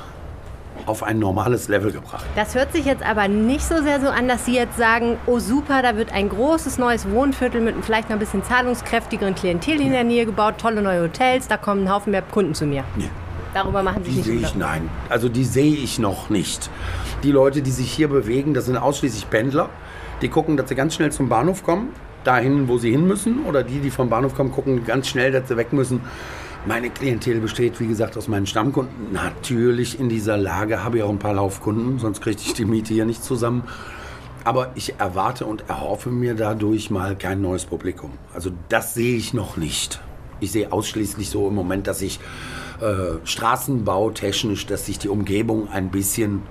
auf 0.86 1.02
ein 1.02 1.18
normales 1.18 1.68
Level 1.68 1.92
gebracht. 1.92 2.24
Das 2.34 2.54
hört 2.54 2.72
sich 2.72 2.84
jetzt 2.84 3.02
aber 3.02 3.28
nicht 3.28 3.62
so 3.62 3.82
sehr 3.82 4.00
so 4.00 4.08
an, 4.08 4.26
dass 4.26 4.46
Sie 4.46 4.54
jetzt 4.54 4.76
sagen, 4.76 5.18
oh 5.26 5.38
super, 5.38 5.82
da 5.82 5.96
wird 5.96 6.12
ein 6.12 6.28
großes 6.28 6.78
neues 6.78 7.08
Wohnviertel 7.10 7.60
mit 7.60 7.76
vielleicht 7.82 8.08
noch 8.08 8.16
ein 8.16 8.18
bisschen 8.18 8.42
zahlungskräftigeren 8.42 9.34
Klientel 9.34 9.80
in 9.80 9.92
der 9.92 10.04
Nähe 10.04 10.26
gebaut, 10.26 10.54
tolle 10.58 10.82
neue 10.82 11.02
Hotels, 11.02 11.46
da 11.46 11.56
kommen 11.56 11.84
ein 11.84 11.92
Haufen 11.92 12.10
mehr 12.12 12.22
Kunden 12.22 12.54
zu 12.54 12.66
mir. 12.66 12.84
Nee. 12.96 13.10
Darüber 13.54 13.82
machen 13.82 14.04
Sie 14.04 14.10
Die 14.10 14.16
sich 14.16 14.24
sehe 14.24 14.34
nicht 14.36 14.50
ich, 14.50 14.54
nein. 14.54 14.88
Also 15.08 15.28
die 15.28 15.44
sehe 15.44 15.74
ich 15.74 15.98
noch 15.98 16.30
nicht. 16.30 16.70
Die 17.22 17.32
Leute, 17.32 17.62
die 17.62 17.70
sich 17.70 17.90
hier 17.90 18.08
bewegen, 18.08 18.54
das 18.54 18.66
sind 18.66 18.76
ausschließlich 18.76 19.28
Pendler. 19.30 19.68
Die 20.22 20.28
gucken, 20.28 20.56
dass 20.56 20.68
sie 20.68 20.74
ganz 20.74 20.94
schnell 20.94 21.10
zum 21.12 21.28
Bahnhof 21.28 21.64
kommen, 21.64 21.88
dahin, 22.24 22.68
wo 22.68 22.78
sie 22.78 22.90
hin 22.90 23.06
müssen. 23.06 23.44
Oder 23.46 23.62
die, 23.62 23.80
die 23.80 23.90
vom 23.90 24.08
Bahnhof 24.08 24.34
kommen, 24.34 24.52
gucken 24.52 24.84
ganz 24.84 25.08
schnell, 25.08 25.32
dass 25.32 25.48
sie 25.48 25.56
weg 25.56 25.72
müssen, 25.72 26.00
Meine 26.66 26.90
Klientel 26.90 27.40
besteht, 27.40 27.80
wie 27.80 27.86
gesagt, 27.86 28.18
aus 28.18 28.28
meinen 28.28 28.46
Stammkunden. 28.46 29.12
Natürlich 29.12 29.98
in 29.98 30.10
dieser 30.10 30.36
Lage 30.36 30.84
habe 30.84 30.98
ich 30.98 31.02
auch 31.02 31.08
ein 31.08 31.18
paar 31.18 31.32
Laufkunden, 31.32 31.98
sonst 31.98 32.20
kriege 32.20 32.36
ich 32.38 32.52
die 32.52 32.66
Miete 32.66 32.92
hier 32.92 33.06
nicht 33.06 33.24
zusammen. 33.24 33.62
Aber 34.44 34.72
ich 34.74 34.98
erwarte 34.98 35.46
und 35.46 35.70
erhoffe 35.70 36.10
mir 36.10 36.34
dadurch 36.34 36.90
mal 36.90 37.16
kein 37.16 37.40
neues 37.40 37.64
Publikum. 37.64 38.12
Also 38.34 38.50
das 38.68 38.92
sehe 38.92 39.16
ich 39.16 39.32
noch 39.32 39.56
nicht. 39.56 40.00
Ich 40.40 40.52
sehe 40.52 40.70
ausschließlich 40.70 41.30
so 41.30 41.48
im 41.48 41.54
Moment, 41.54 41.86
dass 41.86 42.00
sich 42.00 42.20
äh, 42.80 43.18
straßenbautechnisch, 43.24 44.66
dass 44.66 44.86
sich 44.86 44.98
die 44.98 45.08
Umgebung 45.08 45.68
ein 45.70 45.90
bisschen 45.90 46.42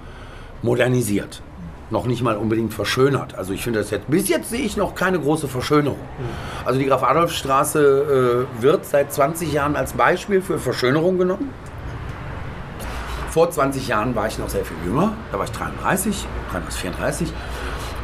modernisiert. 0.62 1.42
Noch 1.92 2.06
nicht 2.06 2.22
mal 2.22 2.38
unbedingt 2.38 2.74
verschönert. 2.74 3.36
Also 3.36 3.54
ich 3.54 3.64
finde 3.64 3.80
das 3.80 3.90
jetzt, 3.90 4.10
bis 4.10 4.30
jetzt 4.30 4.52
sehe 4.52 4.62
ich 4.62 4.78
noch 4.78 4.94
keine 4.94 5.20
große 5.20 5.48
Verschönerung. 5.48 6.00
Also 6.64 6.80
die 6.80 6.86
Graf-Adolf-Straße 6.86 8.48
äh, 8.60 8.62
wird 8.62 8.86
seit 8.86 9.12
20 9.12 9.52
Jahren 9.52 9.76
als 9.76 9.94
Beispiel 9.94 10.42
für 10.42 10.60
Verschönerung 10.60 11.18
genommen. 11.18 11.52
Vor 13.32 13.50
20 13.50 13.88
Jahren 13.88 14.16
war 14.16 14.28
ich 14.28 14.38
noch 14.38 14.50
sehr 14.50 14.66
viel 14.66 14.78
jünger, 14.86 15.14
da 15.32 15.38
war 15.38 15.46
ich 15.46 15.52
33, 15.52 16.26
33, 16.52 16.82
34. 16.82 17.34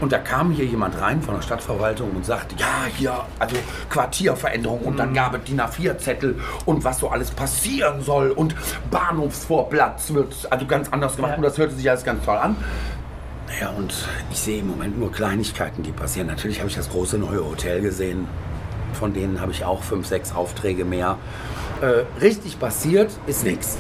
Und 0.01 0.11
da 0.11 0.17
kam 0.17 0.51
hier 0.51 0.65
jemand 0.65 0.99
rein 0.99 1.21
von 1.21 1.35
der 1.35 1.41
Stadtverwaltung 1.41 2.11
und 2.11 2.25
sagte, 2.25 2.55
ja, 2.57 2.85
hier, 2.97 3.13
also 3.39 3.55
Quartierveränderung 3.89 4.81
und 4.81 4.97
dann 4.97 5.13
gab 5.13 5.33
es 5.35 5.43
DIN 5.43 5.61
A4-Zettel 5.61 6.39
und 6.65 6.83
was 6.83 6.99
so 6.99 7.09
alles 7.09 7.31
passieren 7.31 8.01
soll 8.01 8.31
und 8.31 8.55
Bahnhofsvorplatz 8.91 10.13
wird 10.13 10.47
also 10.49 10.65
ganz 10.65 10.89
anders 10.91 11.15
gemacht 11.15 11.31
Ja. 11.31 11.37
und 11.37 11.43
das 11.43 11.57
hörte 11.57 11.75
sich 11.75 11.89
alles 11.89 12.03
ganz 12.03 12.23
toll 12.25 12.37
an. 12.37 12.55
Naja, 13.47 13.69
und 13.77 13.93
ich 14.31 14.39
sehe 14.39 14.59
im 14.59 14.67
Moment 14.67 14.99
nur 14.99 15.11
Kleinigkeiten, 15.11 15.83
die 15.83 15.91
passieren. 15.91 16.27
Natürlich 16.27 16.59
habe 16.59 16.69
ich 16.69 16.75
das 16.75 16.89
große 16.89 17.17
neue 17.17 17.45
Hotel 17.45 17.81
gesehen. 17.81 18.27
Von 18.93 19.13
denen 19.13 19.39
habe 19.39 19.51
ich 19.51 19.63
auch 19.65 19.83
fünf, 19.83 20.07
sechs 20.07 20.33
Aufträge 20.33 20.83
mehr. 20.83 21.17
Äh, 21.81 22.03
richtig 22.21 22.59
passiert 22.59 23.11
ist 23.27 23.43
nichts. 23.43 23.77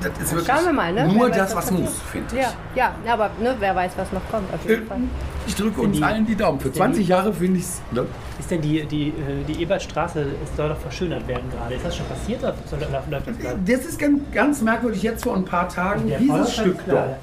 Das 0.00 0.12
ist 0.18 0.32
wirklich 0.32 0.46
Schauen 0.46 0.64
wir 0.66 0.72
mal, 0.72 0.92
ne? 0.92 1.06
nur 1.08 1.14
Wer 1.14 1.30
weiß, 1.30 1.36
das, 1.36 1.56
was 1.56 1.64
was 1.66 1.70
muss, 1.78 1.98
finde 2.10 2.36
ich. 2.36 2.42
Ja, 2.76 2.94
ja, 3.04 3.12
aber 3.12 3.30
ne, 3.40 3.54
wer 3.58 3.74
weiß, 3.74 3.92
was 3.96 4.12
noch 4.12 4.20
kommt. 4.30 4.52
Auf 4.52 4.68
jeden 4.68 4.86
Fall. 4.86 4.98
Ich 5.46 5.54
drücke 5.54 5.80
uns 5.80 6.00
allen 6.02 6.26
die 6.26 6.36
Daumen. 6.36 6.60
Für 6.60 6.72
20 6.72 7.08
Jahre 7.08 7.32
finde 7.32 7.58
ich 7.58 7.64
es. 7.64 7.80
Ne? 7.90 8.06
Ist 8.38 8.50
denn 8.50 8.60
die, 8.60 8.84
die, 8.86 9.08
äh, 9.08 9.12
die 9.48 9.62
Ebertstraße, 9.62 10.26
es 10.44 10.56
soll 10.56 10.68
doch 10.68 10.78
verschönert 10.78 11.26
werden 11.26 11.50
gerade. 11.50 11.74
Ist 11.74 11.84
das 11.84 11.96
schon 11.96 12.06
passiert 12.06 12.42
oder 12.42 12.54
soll, 12.66 12.78
läuft 13.10 13.26
das 13.28 13.38
gerade? 13.38 13.58
Das 13.66 13.84
ist 13.86 13.98
ganz, 13.98 14.20
ganz 14.32 14.60
merkwürdig. 14.62 15.02
Jetzt 15.02 15.24
vor 15.24 15.34
ein 15.36 15.44
paar 15.44 15.68
Tagen, 15.68 16.08
Der 16.08 16.18
dieses 16.18 16.54
Stück 16.54 16.78
dort. 16.86 17.16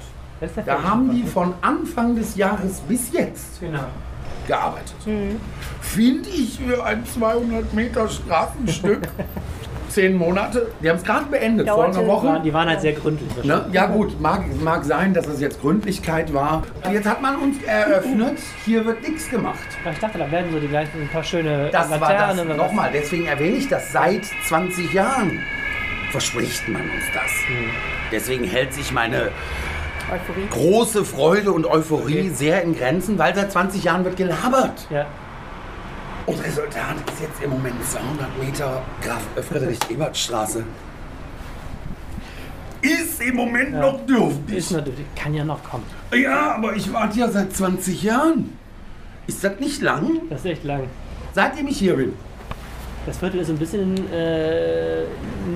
Da 0.66 0.82
haben 0.82 1.10
die 1.12 1.24
von 1.24 1.54
Anfang 1.62 2.14
des 2.14 2.36
Jahres 2.36 2.80
bis 2.80 3.12
jetzt 3.12 3.60
Genau. 3.60 3.80
gearbeitet. 4.46 4.94
Finde 5.80 6.28
ich 6.28 6.58
für 6.60 6.84
ein 6.84 7.04
200 7.04 7.72
Meter 7.74 8.08
Straßenstück 8.08 9.08
10 9.98 10.16
Monate. 10.16 10.68
Die 10.80 10.88
haben 10.88 10.96
es 10.96 11.02
gerade 11.02 11.24
beendet, 11.26 11.68
vor 11.68 11.84
einer 11.84 11.92
Die 11.92 11.98
waren, 11.98 12.06
Woche. 12.06 12.40
die 12.44 12.52
waren 12.54 12.68
halt 12.68 12.80
sehr 12.80 12.92
gründlich. 12.92 13.44
Ne? 13.44 13.66
Ja 13.72 13.86
gut, 13.86 14.20
mag, 14.20 14.44
mag 14.62 14.84
sein, 14.84 15.12
dass 15.12 15.26
es 15.26 15.40
jetzt 15.40 15.60
Gründlichkeit 15.60 16.32
war. 16.32 16.62
Jetzt 16.92 17.08
hat 17.08 17.20
man 17.20 17.34
uns 17.36 17.60
eröffnet, 17.64 18.38
hier 18.64 18.84
wird 18.86 19.02
nichts 19.02 19.28
gemacht. 19.28 19.58
Ich 19.92 19.98
dachte, 19.98 20.18
da 20.18 20.30
werden 20.30 20.52
so 20.52 20.60
die 20.60 20.68
gleichen 20.68 21.02
ein 21.02 21.08
paar 21.08 21.24
schöne 21.24 21.68
Das 21.72 21.90
war 21.90 21.98
das, 21.98 22.08
Laternen 22.10 22.46
oder 22.46 22.58
was. 22.58 22.66
nochmal, 22.68 22.90
deswegen 22.94 23.26
erwähne 23.26 23.56
ich 23.56 23.68
das, 23.68 23.90
seit 23.92 24.24
20 24.46 24.92
Jahren 24.92 25.40
verspricht 26.12 26.68
man 26.68 26.82
uns 26.82 27.04
das. 27.12 27.30
Deswegen 28.12 28.44
hält 28.44 28.72
sich 28.72 28.92
meine 28.92 29.30
Euphorie. 30.10 30.46
große 30.50 31.04
Freude 31.04 31.50
und 31.52 31.66
Euphorie 31.66 32.20
Okay. 32.20 32.30
sehr 32.30 32.62
in 32.62 32.74
Grenzen, 32.76 33.18
weil 33.18 33.34
seit 33.34 33.50
20 33.52 33.82
Jahren 33.84 34.04
wird 34.04 34.16
gelabert. 34.16 34.86
Ja. 34.90 35.06
Und 36.28 36.44
Resultat 36.44 36.96
ist 37.10 37.22
jetzt 37.22 37.42
im 37.42 37.50
Moment 37.50 37.82
200 37.82 38.38
Meter 38.38 38.82
Graf 39.00 39.22
Friedrich-Ebert-Straße. 39.48 40.62
Ist 42.82 43.22
im 43.22 43.34
Moment 43.34 43.72
noch 43.72 44.04
dürftig. 44.04 44.58
Ist 44.58 44.72
natürlich, 44.72 45.06
kann 45.16 45.32
ja 45.32 45.42
noch 45.42 45.64
kommen. 45.64 45.84
Ja, 46.12 46.56
aber 46.56 46.76
ich 46.76 46.92
warte 46.92 47.18
ja 47.18 47.30
seit 47.30 47.56
20 47.56 48.02
Jahren. 48.02 48.58
Ist 49.26 49.42
das 49.42 49.58
nicht 49.58 49.80
lang? 49.80 50.20
Das 50.28 50.40
ist 50.40 50.46
echt 50.46 50.64
lang. 50.64 50.82
Seitdem 51.32 51.66
ich 51.66 51.78
hier 51.78 51.96
bin. 51.96 52.12
Das 53.06 53.16
Viertel 53.16 53.40
ist 53.40 53.48
ein 53.48 53.56
bisschen 53.56 54.12
äh, 54.12 55.04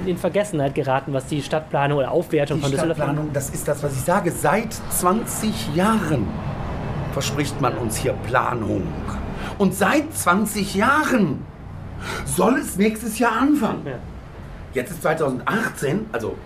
in 0.07 0.17
Vergessenheit 0.17 0.75
geraten, 0.75 1.13
was 1.13 1.27
die 1.27 1.43
Stadtplanung 1.43 1.99
oder 1.99 2.11
Aufwertung 2.11 2.57
Die 2.57 2.63
von 2.63 2.73
Düsseldorf 2.73 2.97
Stadtplanung, 2.97 3.31
das 3.35 3.51
ist 3.51 3.69
das, 3.69 3.83
was 3.83 3.93
ich 3.93 4.01
sage. 4.01 4.33
Seit 4.33 4.73
20 4.73 5.75
Jahren 5.75 6.27
verspricht 7.13 7.61
man 7.61 7.77
uns 7.77 7.99
hier 7.99 8.15
Planung. 8.27 8.85
Und 9.63 9.77
seit 9.77 10.13
20 10.13 10.75
Jahren 10.75 11.45
soll 12.25 12.59
es 12.59 12.75
nächstes 12.79 13.21
Jahr 13.21 13.41
anfangen. 13.41 13.87
Ja. 13.87 13.93
Jetzt 14.75 14.91
ist 14.91 15.03
2018, 15.03 16.07
also 16.11 16.37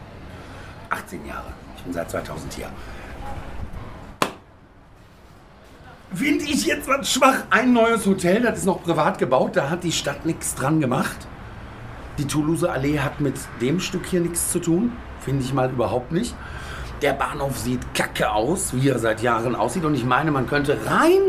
18 0.91 1.25
Jahre. 1.25 1.47
Ich 1.79 1.83
bin 1.85 1.95
seit 1.95 2.11
2000 2.11 2.53
hier. 2.53 2.69
Finde 6.13 6.45
ich 6.45 6.67
jetzt 6.67 6.87
was 6.89 7.11
schwach. 7.11 7.45
Ein 7.49 7.73
neues 7.73 8.05
Hotel, 8.05 8.43
das 8.43 8.59
ist 8.59 8.67
noch 8.67 8.83
privat 8.83 9.17
gebaut, 9.17 9.57
da 9.57 9.71
hat 9.71 9.83
die 9.83 9.93
Stadt 9.93 10.27
nichts 10.27 10.55
dran 10.55 10.83
gemacht. 10.83 11.17
Die 12.19 12.27
Toulouse 12.27 12.65
Allee 12.65 12.99
hat 12.99 13.23
mit 13.23 13.37
dem 13.63 13.81
Stück 13.81 14.05
hier 14.05 14.21
nichts 14.21 14.53
zu 14.53 14.59
tun. 14.59 14.93
Finde 15.21 15.43
ich 15.43 15.55
mal 15.55 15.71
überhaupt 15.71 16.13
nicht. 16.13 16.35
Der 17.01 17.15
Bahnhof 17.15 17.57
sieht 17.57 17.95
kacke 17.95 18.31
aus, 18.31 18.75
wie 18.75 18.91
er 18.91 18.99
seit 18.99 19.23
Jahren 19.23 19.55
aussieht. 19.55 19.87
Und 19.87 19.95
ich 19.95 20.05
meine, 20.05 20.31
man 20.33 20.47
könnte 20.47 20.79
rein 20.85 21.23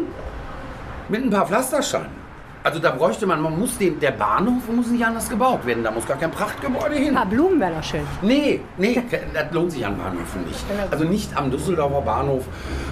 mit 1.09 1.23
ein 1.23 1.29
paar 1.29 1.47
Pflastersteinen. 1.47 2.27
Also 2.67 2.79
da 2.79 2.91
bräuchte 2.91 3.25
man, 3.25 3.41
man 3.41 3.57
muss 3.57 3.77
den, 3.77 3.97
der 3.97 4.11
Bahnhof 4.11 4.67
muss 4.75 4.87
nicht 4.87 5.05
anders 5.05 5.29
gebaut 5.29 5.65
werden. 5.65 5.85
Da 5.85 5.91
muss 5.91 6.05
gar 6.05 6.17
kein 6.17 6.31
Prachtgebäude 6.31 6.95
hin. 6.95 7.09
Ein 7.09 7.15
paar 7.15 7.25
Blumen 7.25 7.61
wären 7.61 7.75
noch 7.75 7.83
schön. 7.83 8.01
Nee, 8.21 8.59
nee, 8.77 9.01
das 9.33 9.53
lohnt 9.53 9.71
sich 9.71 9.85
an 9.85 9.97
Bahnhöfen 9.97 10.43
nicht. 10.43 10.65
Also 10.91 11.05
nicht 11.05 11.37
am 11.37 11.49
Düsseldorfer 11.49 12.01
Bahnhof. 12.01 12.43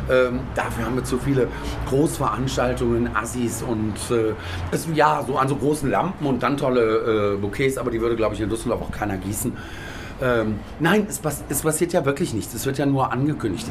Ähm, 0.10 0.39
dafür 0.56 0.86
haben 0.86 0.95
wir 0.95 1.04
zu 1.04 1.17
viele 1.17 1.49
Großveranstaltungen, 1.89 3.13
Assis 3.17 3.63
und 3.63 3.95
äh, 4.12 4.34
es, 4.71 4.88
ja, 4.93 5.21
so 5.28 5.38
an 5.38 5.49
so 5.49 5.58
großen 5.58 5.89
Lampen 5.89 6.25
und 6.25 6.41
dann 6.41 6.56
tolle 6.56 7.34
äh, 7.34 7.38
Bouquets, 7.38 7.78
aber 7.78 7.91
die 7.91 7.99
würde, 7.99 8.15
glaube 8.15 8.36
ich, 8.36 8.39
in 8.39 8.49
Düsseldorf 8.49 8.82
auch 8.82 8.91
keiner 8.91 9.17
gießen. 9.17 9.51
Ähm, 10.21 10.60
nein, 10.80 11.06
es, 11.10 11.19
pass 11.19 11.43
es 11.49 11.63
passiert 11.63 11.91
ja 11.91 12.06
wirklich 12.06 12.34
nichts. 12.34 12.54
Es 12.54 12.65
wird 12.65 12.78
ja 12.78 12.86
nur 12.86 13.12
angekündigt. 13.12 13.67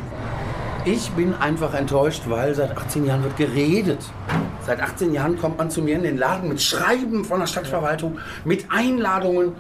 Ich 0.87 1.11
bin 1.13 1.35
einfach 1.35 1.73
enttäuscht, 1.75 2.23
weil 2.27 2.55
seit 2.55 2.77
18 2.77 3.07
Jahren 3.07 3.23
wird 3.25 3.37
geredet. 3.39 4.01
Seit 4.67 4.83
18 4.83 5.15
Jahren 5.15 5.39
kommt 5.39 5.57
man 5.59 5.71
zu 5.71 5.81
mir 5.81 5.97
in 5.97 6.03
den 6.03 6.19
Laden 6.19 6.49
mit 6.49 6.61
Schreiben 6.61 7.25
von 7.25 7.41
der 7.41 7.47
Stadtverwaltung, 7.47 8.19
mit 8.45 8.67
Einladungen. 8.71 9.53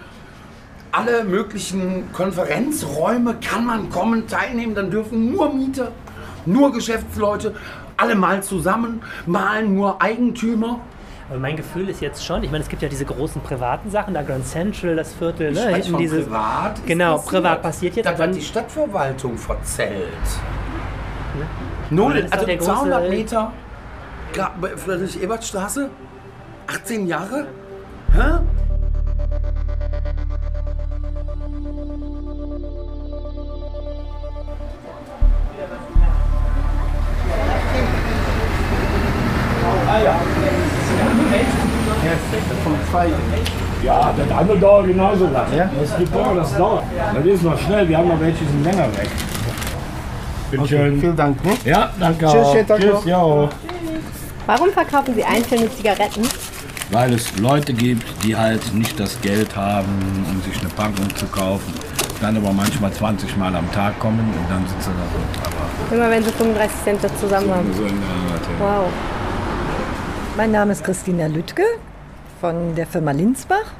Alle 0.92 1.24
möglichen 1.24 2.12
Konferenzräume 2.12 3.36
kann 3.46 3.64
man 3.64 3.88
kommen, 3.90 4.26
teilnehmen. 4.28 4.74
Dann 4.74 4.90
dürfen 4.90 5.32
nur 5.32 5.52
Mieter, 5.52 5.92
nur 6.46 6.72
Geschäftsleute, 6.72 7.54
alle 7.96 8.14
mal 8.14 8.42
zusammen, 8.42 9.00
mal 9.26 9.64
nur 9.66 10.02
Eigentümer. 10.02 10.80
Aber 11.30 11.38
mein 11.38 11.56
Gefühl 11.56 11.88
ist 11.88 12.02
jetzt 12.02 12.22
schon, 12.24 12.44
ich 12.44 12.50
meine, 12.50 12.62
es 12.64 12.68
gibt 12.68 12.82
ja 12.82 12.88
diese 12.88 13.06
großen 13.06 13.40
privaten 13.40 13.90
Sachen, 13.90 14.12
da 14.12 14.20
Grand 14.22 14.46
Central, 14.46 14.94
das 14.94 15.14
Viertel, 15.14 15.52
Ich 15.52 15.58
ne? 15.58 15.68
hinten 15.74 15.90
von 15.92 16.00
dieses- 16.00 16.26
privat. 16.26 16.80
Genau, 16.86 17.14
passiert. 17.16 17.30
privat 17.32 17.62
passiert 17.62 17.96
jetzt, 17.96 18.06
aber 18.06 18.24
hat 18.24 18.34
die 18.34 18.42
Stadtverwaltung 18.42 19.38
verzählt. 19.38 20.10
Aber 21.34 21.44
Null, 21.90 22.26
also 22.30 22.46
der 22.46 22.58
große- 22.58 22.64
200 22.64 23.10
Meter 23.10 23.52
Gra- 24.34 24.76
Friedrich-Ebert-Straße, 24.76 25.90
18 26.66 27.06
Jahre. 27.06 27.46
Hä? 28.12 28.38
Ja, 43.82 44.12
das 44.16 44.38
andere 44.38 44.58
dauert 44.58 44.86
genauso 44.86 45.24
lang. 45.26 45.46
Ja? 45.56 45.68
Das 45.80 45.96
gibt 45.98 46.14
auch, 46.16 46.34
das 46.34 46.56
dauert. 46.56 46.84
Das 47.14 47.24
ist 47.24 47.42
noch 47.42 47.58
schnell, 47.58 47.88
wir 47.88 47.98
haben 47.98 48.08
noch 48.08 48.20
welche, 48.20 48.38
die 48.44 48.50
sind 48.50 48.64
länger 48.64 48.86
weg. 48.96 49.08
Bitte 50.62 50.68
schön. 50.68 51.00
Vielen 51.00 51.16
Dank. 51.16 51.44
Ne? 51.44 51.52
Ja, 51.64 51.90
danke 51.98 52.26
Tschüss, 52.26 52.34
auch. 52.34 52.52
schönen 52.52 52.66
Tag 52.66 52.80
Tschüss, 52.80 52.92
noch. 52.92 53.06
ja. 53.06 53.48
Warum 54.46 54.70
verkaufen 54.70 55.14
Sie 55.14 55.24
einzelne 55.24 55.74
Zigaretten? 55.74 56.22
Weil 56.90 57.14
es 57.14 57.36
Leute 57.38 57.72
gibt, 57.72 58.04
die 58.22 58.36
halt 58.36 58.74
nicht 58.74 59.00
das 59.00 59.18
Geld 59.22 59.56
haben, 59.56 59.88
um 60.30 60.42
sich 60.42 60.60
eine 60.60 60.68
Packung 60.70 61.08
zu 61.16 61.26
kaufen, 61.26 61.72
dann 62.20 62.36
aber 62.36 62.52
manchmal 62.52 62.92
20 62.92 63.36
Mal 63.38 63.54
am 63.56 63.70
Tag 63.72 63.98
kommen 63.98 64.20
und 64.20 64.50
dann 64.50 64.66
sitzen 64.68 64.92
da 64.98 65.90
so 65.90 65.94
Immer 65.94 66.10
wenn 66.10 66.22
Sie 66.22 66.30
35 66.30 66.82
Cent 66.84 67.00
zusammen 67.18 67.50
haben. 67.50 67.72
so 67.74 67.82
in 67.84 67.88
der 67.88 68.34
Art, 68.34 68.42
ja. 68.60 68.84
Wow. 68.84 68.86
Mein 70.36 70.50
Name 70.52 70.72
ist 70.72 70.84
Christina 70.84 71.26
Lüttke 71.26 71.62
von 72.40 72.74
der 72.74 72.86
Firma 72.86 73.12
Linsbach. 73.12 73.72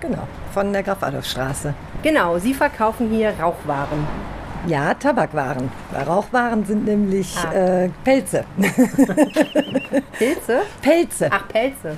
Genau, 0.00 0.26
von 0.54 0.72
der 0.72 0.82
Graf-Adolf-Straße. 0.82 1.74
Genau, 2.02 2.38
Sie 2.38 2.54
verkaufen 2.54 3.10
hier 3.10 3.30
Rauchwaren. 3.40 4.06
Ja, 4.66 4.94
Tabakwaren. 4.94 5.70
Rauchwaren 6.06 6.64
sind 6.64 6.84
nämlich 6.86 7.36
Ah. 7.38 7.52
äh, 7.52 7.90
Pelze. 8.04 8.44
Pilze? 10.18 10.60
Pelze. 10.82 11.28
Ach, 11.30 11.46
Pelze. 11.48 11.96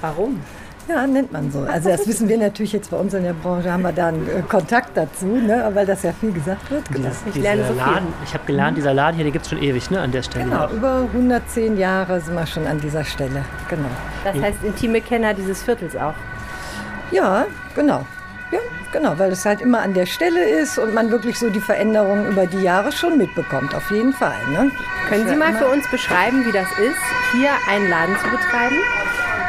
Warum? 0.00 0.40
Ja, 0.86 1.06
nennt 1.06 1.32
man 1.32 1.50
so. 1.50 1.60
Also 1.60 1.88
das 1.88 2.06
wissen 2.06 2.28
wir 2.28 2.36
natürlich 2.36 2.74
jetzt 2.74 2.90
bei 2.90 2.98
uns 2.98 3.14
in 3.14 3.22
der 3.22 3.32
Branche, 3.32 3.72
haben 3.72 3.82
wir 3.82 3.92
da 3.92 4.08
einen 4.08 4.28
äh, 4.28 4.42
Kontakt 4.46 4.94
dazu, 4.94 5.24
ne? 5.26 5.70
weil 5.72 5.86
das 5.86 6.02
ja 6.02 6.12
viel 6.12 6.30
gesagt 6.30 6.70
wird. 6.70 6.84
Genau. 6.92 7.08
Ich 7.26 7.34
lerne 7.36 7.64
so 7.66 7.72
Laden, 7.72 8.08
ich 8.22 8.34
habe 8.34 8.44
gelernt, 8.46 8.76
dieser 8.76 8.92
Laden 8.92 9.14
hier, 9.16 9.24
der 9.24 9.32
gibt 9.32 9.46
es 9.46 9.50
schon 9.50 9.62
ewig, 9.62 9.90
ne, 9.90 9.98
an 10.00 10.12
der 10.12 10.22
Stelle. 10.22 10.44
Genau, 10.44 10.68
über 10.70 11.06
110 11.14 11.78
Jahre 11.78 12.20
sind 12.20 12.34
wir 12.34 12.46
schon 12.46 12.66
an 12.66 12.80
dieser 12.82 13.02
Stelle. 13.02 13.44
Genau. 13.70 13.88
Das 14.24 14.34
heißt 14.38 14.62
intime 14.62 15.00
Kenner 15.00 15.32
dieses 15.32 15.62
Viertels 15.62 15.96
auch. 15.96 16.12
Ja, 17.10 17.46
genau. 17.74 18.04
Ja, 18.54 18.60
genau, 18.92 19.18
weil 19.18 19.32
es 19.32 19.44
halt 19.44 19.60
immer 19.60 19.80
an 19.80 19.94
der 19.94 20.06
Stelle 20.06 20.48
ist 20.48 20.78
und 20.78 20.94
man 20.94 21.10
wirklich 21.10 21.40
so 21.40 21.50
die 21.50 21.58
Veränderungen 21.58 22.28
über 22.28 22.46
die 22.46 22.62
Jahre 22.62 22.92
schon 22.92 23.18
mitbekommt, 23.18 23.74
auf 23.74 23.90
jeden 23.90 24.12
Fall. 24.12 24.36
Ne? 24.52 24.70
Können 25.08 25.26
Sie 25.26 25.34
mal 25.34 25.54
für 25.54 25.66
uns 25.66 25.90
beschreiben, 25.90 26.46
wie 26.46 26.52
das 26.52 26.68
ist, 26.78 27.02
hier 27.32 27.50
einen 27.68 27.90
Laden 27.90 28.14
zu 28.16 28.30
betreiben? 28.30 28.76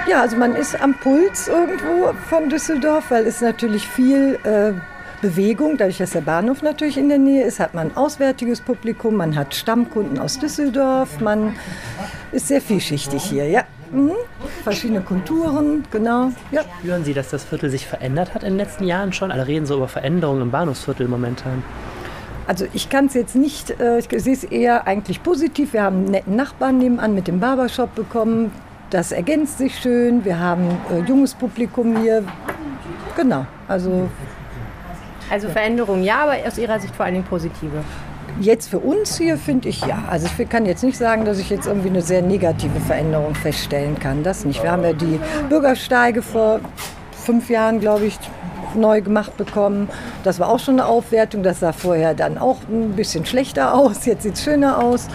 Ja, 0.07 0.21
also 0.21 0.37
man 0.37 0.55
ist 0.55 0.81
am 0.81 0.95
Puls 0.95 1.47
irgendwo 1.47 2.13
von 2.27 2.49
Düsseldorf, 2.49 3.11
weil 3.11 3.27
es 3.27 3.41
natürlich 3.41 3.87
viel 3.87 4.39
äh, 4.43 4.73
Bewegung, 5.21 5.77
dadurch, 5.77 5.99
dass 5.99 6.11
der 6.11 6.21
Bahnhof 6.21 6.63
natürlich 6.63 6.97
in 6.97 7.07
der 7.09 7.19
Nähe 7.19 7.45
ist, 7.45 7.59
hat 7.59 7.75
man 7.75 7.95
auswärtiges 7.95 8.59
Publikum, 8.59 9.17
man 9.17 9.35
hat 9.35 9.53
Stammkunden 9.53 10.17
aus 10.17 10.39
Düsseldorf, 10.39 11.19
man 11.19 11.55
ist 12.31 12.47
sehr 12.47 12.61
vielschichtig 12.61 13.23
hier, 13.23 13.47
ja. 13.47 13.65
Mhm. 13.95 14.11
Verschiedene 14.63 15.01
Kulturen, 15.01 15.83
genau. 15.91 16.31
Ja. 16.51 16.61
Spüren 16.79 17.03
Sie, 17.03 17.13
dass 17.13 17.29
das 17.29 17.43
Viertel 17.43 17.69
sich 17.69 17.87
verändert 17.87 18.33
hat 18.33 18.43
in 18.43 18.49
den 18.49 18.57
letzten 18.57 18.85
Jahren 18.85 19.13
schon? 19.13 19.31
Alle 19.31 19.47
reden 19.47 19.65
so 19.65 19.77
über 19.77 19.87
Veränderungen 19.87 20.41
im 20.41 20.51
Bahnhofsviertel 20.51 21.07
momentan. 21.07 21.63
Also 22.47 22.65
ich 22.73 22.89
kann 22.89 23.07
es 23.07 23.15
jetzt 23.15 23.35
nicht, 23.35 23.79
äh, 23.79 23.97
ich 23.99 24.07
sehe 24.09 24.33
es 24.33 24.43
eher 24.43 24.85
eigentlich 24.85 25.23
positiv. 25.23 25.73
Wir 25.73 25.83
haben 25.83 25.97
einen 25.97 26.11
netten 26.11 26.35
Nachbarn 26.35 26.77
nebenan 26.77 27.15
mit 27.15 27.27
dem 27.27 27.39
Barbershop 27.39 27.95
bekommen. 27.95 28.51
Das 28.91 29.11
ergänzt 29.11 29.57
sich 29.57 29.79
schön. 29.79 30.23
Wir 30.25 30.39
haben 30.39 30.69
äh, 30.91 30.99
junges 31.07 31.33
Publikum 31.33 32.01
hier. 32.01 32.23
Genau, 33.15 33.45
also. 33.67 34.09
Also 35.27 35.49
Veränderungen 35.49 36.03
ja, 36.03 36.19
aber 36.19 36.35
aus 36.45 36.59
Ihrer 36.59 36.79
Sicht 36.79 36.95
vor 36.95 37.05
allen 37.05 37.15
Dingen 37.15 37.25
positive. 37.25 37.83
Jetzt 38.39 38.69
für 38.69 38.79
uns 38.79 39.17
hier 39.17 39.37
finde 39.37 39.69
ich 39.69 39.81
ja. 39.81 40.03
Also 40.09 40.27
ich 40.37 40.49
kann 40.49 40.65
jetzt 40.65 40.83
nicht 40.83 40.97
sagen, 40.97 41.23
dass 41.23 41.39
ich 41.39 41.49
jetzt 41.49 41.67
irgendwie 41.67 41.89
eine 41.89 42.01
sehr 42.01 42.21
negative 42.21 42.79
Veränderung 42.81 43.33
feststellen 43.33 43.97
kann. 43.97 44.23
Das 44.23 44.43
nicht. 44.43 44.61
Wir 44.61 44.71
haben 44.71 44.83
ja 44.83 44.93
die 44.93 45.19
Bürgersteige 45.47 46.21
vor 46.21 46.59
fünf 47.11 47.49
Jahren, 47.49 47.79
glaube 47.79 48.05
ich, 48.05 48.19
neu 48.75 49.01
gemacht 49.01 49.37
bekommen. 49.37 49.89
Das 50.23 50.39
war 50.39 50.49
auch 50.49 50.59
schon 50.59 50.79
eine 50.79 50.85
Aufwertung. 50.85 51.43
Das 51.43 51.61
sah 51.61 51.71
vorher 51.71 52.13
dann 52.13 52.37
auch 52.37 52.57
ein 52.69 52.91
bisschen 52.91 53.25
schlechter 53.25 53.73
aus. 53.73 54.05
Jetzt 54.05 54.23
sieht 54.23 54.35
es 54.35 54.43
schöner 54.43 54.83
aus. 54.83 55.07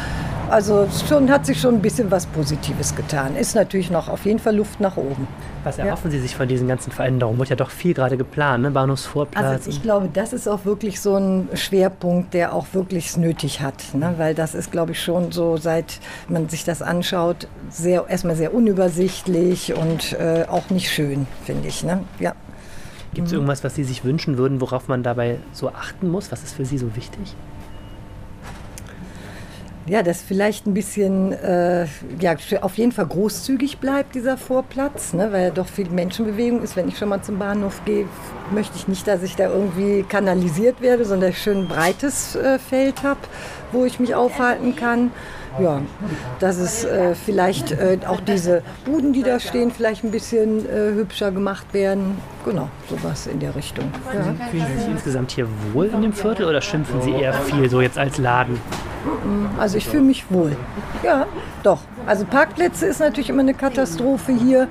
Also 0.50 0.88
schon 1.08 1.30
hat 1.30 1.46
sich 1.46 1.60
schon 1.60 1.76
ein 1.76 1.80
bisschen 1.80 2.10
was 2.10 2.26
Positives 2.26 2.96
getan. 2.96 3.36
Ist 3.36 3.54
natürlich 3.54 3.88
noch 3.88 4.08
auf 4.08 4.24
jeden 4.24 4.40
Fall 4.40 4.56
Luft 4.56 4.80
nach 4.80 4.96
oben. 4.96 5.28
Was 5.62 5.78
erhoffen 5.78 6.10
ja. 6.10 6.16
Sie 6.16 6.22
sich 6.22 6.34
von 6.34 6.48
diesen 6.48 6.66
ganzen 6.66 6.90
Veränderungen? 6.90 7.38
Wird 7.38 7.50
ja 7.50 7.56
doch 7.56 7.70
viel 7.70 7.94
gerade 7.94 8.16
geplant, 8.16 8.64
ne? 8.64 8.72
Bahnhofsvorplatz. 8.72 9.44
Also 9.44 9.70
ich 9.70 9.80
glaube, 9.80 10.08
das 10.12 10.32
ist 10.32 10.48
auch 10.48 10.64
wirklich 10.64 11.00
so 11.00 11.14
ein 11.14 11.48
Schwerpunkt, 11.54 12.34
der 12.34 12.52
auch 12.52 12.66
wirklich 12.72 13.16
nötig 13.16 13.60
hat. 13.60 13.94
Ne? 13.94 14.14
Weil 14.16 14.34
das 14.34 14.56
ist, 14.56 14.72
glaube 14.72 14.90
ich, 14.92 15.00
schon 15.00 15.30
so, 15.30 15.56
seit 15.56 16.00
man 16.28 16.48
sich 16.48 16.64
das 16.64 16.82
anschaut, 16.82 17.46
sehr, 17.68 18.06
erstmal 18.08 18.34
sehr 18.34 18.52
unübersichtlich 18.52 19.74
und 19.74 20.14
äh, 20.14 20.46
auch 20.48 20.68
nicht 20.70 20.90
schön, 20.90 21.28
finde 21.44 21.68
ich. 21.68 21.84
Ne? 21.84 22.02
Ja. 22.18 22.34
Gibt 23.14 23.28
es 23.28 23.32
mhm. 23.32 23.38
irgendwas, 23.38 23.62
was 23.62 23.76
Sie 23.76 23.84
sich 23.84 24.04
wünschen 24.04 24.36
würden, 24.36 24.60
worauf 24.60 24.88
man 24.88 25.04
dabei 25.04 25.38
so 25.52 25.68
achten 25.68 26.08
muss? 26.08 26.32
Was 26.32 26.42
ist 26.42 26.56
für 26.56 26.64
Sie 26.64 26.78
so 26.78 26.96
wichtig? 26.96 27.36
Ja, 29.90 30.04
dass 30.04 30.22
vielleicht 30.22 30.68
ein 30.68 30.74
bisschen, 30.74 31.32
äh, 31.32 31.84
ja, 32.20 32.36
auf 32.60 32.78
jeden 32.78 32.92
Fall 32.92 33.06
großzügig 33.08 33.78
bleibt 33.78 34.14
dieser 34.14 34.36
Vorplatz, 34.36 35.12
ne, 35.12 35.32
weil 35.32 35.42
ja 35.42 35.50
doch 35.50 35.66
viel 35.66 35.90
Menschenbewegung 35.90 36.62
ist. 36.62 36.76
Wenn 36.76 36.88
ich 36.88 36.96
schon 36.96 37.08
mal 37.08 37.22
zum 37.22 37.40
Bahnhof 37.40 37.84
gehe, 37.84 38.06
möchte 38.52 38.76
ich 38.76 38.86
nicht, 38.86 39.08
dass 39.08 39.24
ich 39.24 39.34
da 39.34 39.50
irgendwie 39.50 40.04
kanalisiert 40.04 40.80
werde, 40.80 41.04
sondern 41.04 41.30
ich 41.30 41.42
schön 41.42 41.62
ein 41.62 41.68
breites 41.68 42.36
äh, 42.36 42.60
Feld 42.60 43.02
habe, 43.02 43.18
wo 43.72 43.84
ich 43.84 44.00
mich 44.00 44.14
aufhalten 44.14 44.76
kann 44.76 45.10
ja, 45.58 45.82
dass 46.38 46.58
es 46.58 46.84
äh, 46.84 47.14
vielleicht 47.14 47.72
äh, 47.72 47.98
auch 48.06 48.20
diese 48.20 48.62
Buden, 48.84 49.12
die 49.12 49.22
da 49.22 49.40
stehen, 49.40 49.70
vielleicht 49.70 50.04
ein 50.04 50.10
bisschen 50.10 50.66
äh, 50.66 50.92
hübscher 50.94 51.32
gemacht 51.32 51.72
werden. 51.72 52.18
Genau, 52.44 52.68
sowas 52.88 53.26
in 53.26 53.40
der 53.40 53.54
Richtung. 53.54 53.92
Ja. 54.14 54.46
Fühlen 54.50 54.66
Sie 54.72 54.80
sich 54.80 54.90
insgesamt 54.90 55.32
hier 55.32 55.46
wohl 55.72 55.86
in 55.86 56.02
dem 56.02 56.12
Viertel 56.12 56.46
oder 56.46 56.60
schimpfen 56.60 57.02
Sie 57.02 57.10
eher 57.10 57.32
viel 57.32 57.68
so 57.68 57.80
jetzt 57.80 57.98
als 57.98 58.18
Laden? 58.18 58.60
Also 59.58 59.76
ich 59.78 59.86
fühle 59.86 60.02
mich 60.02 60.30
wohl. 60.30 60.56
Ja, 61.02 61.26
doch. 61.62 61.80
Also 62.06 62.24
Parkplätze 62.24 62.86
ist 62.86 63.00
natürlich 63.00 63.30
immer 63.30 63.40
eine 63.40 63.54
Katastrophe 63.54 64.32
hier. 64.32 64.68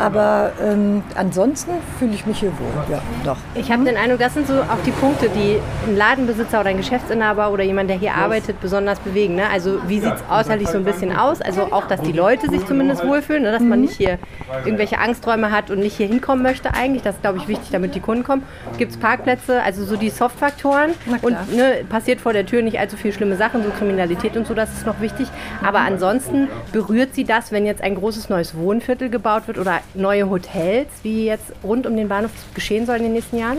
Aber 0.00 0.52
ähm, 0.62 1.02
ansonsten 1.14 1.72
fühle 1.98 2.14
ich 2.14 2.24
mich 2.24 2.40
hier 2.40 2.52
wohl. 2.52 2.90
Ja, 2.90 3.02
doch. 3.22 3.36
Ich 3.54 3.70
habe 3.70 3.84
den 3.84 3.98
Eindruck, 3.98 4.18
das 4.20 4.32
sind 4.32 4.46
so 4.46 4.54
auch 4.54 4.82
die 4.86 4.92
Punkte, 4.92 5.28
die 5.28 5.58
ein 5.86 5.96
Ladenbesitzer 5.96 6.60
oder 6.60 6.70
ein 6.70 6.78
Geschäftsinhaber 6.78 7.50
oder 7.50 7.64
jemand, 7.64 7.90
der 7.90 7.98
hier 7.98 8.14
arbeitet, 8.14 8.62
besonders 8.62 8.98
bewegen. 9.00 9.34
Ne? 9.34 9.42
Also 9.52 9.78
wie 9.88 10.00
sieht 10.00 10.14
es 10.14 10.22
äußerlich 10.30 10.68
so 10.68 10.78
ein 10.78 10.84
bisschen 10.84 11.14
aus? 11.14 11.42
Also 11.42 11.70
auch, 11.70 11.86
dass 11.86 12.00
die 12.00 12.12
Leute 12.12 12.48
sich 12.48 12.64
zumindest 12.66 13.06
wohlfühlen, 13.06 13.42
ne? 13.42 13.52
dass 13.52 13.62
man 13.62 13.82
nicht 13.82 13.94
hier 13.94 14.18
irgendwelche 14.64 14.98
Angsträume 14.98 15.50
hat 15.50 15.70
und 15.70 15.80
nicht 15.80 15.98
hier 15.98 16.06
hinkommen 16.06 16.42
möchte 16.42 16.72
eigentlich. 16.72 17.02
Das 17.02 17.16
ist, 17.16 17.20
glaube 17.20 17.36
ich, 17.36 17.46
wichtig, 17.48 17.68
damit 17.70 17.94
die 17.94 18.00
Kunden 18.00 18.24
kommen. 18.24 18.42
Gibt 18.78 18.92
es 18.92 18.98
Parkplätze, 18.98 19.62
also 19.62 19.84
so 19.84 19.96
die 19.96 20.08
Softfaktoren. 20.08 20.92
Und 21.20 21.54
ne, 21.54 21.84
passiert 21.90 22.22
vor 22.22 22.32
der 22.32 22.46
Tür 22.46 22.62
nicht 22.62 22.78
allzu 22.78 22.96
viele 22.96 23.12
schlimme 23.12 23.36
Sachen, 23.36 23.62
so 23.62 23.68
Kriminalität 23.68 24.34
und 24.38 24.46
so, 24.46 24.54
das 24.54 24.72
ist 24.72 24.86
noch 24.86 25.02
wichtig. 25.02 25.28
Aber 25.62 25.80
ansonsten 25.80 26.48
berührt 26.72 27.14
sie 27.14 27.24
das, 27.24 27.52
wenn 27.52 27.66
jetzt 27.66 27.82
ein 27.82 27.96
großes 27.96 28.30
neues 28.30 28.56
Wohnviertel 28.56 29.10
gebaut 29.10 29.46
wird 29.46 29.58
oder 29.58 29.80
neue 29.94 30.28
Hotels, 30.28 30.88
wie 31.02 31.26
jetzt 31.26 31.52
rund 31.62 31.86
um 31.86 31.96
den 31.96 32.08
Bahnhof 32.08 32.30
geschehen 32.54 32.86
soll 32.86 32.96
in 32.96 33.04
den 33.04 33.12
nächsten 33.14 33.38
Jahren? 33.38 33.58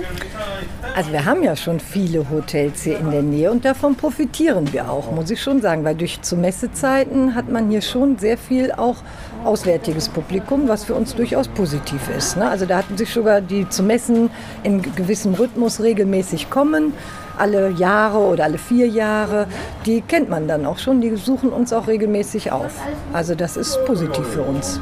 Also 0.95 1.11
wir 1.11 1.25
haben 1.25 1.43
ja 1.43 1.55
schon 1.55 1.79
viele 1.79 2.29
Hotels 2.29 2.83
hier 2.83 2.99
in 2.99 3.11
der 3.11 3.21
Nähe 3.21 3.51
und 3.51 3.65
davon 3.65 3.95
profitieren 3.95 4.71
wir 4.73 4.89
auch, 4.89 5.11
muss 5.11 5.29
ich 5.29 5.41
schon 5.41 5.61
sagen, 5.61 5.83
weil 5.83 5.95
durch 5.95 6.21
zu 6.21 6.35
Messezeiten 6.35 7.35
hat 7.35 7.49
man 7.49 7.69
hier 7.69 7.81
schon 7.81 8.17
sehr 8.17 8.37
viel 8.37 8.71
auch 8.71 8.97
auswärtiges 9.43 10.09
Publikum, 10.09 10.67
was 10.67 10.83
für 10.83 10.93
uns 10.93 11.15
durchaus 11.15 11.47
positiv 11.47 12.09
ist. 12.15 12.37
Ne? 12.37 12.47
Also 12.49 12.65
da 12.65 12.77
hatten 12.77 12.97
sich 12.97 13.09
sogar 13.09 13.41
die 13.41 13.67
zu 13.69 13.83
Messen 13.83 14.29
in 14.63 14.81
gewissem 14.81 15.33
Rhythmus 15.33 15.81
regelmäßig 15.81 16.49
kommen 16.49 16.93
alle 17.37 17.69
Jahre 17.71 18.19
oder 18.19 18.43
alle 18.43 18.57
vier 18.57 18.87
Jahre, 18.87 19.47
die 19.85 20.01
kennt 20.01 20.29
man 20.29 20.47
dann 20.47 20.65
auch 20.65 20.77
schon, 20.77 21.01
die 21.01 21.15
suchen 21.15 21.49
uns 21.49 21.73
auch 21.73 21.87
regelmäßig 21.87 22.51
auf. 22.51 22.79
Also 23.13 23.33
das 23.33 23.57
ist 23.57 23.83
positiv 23.85 24.27
für 24.27 24.43
uns. 24.43 24.79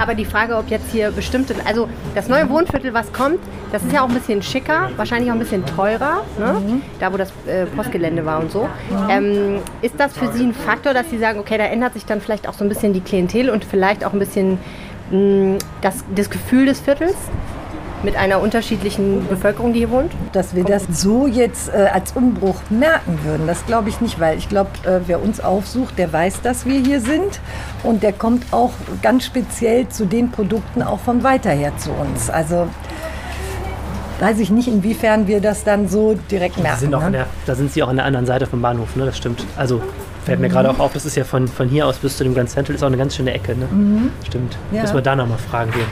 Aber 0.00 0.14
die 0.14 0.24
Frage, 0.24 0.56
ob 0.56 0.68
jetzt 0.68 0.90
hier 0.90 1.10
bestimmte, 1.10 1.54
also 1.66 1.86
das 2.14 2.26
neue 2.26 2.48
Wohnviertel, 2.48 2.94
was 2.94 3.12
kommt, 3.12 3.38
das 3.70 3.82
ist 3.82 3.92
ja 3.92 4.02
auch 4.02 4.08
ein 4.08 4.14
bisschen 4.14 4.42
schicker, 4.42 4.88
wahrscheinlich 4.96 5.30
auch 5.30 5.34
ein 5.34 5.40
bisschen 5.40 5.64
teurer, 5.66 6.24
ne? 6.38 6.54
Mhm. 6.58 6.82
da 6.98 7.12
wo 7.12 7.18
das 7.18 7.30
äh, 7.46 7.66
Postgelände 7.66 8.24
war 8.24 8.40
und 8.40 8.50
so. 8.50 8.66
Ähm, 9.10 9.58
ist 9.82 9.94
das 9.98 10.16
für 10.16 10.32
Sie 10.32 10.42
ein 10.42 10.54
Faktor, 10.54 10.94
dass 10.94 11.10
Sie 11.10 11.18
sagen, 11.18 11.38
okay, 11.38 11.58
da 11.58 11.64
ändert 11.64 11.92
sich 11.92 12.06
dann 12.06 12.22
vielleicht 12.22 12.48
auch 12.48 12.54
so 12.54 12.64
ein 12.64 12.70
bisschen 12.70 12.94
die 12.94 13.02
Klientel 13.02 13.50
und 13.50 13.62
vielleicht 13.62 14.04
auch 14.04 14.14
ein 14.14 14.18
bisschen 14.18 14.58
mh, 15.10 15.18
mm, 15.18 15.58
das, 15.82 16.02
das 16.14 16.30
Gefühl 16.30 16.64
des 16.64 16.80
Viertels? 16.80 17.16
Mit 18.02 18.16
einer 18.16 18.40
unterschiedlichen 18.40 19.26
Bevölkerung, 19.28 19.72
die 19.72 19.80
hier 19.80 19.90
wohnt? 19.90 20.12
Dass 20.32 20.54
wir 20.54 20.64
das 20.64 20.84
so 20.90 21.26
jetzt 21.26 21.68
äh, 21.68 21.88
als 21.92 22.12
Umbruch 22.12 22.56
merken 22.70 23.18
würden, 23.24 23.46
das 23.46 23.64
glaube 23.66 23.88
ich 23.88 24.00
nicht, 24.00 24.20
weil 24.20 24.38
ich 24.38 24.48
glaube, 24.48 24.70
äh, 24.84 25.00
wer 25.06 25.22
uns 25.22 25.40
aufsucht, 25.40 25.98
der 25.98 26.12
weiß, 26.12 26.42
dass 26.42 26.66
wir 26.66 26.80
hier 26.80 27.00
sind 27.00 27.40
und 27.82 28.02
der 28.02 28.12
kommt 28.12 28.52
auch 28.52 28.72
ganz 29.02 29.24
speziell 29.24 29.88
zu 29.88 30.06
den 30.06 30.30
Produkten 30.30 30.82
auch 30.82 31.00
von 31.00 31.22
weiter 31.22 31.50
her 31.50 31.72
zu 31.76 31.90
uns. 31.90 32.30
Also 32.30 32.68
weiß 34.20 34.38
ich 34.38 34.50
nicht, 34.50 34.68
inwiefern 34.68 35.26
wir 35.26 35.40
das 35.40 35.64
dann 35.64 35.88
so 35.88 36.14
direkt 36.30 36.58
merken. 36.58 36.80
Sind 36.80 36.90
ne? 36.90 37.10
der, 37.10 37.26
da 37.46 37.54
sind 37.54 37.72
Sie 37.72 37.82
auch 37.82 37.88
an 37.88 37.96
der 37.96 38.04
anderen 38.04 38.26
Seite 38.26 38.46
vom 38.46 38.60
Bahnhof, 38.60 38.96
ne? 38.96 39.06
das 39.06 39.16
stimmt. 39.16 39.44
Also 39.56 39.80
Fällt 40.30 40.40
mir 40.40 40.48
gerade 40.48 40.70
auch 40.70 40.78
auf, 40.78 40.92
das 40.92 41.06
ist 41.06 41.16
ja 41.16 41.24
von, 41.24 41.48
von 41.48 41.68
hier 41.68 41.88
aus 41.88 41.98
bis 41.98 42.16
zu 42.16 42.22
dem 42.22 42.34
Grand 42.34 42.48
Central 42.48 42.76
ist 42.76 42.84
auch 42.84 42.86
eine 42.86 42.96
ganz 42.96 43.16
schöne 43.16 43.34
Ecke. 43.34 43.56
Ne? 43.56 43.66
Mhm. 43.66 44.12
Stimmt. 44.24 44.56
Ja. 44.70 44.82
Müssen 44.82 44.94
wir 44.94 45.02
da 45.02 45.16
nochmal 45.16 45.38
fragen 45.38 45.72
gehen. 45.72 45.86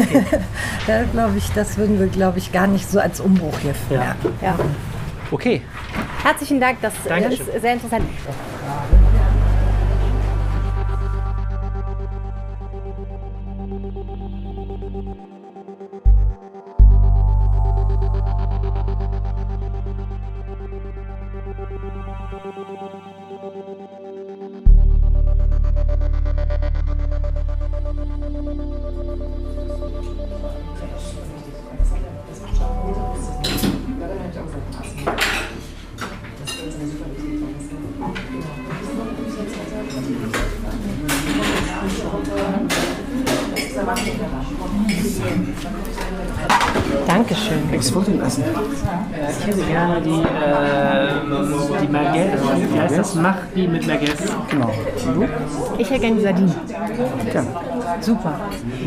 Okay. 0.00 0.24
da 0.86 1.02
glaube 1.02 1.38
ich, 1.38 1.50
das 1.56 1.76
würden 1.76 1.98
wir, 1.98 2.06
glaube 2.06 2.38
ich, 2.38 2.52
gar 2.52 2.68
nicht 2.68 2.88
so 2.88 3.00
als 3.00 3.18
Umbruch 3.18 3.58
hier 3.58 3.74
ja. 3.90 4.14
ja. 4.40 4.56
Okay. 5.32 5.62
Herzlichen 6.22 6.60
Dank, 6.60 6.82
das 6.82 6.92
Dankeschön. 7.08 7.48
ist 7.48 7.62
sehr 7.62 7.72
interessant. 7.72 8.04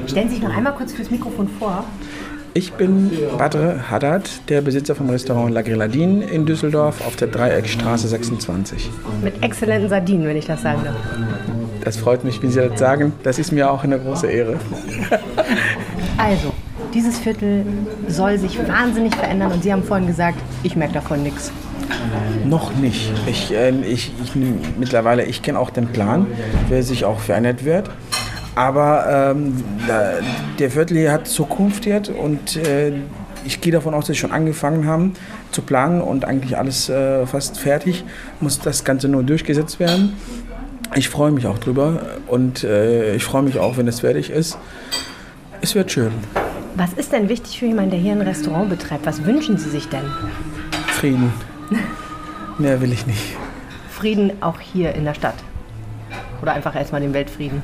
Stellen 0.07 0.29
Sie 0.29 0.35
sich 0.35 0.43
noch 0.43 0.55
einmal 0.55 0.73
kurz 0.73 0.93
fürs 0.93 1.11
Mikrofon 1.11 1.47
vor. 1.59 1.83
Ich 2.53 2.73
bin 2.73 3.11
Badre 3.37 3.91
Haddad, 3.91 4.29
der 4.49 4.61
Besitzer 4.61 4.95
vom 4.95 5.09
Restaurant 5.11 5.53
La 5.53 5.61
Grilladine 5.61 6.25
in 6.25 6.47
Düsseldorf 6.47 7.05
auf 7.05 7.15
der 7.15 7.27
Dreieckstraße 7.27 8.07
26. 8.07 8.89
Mit 9.23 9.43
exzellenten 9.43 9.89
Sardinen, 9.89 10.25
wenn 10.25 10.37
ich 10.37 10.47
das 10.47 10.63
sagen 10.63 10.81
darf. 10.83 10.95
Das 11.83 11.97
freut 11.97 12.23
mich, 12.23 12.41
wie 12.41 12.47
Sie 12.47 12.59
das 12.59 12.79
sagen. 12.79 13.13
Das 13.21 13.37
ist 13.37 13.51
mir 13.51 13.69
auch 13.69 13.83
eine 13.83 13.99
große 13.99 14.27
Ehre. 14.27 14.59
Also, 16.17 16.51
dieses 16.95 17.19
Viertel 17.19 17.63
soll 18.07 18.39
sich 18.39 18.57
wahnsinnig 18.67 19.13
verändern 19.15 19.51
und 19.51 19.61
Sie 19.61 19.71
haben 19.71 19.83
vorhin 19.83 20.07
gesagt, 20.07 20.39
ich 20.63 20.75
merke 20.75 20.95
davon 20.95 21.21
nichts. 21.21 21.51
Noch 22.45 22.75
nicht. 22.75 23.11
Ich, 23.27 23.53
äh, 23.53 23.69
ich, 23.81 24.11
ich, 24.23 24.31
mittlerweile, 24.79 25.25
ich 25.25 25.43
kenne 25.43 25.59
auch 25.59 25.69
den 25.69 25.87
Plan, 25.87 26.25
wer 26.69 26.81
sich 26.81 27.05
auch 27.05 27.19
verändert 27.19 27.65
wird. 27.65 27.91
Aber 28.58 29.36
ähm, 29.36 29.63
der 30.58 30.72
Viertel 30.72 30.98
hier 30.98 31.12
hat 31.12 31.28
Zukunft 31.28 31.86
jetzt 31.86 32.10
und 32.10 32.56
äh, 32.56 32.91
ich 33.46 33.62
gehe 33.62 33.72
davon 33.72 33.93
aus, 33.93 34.08
dass 34.08 34.15
sie 34.15 34.20
schon 34.20 34.32
angefangen 34.32 34.88
haben 34.88 35.13
zu 35.52 35.62
planen 35.62 36.02
und 36.02 36.26
eigentlich 36.26 36.58
alles 36.58 36.89
äh, 36.89 37.28
fast 37.28 37.60
fertig. 37.60 38.04
Muss 38.39 38.60
das 38.60 38.84
Ganze 38.84 39.10
nur 39.10 39.22
durchgesetzt 39.22 39.80
werden. 39.80 40.13
Ich 40.96 41.08
freue 41.08 41.30
mich 41.32 41.46
auch 41.46 41.60
drüber 41.60 42.02
und 42.26 42.63
äh, 42.63 43.15
ich 43.15 43.26
freue 43.26 43.43
mich 43.43 43.60
auch, 43.60 43.78
wenn 43.78 43.88
es 43.88 44.00
fertig 44.00 44.32
ist. 44.32 44.58
Es 45.62 45.76
wird 45.76 45.91
schön. 45.91 46.12
Was 46.74 46.93
ist 46.93 47.12
denn 47.12 47.30
wichtig 47.30 47.60
für 47.60 47.67
jemanden, 47.67 47.91
der 47.91 48.00
hier 48.00 48.13
ein 48.13 48.22
Restaurant 48.22 48.72
betreibt? 48.72 49.06
Was 49.06 49.24
wünschen 49.24 49.60
Sie 49.60 49.70
sich 49.70 49.88
denn? 49.88 50.06
Frieden. 50.88 51.32
Mehr 52.58 52.82
will 52.82 52.91
ich 52.91 53.06
nicht. 53.06 53.36
Frieden 53.91 54.32
auch 54.41 54.60
hier 54.60 54.96
in 54.96 55.06
der 55.06 55.13
Stadt? 55.13 55.36
Oder 56.41 56.54
einfach 56.54 56.76
erstmal 56.76 57.02
den 57.02 57.13
Weltfrieden? 57.13 57.63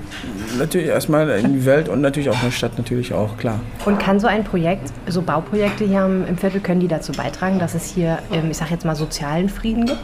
Natürlich 0.58 0.88
erstmal 0.88 1.30
in 1.30 1.54
die 1.54 1.66
Welt 1.66 1.90
und 1.90 2.02
natürlich 2.02 2.30
auch 2.30 2.36
in 2.36 2.46
der 2.46 2.52
Stadt 2.52 2.78
natürlich 2.78 3.14
auch, 3.14 3.38
klar. 3.38 3.60
Und 3.86 4.00
kann 4.00 4.20
so 4.20 4.28
ein 4.28 4.44
Projekt, 4.44 4.92
so 5.08 5.22
Bauprojekte 5.22 5.86
hier 5.86 6.06
im 6.06 6.38
Viertel, 6.38 6.60
können 6.62 6.80
die 6.80 6.88
dazu 6.88 7.12
beitragen, 7.12 7.60
dass 7.60 7.76
es 7.76 7.94
hier, 7.94 8.20
ähm, 8.32 8.50
ich 8.52 8.58
sag 8.58 8.72
jetzt 8.72 8.86
mal, 8.86 8.96
sozialen 8.96 9.50
Frieden 9.50 9.86
gibt? 9.86 10.02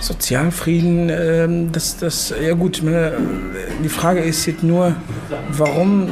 Sozialfrieden, 0.00 1.10
ähm, 1.10 1.72
das, 1.72 1.96
das, 1.96 2.34
ja 2.38 2.52
gut, 2.52 2.82
die 2.82 3.88
Frage 3.88 4.20
ist 4.20 4.44
jetzt 4.46 4.62
nur, 4.62 4.94
warum 5.50 6.08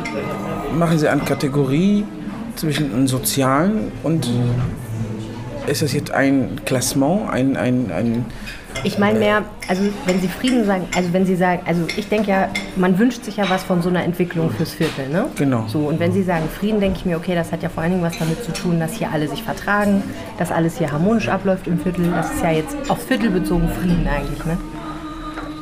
machen 0.74 0.98
Sie 0.98 1.08
eine 1.08 1.20
Kategorie 1.20 2.04
zwischen 2.56 2.92
einem 2.92 3.06
sozialen 3.06 3.92
und 4.02 4.30
ist 5.66 5.82
das 5.82 5.92
jetzt 5.92 6.10
ein 6.10 6.60
Klassement, 6.64 7.30
ein, 7.30 7.56
ein, 7.56 7.90
ein 7.92 8.24
Ich 8.84 8.98
meine 8.98 9.16
mehr, 9.18 9.44
also 9.68 9.82
wenn 10.06 10.20
Sie 10.20 10.26
Frieden 10.26 10.64
sagen, 10.64 10.88
also 10.96 11.12
wenn 11.12 11.24
Sie 11.24 11.36
sagen, 11.36 11.62
also 11.66 11.82
ich 11.96 12.08
denke 12.08 12.30
ja, 12.30 12.48
man 12.74 12.98
wünscht 12.98 13.24
sich 13.24 13.36
ja 13.36 13.48
was 13.48 13.62
von 13.62 13.80
so 13.80 13.88
einer 13.88 14.02
Entwicklung 14.02 14.50
fürs 14.50 14.72
Viertel, 14.72 15.08
ne? 15.08 15.26
Genau. 15.36 15.66
So, 15.68 15.80
und 15.86 16.00
wenn 16.00 16.12
Sie 16.12 16.24
sagen 16.24 16.48
Frieden, 16.48 16.80
denke 16.80 16.98
ich 16.98 17.04
mir, 17.04 17.16
okay, 17.16 17.36
das 17.36 17.52
hat 17.52 17.62
ja 17.62 17.68
vor 17.68 17.84
allen 17.84 17.92
Dingen 17.92 18.04
was 18.04 18.18
damit 18.18 18.42
zu 18.42 18.52
tun, 18.52 18.80
dass 18.80 18.94
hier 18.94 19.10
alle 19.12 19.28
sich 19.28 19.44
vertragen, 19.44 20.02
dass 20.38 20.50
alles 20.50 20.78
hier 20.78 20.90
harmonisch 20.90 21.28
abläuft 21.28 21.68
im 21.68 21.78
Viertel. 21.78 22.10
Das 22.10 22.32
ist 22.32 22.42
ja 22.42 22.50
jetzt 22.50 22.76
auf 22.88 23.00
Viertel 23.06 23.30
bezogen 23.30 23.68
Frieden 23.68 24.06
eigentlich, 24.08 24.44
ne? 24.44 24.58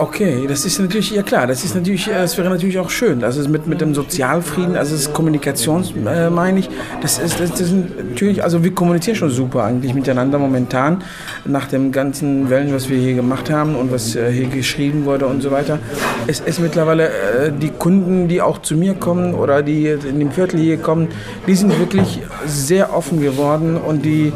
Okay, 0.00 0.46
das 0.48 0.64
ist 0.64 0.78
natürlich, 0.80 1.10
ja 1.10 1.22
klar, 1.22 1.46
das 1.46 1.62
ist 1.62 1.74
natürlich, 1.74 2.08
äh, 2.08 2.12
das 2.14 2.38
wäre 2.38 2.48
natürlich 2.48 2.78
auch 2.78 2.88
schön. 2.88 3.22
Also 3.22 3.46
mit, 3.50 3.66
mit 3.66 3.82
dem 3.82 3.94
Sozialfrieden, 3.94 4.74
also 4.74 4.92
das 4.92 5.02
ist 5.02 5.12
Kommunikations, 5.12 5.92
äh, 6.06 6.30
meine 6.30 6.60
ich, 6.60 6.70
das 7.02 7.18
ist, 7.18 7.38
das, 7.38 7.50
das 7.50 7.70
natürlich, 7.70 8.42
also 8.42 8.64
wir 8.64 8.74
kommunizieren 8.74 9.14
schon 9.14 9.28
super 9.28 9.64
eigentlich 9.64 9.92
miteinander 9.92 10.38
momentan, 10.38 11.04
nach 11.44 11.66
dem 11.66 11.92
ganzen 11.92 12.48
Wellen, 12.48 12.72
was 12.72 12.88
wir 12.88 12.96
hier 12.96 13.12
gemacht 13.12 13.50
haben 13.50 13.76
und 13.76 13.92
was 13.92 14.16
äh, 14.16 14.32
hier 14.32 14.46
geschrieben 14.46 15.04
wurde 15.04 15.26
und 15.26 15.42
so 15.42 15.50
weiter. 15.50 15.78
Es 16.26 16.40
ist 16.40 16.60
mittlerweile, 16.60 17.08
äh, 17.08 17.52
die 17.52 17.68
Kunden, 17.68 18.26
die 18.26 18.40
auch 18.40 18.62
zu 18.62 18.76
mir 18.76 18.94
kommen 18.94 19.34
oder 19.34 19.62
die 19.62 19.86
in 19.86 20.18
dem 20.18 20.30
Viertel 20.30 20.60
hier 20.60 20.78
kommen, 20.78 21.08
die 21.46 21.54
sind 21.54 21.78
wirklich 21.78 22.22
sehr 22.46 22.96
offen 22.96 23.20
geworden 23.20 23.76
und 23.76 24.02
die, 24.06 24.32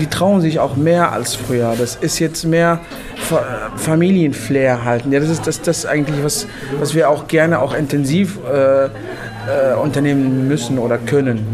die 0.00 0.06
trauen 0.06 0.40
sich 0.40 0.58
auch 0.58 0.74
mehr 0.74 1.12
als 1.12 1.34
früher. 1.34 1.74
Das 1.78 1.96
ist 1.96 2.18
jetzt 2.18 2.46
mehr 2.46 2.80
Fa- 3.16 3.70
Familienflair 3.76 4.84
halten. 5.02 5.12
Ja, 5.12 5.20
das 5.20 5.28
ist 5.28 5.46
das, 5.46 5.60
das 5.60 5.86
eigentlich, 5.86 6.22
was, 6.24 6.46
was 6.78 6.94
wir 6.94 7.10
auch 7.10 7.28
gerne 7.28 7.60
auch 7.60 7.74
intensiv 7.74 8.38
äh, 8.50 8.84
äh, 8.84 9.74
unternehmen 9.80 10.48
müssen 10.48 10.78
oder 10.78 10.98
können. 10.98 11.46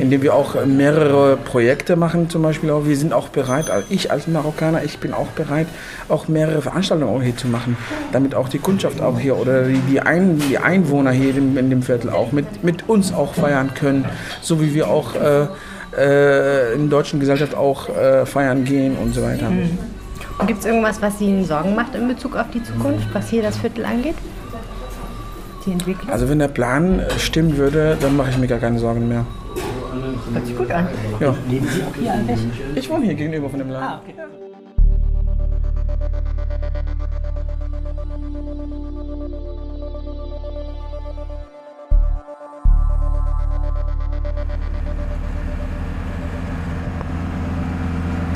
Indem 0.00 0.22
wir 0.22 0.34
auch 0.34 0.64
mehrere 0.64 1.36
Projekte 1.36 1.96
machen, 1.96 2.30
zum 2.30 2.42
Beispiel 2.42 2.70
auch. 2.70 2.86
Wir 2.86 2.96
sind 2.96 3.12
auch 3.12 3.28
bereit, 3.28 3.68
also 3.70 3.86
ich 3.90 4.10
als 4.10 4.26
Marokkaner, 4.26 4.82
ich 4.84 4.98
bin 4.98 5.12
auch 5.12 5.26
bereit, 5.28 5.66
auch 6.08 6.28
mehrere 6.28 6.62
Veranstaltungen 6.62 7.14
auch 7.14 7.22
hier 7.22 7.36
zu 7.36 7.46
machen, 7.46 7.76
damit 8.12 8.34
auch 8.34 8.48
die 8.48 8.58
Kundschaft 8.58 9.02
auch 9.02 9.18
hier 9.18 9.36
oder 9.36 9.64
die, 9.64 9.80
die, 9.90 10.00
Ein, 10.00 10.38
die 10.48 10.56
Einwohner 10.56 11.10
hier 11.10 11.36
in, 11.36 11.56
in 11.56 11.68
dem 11.68 11.82
Viertel 11.82 12.10
auch 12.10 12.32
mit, 12.32 12.64
mit 12.64 12.88
uns 12.88 13.12
auch 13.12 13.34
feiern 13.34 13.72
können, 13.74 14.06
so 14.40 14.62
wie 14.62 14.72
wir 14.74 14.88
auch 14.88 15.14
äh, 15.14 15.46
äh, 15.98 16.74
in 16.74 16.88
der 16.88 16.98
deutschen 16.98 17.20
Gesellschaft 17.20 17.54
auch 17.54 17.88
äh, 17.90 18.24
feiern 18.24 18.64
gehen 18.64 18.96
und 18.96 19.14
so 19.14 19.22
weiter. 19.22 19.48
Und 19.48 19.78
gibt 20.44 20.60
es 20.60 20.66
irgendwas, 20.66 21.00
was 21.00 21.20
Ihnen 21.20 21.44
Sorgen 21.44 21.74
macht 21.74 21.94
in 21.94 22.08
Bezug 22.08 22.36
auf 22.36 22.50
die 22.50 22.62
Zukunft, 22.62 23.08
was 23.12 23.28
hier 23.30 23.42
das 23.42 23.56
Viertel 23.56 23.84
angeht? 23.84 24.16
Die 25.64 25.72
Entwicklung? 25.72 26.10
Also 26.10 26.28
wenn 26.28 26.38
der 26.38 26.48
Plan 26.48 27.00
äh, 27.00 27.18
stimmen 27.18 27.56
würde, 27.56 27.96
dann 28.00 28.16
mache 28.16 28.30
ich 28.30 28.38
mir 28.38 28.46
gar 28.46 28.58
keine 28.58 28.78
Sorgen 28.78 29.08
mehr. 29.08 29.24
Hört 30.32 30.46
sich 30.46 30.56
gut 30.56 30.70
an. 30.70 30.88
Ja. 31.20 31.34
Leben 31.48 31.66
Sie 31.68 31.82
auch 31.82 31.94
hier 31.98 32.12
eigentlich? 32.12 32.40
Ich 32.74 32.90
wohne 32.90 33.06
hier 33.06 33.14
gegenüber 33.14 33.48
von 33.48 33.58
dem 33.58 33.70
Laden. 33.70 33.88
Ah, 33.88 34.00
okay. 34.02 34.14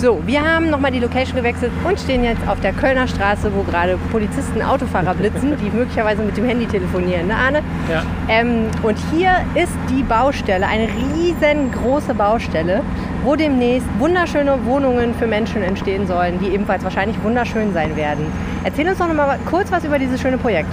So, 0.00 0.18
wir 0.24 0.40
haben 0.40 0.70
nochmal 0.70 0.92
die 0.92 0.98
Location 0.98 1.36
gewechselt 1.36 1.70
und 1.86 2.00
stehen 2.00 2.24
jetzt 2.24 2.40
auf 2.48 2.58
der 2.60 2.72
Kölner 2.72 3.06
Straße, 3.06 3.52
wo 3.54 3.62
gerade 3.64 3.98
Polizisten 4.10 4.62
Autofahrer 4.62 5.12
blitzen, 5.12 5.54
die 5.62 5.76
möglicherweise 5.76 6.22
mit 6.22 6.34
dem 6.38 6.46
Handy 6.46 6.64
telefonieren, 6.64 7.26
ne 7.26 7.34
Arne? 7.34 7.62
Ja. 7.90 8.02
Ähm, 8.30 8.68
und 8.82 8.96
hier 9.12 9.32
ist 9.54 9.74
die 9.90 10.02
Baustelle, 10.02 10.66
eine 10.66 10.88
riesengroße 10.88 12.14
Baustelle, 12.14 12.80
wo 13.24 13.36
demnächst 13.36 13.86
wunderschöne 13.98 14.64
Wohnungen 14.64 15.14
für 15.16 15.26
Menschen 15.26 15.62
entstehen 15.62 16.06
sollen, 16.06 16.40
die 16.40 16.48
ebenfalls 16.48 16.82
wahrscheinlich 16.82 17.22
wunderschön 17.22 17.74
sein 17.74 17.94
werden. 17.94 18.24
Erzähl 18.64 18.88
uns 18.88 18.96
doch 18.96 19.06
noch 19.06 19.14
mal 19.14 19.38
kurz 19.50 19.70
was 19.70 19.84
über 19.84 19.98
dieses 19.98 20.18
schöne 20.18 20.38
Projekt. 20.38 20.72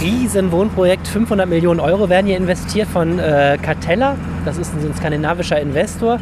riesen 0.00 0.50
Wohnprojekt, 0.52 1.06
500 1.06 1.46
Millionen 1.46 1.80
Euro 1.80 2.08
werden 2.08 2.26
hier 2.28 2.38
investiert 2.38 2.88
von 2.88 3.18
äh, 3.18 3.58
Catella. 3.60 4.16
Das 4.46 4.58
ist 4.58 4.72
ein 4.72 4.94
skandinavischer 4.94 5.60
Investor. 5.60 6.18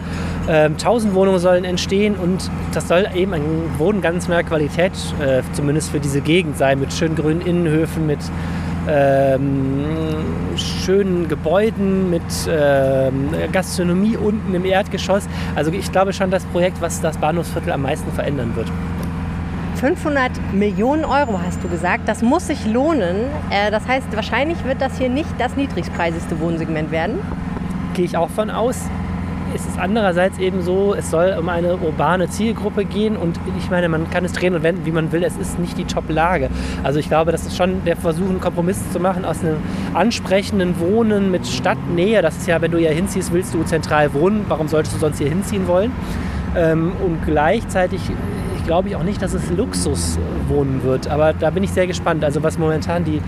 Ähm, 0.48 0.72
1000 0.72 1.14
Wohnungen 1.14 1.38
sollen 1.38 1.64
entstehen 1.64 2.16
und 2.16 2.50
das 2.72 2.88
soll 2.88 3.06
eben 3.14 3.34
ein 3.34 3.42
Wohnen 3.78 4.00
ganz 4.00 4.26
neuer 4.28 4.42
Qualität, 4.42 4.92
äh, 5.20 5.42
zumindest 5.52 5.90
für 5.90 6.00
diese 6.00 6.20
Gegend 6.20 6.56
sein, 6.56 6.80
mit 6.80 6.92
schönen 6.92 7.14
grünen 7.14 7.40
Innenhöfen, 7.42 8.06
mit 8.06 8.18
ähm, 8.88 9.84
schönen 10.56 11.28
Gebäuden, 11.28 12.10
mit 12.10 12.22
ähm, 12.48 13.28
Gastronomie 13.52 14.16
unten 14.16 14.54
im 14.54 14.64
Erdgeschoss. 14.64 15.26
Also 15.54 15.70
ich 15.70 15.90
glaube 15.92 16.12
schon 16.12 16.30
das 16.30 16.44
Projekt, 16.46 16.80
was 16.80 17.00
das 17.00 17.16
Bahnhofsviertel 17.18 17.72
am 17.72 17.82
meisten 17.82 18.10
verändern 18.12 18.54
wird. 18.56 18.68
500 19.76 20.30
Millionen 20.52 21.04
Euro 21.04 21.40
hast 21.44 21.62
du 21.62 21.68
gesagt. 21.68 22.08
Das 22.08 22.22
muss 22.22 22.46
sich 22.46 22.64
lohnen. 22.66 23.26
Äh, 23.50 23.70
das 23.70 23.86
heißt, 23.86 24.06
wahrscheinlich 24.14 24.64
wird 24.64 24.80
das 24.80 24.96
hier 24.98 25.08
nicht 25.08 25.28
das 25.38 25.56
niedrigpreisigste 25.56 26.40
Wohnsegment 26.40 26.90
werden. 26.90 27.18
Gehe 27.94 28.04
ich 28.04 28.16
auch 28.16 28.30
von 28.30 28.50
aus. 28.50 28.82
Es 29.54 29.64
ist 29.66 29.78
andererseits 29.78 30.38
eben 30.38 30.62
so, 30.62 30.94
es 30.94 31.10
soll 31.10 31.36
um 31.38 31.48
eine 31.48 31.76
urbane 31.76 32.28
Zielgruppe 32.28 32.84
gehen 32.84 33.16
und 33.16 33.38
ich 33.56 33.70
meine, 33.70 33.88
man 33.88 34.10
kann 34.10 34.24
es 34.24 34.32
drehen 34.32 34.52
und 34.54 34.64
wenden, 34.64 34.84
wie 34.84 34.90
man 34.90 35.12
will. 35.12 35.22
Es 35.22 35.36
ist 35.36 35.60
nicht 35.60 35.78
die 35.78 35.84
Top-Lage. 35.84 36.50
Also 36.82 36.98
ich 36.98 37.06
glaube, 37.06 37.30
das 37.30 37.46
ist 37.46 37.56
schon 37.56 37.84
der 37.84 37.96
Versuch, 37.96 38.28
einen 38.28 38.40
Kompromiss 38.40 38.90
zu 38.90 38.98
machen 38.98 39.24
aus 39.24 39.44
einem 39.44 39.58
ansprechenden 39.94 40.80
Wohnen 40.80 41.30
mit 41.30 41.46
Stadtnähe. 41.46 42.20
Das 42.20 42.36
ist 42.36 42.48
ja, 42.48 42.60
wenn 42.60 42.72
du 42.72 42.78
hier 42.78 42.90
hinziehst, 42.90 43.32
willst 43.32 43.54
du 43.54 43.62
zentral 43.62 44.12
wohnen. 44.12 44.44
Warum 44.48 44.66
solltest 44.66 44.96
du 44.96 44.98
sonst 44.98 45.18
hier 45.18 45.28
hinziehen 45.28 45.68
wollen? 45.68 45.92
Ähm, 46.56 46.92
und 47.04 47.24
gleichzeitig, 47.24 48.00
ich 48.56 48.64
glaube 48.64 48.88
ich 48.88 48.96
auch 48.96 49.04
nicht, 49.04 49.22
dass 49.22 49.34
es 49.34 49.48
Luxuswohnen 49.50 50.82
wird. 50.82 51.06
Aber 51.06 51.32
da 51.32 51.50
bin 51.50 51.62
ich 51.62 51.70
sehr 51.70 51.86
gespannt. 51.86 52.24
Also 52.24 52.42
was 52.42 52.58
momentan 52.58 53.04
die 53.04 53.20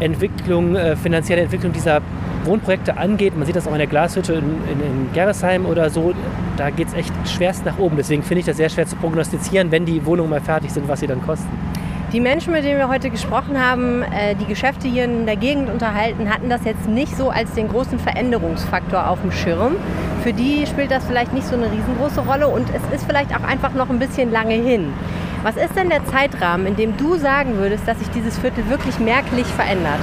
Entwicklung, 0.00 0.74
äh, 0.74 0.96
finanzielle 0.96 1.42
Entwicklung 1.42 1.72
dieser 1.72 2.00
Wohnprojekte 2.44 2.96
angeht, 2.96 3.36
man 3.36 3.46
sieht 3.46 3.56
das 3.56 3.66
auch 3.66 3.72
in 3.72 3.78
der 3.78 3.86
Glashütte 3.86 4.34
in, 4.34 4.44
in, 4.70 4.80
in 4.80 5.12
Gerresheim 5.12 5.66
oder 5.66 5.90
so, 5.90 6.12
da 6.56 6.70
geht 6.70 6.88
es 6.88 6.94
echt 6.94 7.12
schwerst 7.28 7.64
nach 7.64 7.78
oben. 7.78 7.96
Deswegen 7.96 8.22
finde 8.22 8.40
ich 8.40 8.46
das 8.46 8.56
sehr 8.56 8.68
schwer 8.68 8.86
zu 8.86 8.96
prognostizieren, 8.96 9.70
wenn 9.70 9.84
die 9.84 10.04
Wohnungen 10.04 10.30
mal 10.30 10.40
fertig 10.40 10.72
sind, 10.72 10.88
was 10.88 11.00
sie 11.00 11.06
dann 11.06 11.22
kosten. 11.22 11.48
Die 12.12 12.18
Menschen, 12.18 12.52
mit 12.52 12.64
denen 12.64 12.78
wir 12.78 12.88
heute 12.88 13.08
gesprochen 13.08 13.56
haben, 13.56 14.02
äh, 14.02 14.34
die 14.34 14.46
Geschäfte 14.46 14.88
hier 14.88 15.04
in 15.04 15.26
der 15.26 15.36
Gegend 15.36 15.70
unterhalten, 15.70 16.28
hatten 16.28 16.50
das 16.50 16.64
jetzt 16.64 16.88
nicht 16.88 17.16
so 17.16 17.30
als 17.30 17.52
den 17.52 17.68
großen 17.68 18.00
Veränderungsfaktor 18.00 19.08
auf 19.08 19.20
dem 19.20 19.30
Schirm. 19.30 19.76
Für 20.24 20.32
die 20.32 20.66
spielt 20.66 20.90
das 20.90 21.04
vielleicht 21.04 21.32
nicht 21.32 21.46
so 21.46 21.54
eine 21.54 21.70
riesengroße 21.70 22.22
Rolle 22.22 22.48
und 22.48 22.66
es 22.70 22.82
ist 22.96 23.06
vielleicht 23.06 23.30
auch 23.30 23.44
einfach 23.44 23.74
noch 23.74 23.90
ein 23.90 24.00
bisschen 24.00 24.32
lange 24.32 24.54
hin. 24.54 24.92
Was 25.44 25.56
ist 25.56 25.76
denn 25.76 25.88
der 25.88 26.04
Zeitrahmen, 26.06 26.66
in 26.66 26.74
dem 26.74 26.96
du 26.96 27.16
sagen 27.16 27.58
würdest, 27.58 27.86
dass 27.86 28.00
sich 28.00 28.10
dieses 28.10 28.36
Viertel 28.38 28.68
wirklich 28.68 28.98
merklich 28.98 29.46
verändert? 29.46 30.00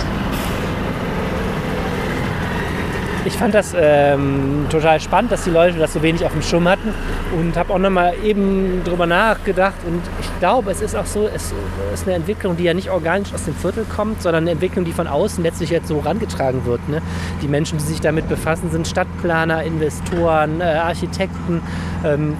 Ich 3.27 3.33
fand 3.33 3.53
das 3.53 3.75
ähm, 3.77 4.67
total 4.69 5.01
spannend, 5.01 5.33
dass 5.33 5.43
die 5.43 5.49
Leute 5.49 5.77
das 5.77 5.91
so 5.91 6.01
wenig 6.01 6.23
auf 6.23 6.31
dem 6.31 6.41
Schirm 6.41 6.65
hatten 6.65 6.93
und 7.37 7.57
habe 7.57 7.73
auch 7.73 7.77
nochmal 7.77 8.13
eben 8.23 8.85
drüber 8.85 9.05
nachgedacht 9.05 9.75
und 9.85 10.01
ich 10.21 10.39
glaube, 10.39 10.71
es 10.71 10.79
ist 10.79 10.95
auch 10.95 11.05
so, 11.05 11.27
es 11.27 11.53
ist 11.93 12.07
eine 12.07 12.15
Entwicklung, 12.15 12.55
die 12.55 12.63
ja 12.63 12.73
nicht 12.73 12.89
organisch 12.89 13.33
aus 13.33 13.43
dem 13.43 13.53
Viertel 13.53 13.83
kommt, 13.93 14.21
sondern 14.21 14.45
eine 14.45 14.51
Entwicklung, 14.51 14.85
die 14.85 14.93
von 14.93 15.07
außen 15.07 15.43
letztlich 15.43 15.71
jetzt 15.71 15.89
so 15.89 15.99
rangetragen 15.99 16.63
wird. 16.63 16.87
Ne? 16.87 17.01
Die 17.41 17.49
Menschen, 17.49 17.77
die 17.79 17.83
sich 17.83 17.99
damit 17.99 18.29
befassen, 18.29 18.71
sind 18.71 18.87
Stadtplaner, 18.87 19.61
Investoren, 19.63 20.61
äh, 20.61 20.63
Architekten. 20.63 21.61
Ähm, 22.05 22.37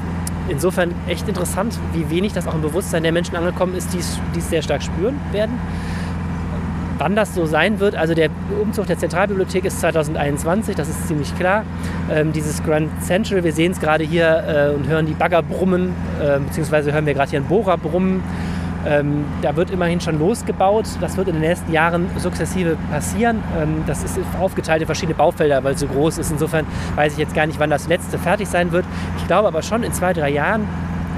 insofern 0.47 0.95
echt 1.10 1.28
interessant, 1.28 1.78
wie 1.91 2.10
wenig 2.10 2.32
das 2.32 2.47
auch 2.47 2.56
im 2.56 2.62
Bewusstsein 2.62 3.04
der 3.04 3.12
Menschen 3.12 3.36
angekommen 3.36 3.76
ist, 3.76 3.93
die 3.93 4.00
es 4.00 4.50
sehr 4.50 4.62
stark 4.62 4.82
spüren 4.82 5.19
werden. 5.34 5.60
Wann 6.97 7.15
das 7.15 7.36
so 7.36 7.45
sein 7.45 7.79
wird, 7.79 7.95
also 7.95 8.13
der 8.15 8.29
Umzug 8.62 8.88
der 8.88 8.97
Zentralbibliothek 8.97 9.65
ist 9.65 9.79
2021, 9.81 10.75
das 10.75 10.89
ist 10.89 11.07
ziemlich 11.07 11.36
klar. 11.38 11.63
Ähm, 12.12 12.33
dieses 12.33 12.63
Grand 12.63 12.89
Central, 13.03 13.43
wir 13.43 13.53
sehen 13.53 13.71
es 13.71 13.79
gerade 13.79 14.03
hier 14.03 14.71
äh, 14.71 14.75
und 14.75 14.88
hören 14.88 15.05
die 15.05 15.13
Bagger 15.13 15.43
brummen, 15.43 15.93
äh, 16.21 16.39
beziehungsweise 16.39 16.91
hören 16.93 17.05
wir 17.05 17.13
gerade 17.13 17.29
hier 17.29 17.39
einen 17.39 17.47
Bohrer 17.47 17.77
brummen. 17.77 18.23
Ähm, 18.86 19.25
da 19.41 19.55
wird 19.55 19.69
immerhin 19.69 19.99
schon 19.99 20.17
losgebaut. 20.17 20.86
Das 21.01 21.17
wird 21.17 21.27
in 21.27 21.36
den 21.36 21.41
nächsten 21.41 21.71
Jahren 21.71 22.07
sukzessive 22.17 22.77
passieren. 22.89 23.43
Ähm, 23.60 23.83
das 23.86 24.03
ist 24.03 24.17
aufgeteilt 24.39 24.81
in 24.81 24.86
verschiedene 24.86 25.15
Baufelder, 25.15 25.63
weil 25.63 25.73
es 25.73 25.81
so 25.81 25.88
groß 25.88 26.17
ist. 26.19 26.31
Insofern 26.31 26.65
weiß 26.95 27.13
ich 27.13 27.19
jetzt 27.19 27.36
gar 27.36 27.45
nicht, 27.45 27.60
wann 27.60 27.69
das 27.69 27.88
letzte 27.88 28.17
fertig 28.17 28.47
sein 28.47 28.71
wird. 28.71 28.86
Ich 29.17 29.27
glaube 29.27 29.47
aber 29.47 29.62
schon 29.62 29.83
in 29.83 29.91
zwei, 29.91 30.13
drei 30.13 30.29
Jahren 30.29 30.67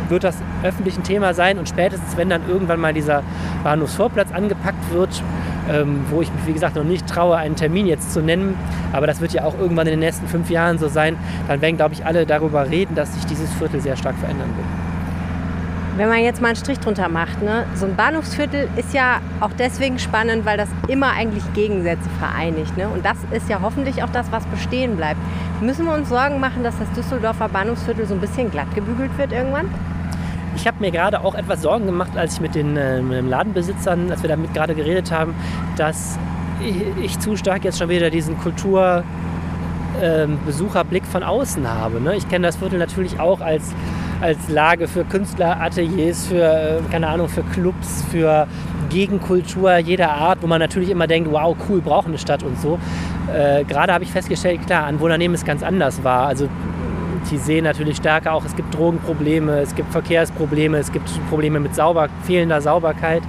wird 0.09 0.23
das 0.23 0.37
öffentlich 0.63 0.97
ein 0.97 1.03
Thema 1.03 1.33
sein 1.33 1.59
und 1.59 1.69
spätestens, 1.69 2.17
wenn 2.17 2.29
dann 2.29 2.41
irgendwann 2.49 2.79
mal 2.79 2.93
dieser 2.93 3.23
Bahnhofsvorplatz 3.63 4.31
angepackt 4.31 4.91
wird, 4.91 5.21
ähm, 5.69 6.01
wo 6.09 6.21
ich 6.21 6.31
mich, 6.33 6.47
wie 6.47 6.53
gesagt, 6.53 6.75
noch 6.75 6.83
nicht 6.83 7.07
traue, 7.07 7.37
einen 7.37 7.55
Termin 7.55 7.87
jetzt 7.87 8.11
zu 8.13 8.21
nennen, 8.21 8.55
aber 8.93 9.07
das 9.07 9.21
wird 9.21 9.33
ja 9.33 9.43
auch 9.43 9.57
irgendwann 9.59 9.87
in 9.87 9.93
den 9.93 9.99
nächsten 9.99 10.27
fünf 10.27 10.49
Jahren 10.49 10.77
so 10.77 10.87
sein, 10.87 11.17
dann 11.47 11.61
werden, 11.61 11.77
glaube 11.77 11.93
ich, 11.93 12.05
alle 12.05 12.25
darüber 12.25 12.69
reden, 12.69 12.95
dass 12.95 13.13
sich 13.13 13.25
dieses 13.25 13.51
Viertel 13.53 13.81
sehr 13.81 13.95
stark 13.95 14.17
verändern 14.17 14.49
wird. 14.55 14.67
Wenn 15.99 16.07
man 16.07 16.23
jetzt 16.23 16.41
mal 16.41 16.47
einen 16.47 16.55
Strich 16.55 16.79
drunter 16.79 17.09
macht, 17.09 17.41
ne? 17.41 17.65
so 17.75 17.85
ein 17.85 17.97
Bahnhofsviertel 17.97 18.69
ist 18.77 18.93
ja 18.93 19.19
auch 19.41 19.51
deswegen 19.59 19.99
spannend, 19.99 20.45
weil 20.45 20.55
das 20.55 20.69
immer 20.87 21.11
eigentlich 21.11 21.43
Gegensätze 21.53 22.09
vereinigt. 22.19 22.77
Ne? 22.77 22.87
Und 22.87 23.03
das 23.03 23.17
ist 23.31 23.49
ja 23.49 23.59
hoffentlich 23.61 24.01
auch 24.01 24.09
das, 24.09 24.31
was 24.31 24.45
bestehen 24.45 24.95
bleibt. 24.95 25.19
Müssen 25.59 25.85
wir 25.85 25.93
uns 25.93 26.07
Sorgen 26.07 26.39
machen, 26.39 26.63
dass 26.63 26.79
das 26.79 26.89
Düsseldorfer 26.93 27.49
Bahnhofsviertel 27.49 28.05
so 28.05 28.13
ein 28.13 28.21
bisschen 28.21 28.49
glatt 28.49 28.73
gebügelt 28.75 29.11
wird 29.17 29.33
irgendwann? 29.33 29.69
Ich 30.55 30.67
habe 30.67 30.77
mir 30.79 30.91
gerade 30.91 31.23
auch 31.23 31.35
etwas 31.35 31.61
Sorgen 31.61 31.85
gemacht, 31.85 32.11
als 32.15 32.35
ich 32.35 32.41
mit 32.41 32.55
den 32.55 32.77
äh, 32.77 32.99
Ladenbesitzern, 32.99 34.11
als 34.11 34.21
wir 34.21 34.29
damit 34.29 34.53
gerade 34.53 34.75
geredet 34.75 35.11
haben, 35.11 35.33
dass 35.77 36.17
ich, 36.61 36.75
ich, 37.03 37.19
zu 37.19 37.35
stark 37.35 37.63
jetzt 37.63 37.79
schon 37.79 37.89
wieder 37.89 38.09
diesen 38.09 38.37
Kulturbesucherblick 38.39 41.03
ähm, 41.03 41.09
von 41.09 41.23
außen 41.23 41.67
habe. 41.67 42.01
Ne? 42.01 42.15
Ich 42.15 42.27
kenne 42.27 42.47
das 42.47 42.57
Viertel 42.57 42.79
natürlich 42.79 43.19
auch 43.19 43.41
als, 43.41 43.73
als 44.21 44.49
Lage 44.49 44.87
für 44.87 45.05
Künstlerateliers, 45.05 46.27
für, 46.27 46.43
äh, 46.43 46.79
keine 46.91 47.07
Ahnung, 47.07 47.29
für 47.29 47.43
Clubs, 47.43 48.03
für 48.11 48.47
Gegenkultur 48.89 49.77
jeder 49.77 50.11
Art, 50.11 50.39
wo 50.41 50.47
man 50.47 50.59
natürlich 50.59 50.89
immer 50.89 51.07
denkt, 51.07 51.31
wow, 51.31 51.55
cool, 51.69 51.79
braucht 51.79 52.07
eine 52.07 52.17
Stadt 52.17 52.43
und 52.43 52.59
so. 52.59 52.77
Äh, 53.33 53.63
gerade 53.63 53.93
habe 53.93 54.03
ich 54.03 54.11
festgestellt, 54.11 54.65
klar, 54.65 54.85
Anwohner 54.85 55.17
nehmen 55.17 55.35
es 55.35 55.45
ganz 55.45 55.63
anders 55.63 56.03
wahr. 56.03 56.27
Also 56.27 56.49
die 57.31 57.37
sehen 57.37 57.63
natürlich 57.63 57.97
stärker 57.97 58.33
auch, 58.33 58.45
es 58.45 58.55
gibt 58.55 58.73
Drogenprobleme, 58.73 59.59
es 59.59 59.75
gibt 59.75 59.91
Verkehrsprobleme, 59.91 60.77
es 60.77 60.91
gibt 60.91 61.09
Probleme 61.29 61.59
mit 61.59 61.75
sauber, 61.75 62.09
fehlender 62.23 62.61
Sauberkeit. 62.61 63.23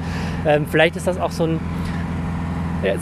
Ähm, 0.46 0.66
vielleicht 0.68 0.96
ist 0.96 1.07
das 1.07 1.18
auch 1.18 1.31
so 1.31 1.44
ein, 1.44 1.61
ja, 2.83 2.94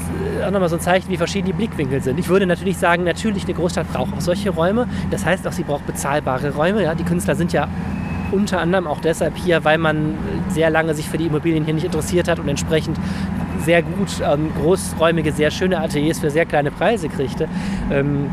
auch 0.46 0.50
nochmal 0.50 0.68
so 0.68 0.76
ein 0.76 0.80
Zeichen, 0.80 1.10
wie 1.10 1.16
verschieden 1.16 1.46
die 1.46 1.52
Blickwinkel 1.52 2.02
sind. 2.02 2.18
Ich 2.18 2.28
würde 2.28 2.46
natürlich 2.46 2.78
sagen, 2.78 3.04
natürlich 3.04 3.44
eine 3.44 3.54
Großstadt 3.54 3.92
braucht 3.92 4.12
auch 4.12 4.20
solche 4.20 4.50
Räume. 4.50 4.88
Das 5.10 5.24
heißt 5.24 5.46
auch, 5.46 5.52
sie 5.52 5.62
braucht 5.62 5.86
bezahlbare 5.86 6.54
Räume. 6.54 6.82
Ja? 6.82 6.94
Die 6.94 7.04
Künstler 7.04 7.36
sind 7.36 7.52
ja 7.52 7.68
unter 8.32 8.60
anderem 8.60 8.86
auch 8.86 9.00
deshalb 9.00 9.36
hier, 9.36 9.64
weil 9.64 9.78
man 9.78 10.14
sehr 10.48 10.70
lange 10.70 10.94
sich 10.94 11.08
für 11.08 11.18
die 11.18 11.26
Immobilien 11.26 11.64
hier 11.64 11.74
nicht 11.74 11.84
interessiert 11.84 12.28
hat 12.28 12.38
und 12.38 12.48
entsprechend 12.48 12.98
sehr 13.64 13.82
gut 13.82 14.08
ähm, 14.22 14.50
großräumige, 14.60 15.32
sehr 15.32 15.50
schöne 15.50 15.80
Ateliers 15.80 16.18
für 16.18 16.30
sehr 16.30 16.46
kleine 16.46 16.70
Preise 16.70 17.08
kriegte. 17.08 17.48
Ähm, 17.90 18.30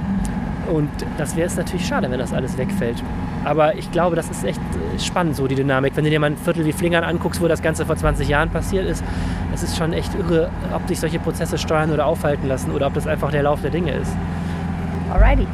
und 0.71 0.89
das 1.17 1.35
wäre 1.35 1.47
es 1.47 1.55
natürlich 1.55 1.85
schade, 1.85 2.09
wenn 2.09 2.19
das 2.19 2.33
alles 2.33 2.57
wegfällt. 2.57 3.01
Aber 3.43 3.75
ich 3.75 3.91
glaube, 3.91 4.15
das 4.15 4.29
ist 4.29 4.43
echt 4.43 4.59
äh, 4.59 4.99
spannend, 4.99 5.35
so 5.35 5.47
die 5.47 5.55
Dynamik. 5.55 5.95
Wenn 5.95 6.03
du 6.03 6.09
dir 6.09 6.19
mal 6.19 6.27
ein 6.27 6.37
Viertel 6.37 6.65
wie 6.65 6.73
Flingern 6.73 7.03
anguckst, 7.03 7.41
wo 7.41 7.47
das 7.47 7.61
Ganze 7.61 7.85
vor 7.85 7.95
20 7.95 8.27
Jahren 8.27 8.49
passiert 8.49 8.85
ist, 8.85 9.03
es 9.53 9.63
ist 9.63 9.77
schon 9.77 9.93
echt 9.93 10.13
irre, 10.15 10.49
ob 10.73 10.87
sich 10.87 10.99
solche 10.99 11.19
Prozesse 11.19 11.57
steuern 11.57 11.91
oder 11.91 12.05
aufhalten 12.05 12.47
lassen 12.47 12.71
oder 12.71 12.87
ob 12.87 12.93
das 12.93 13.07
einfach 13.07 13.31
der 13.31 13.43
Lauf 13.43 13.61
der 13.61 13.71
Dinge 13.71 13.93
ist. 13.93 14.11
Alrighty. 15.11 15.47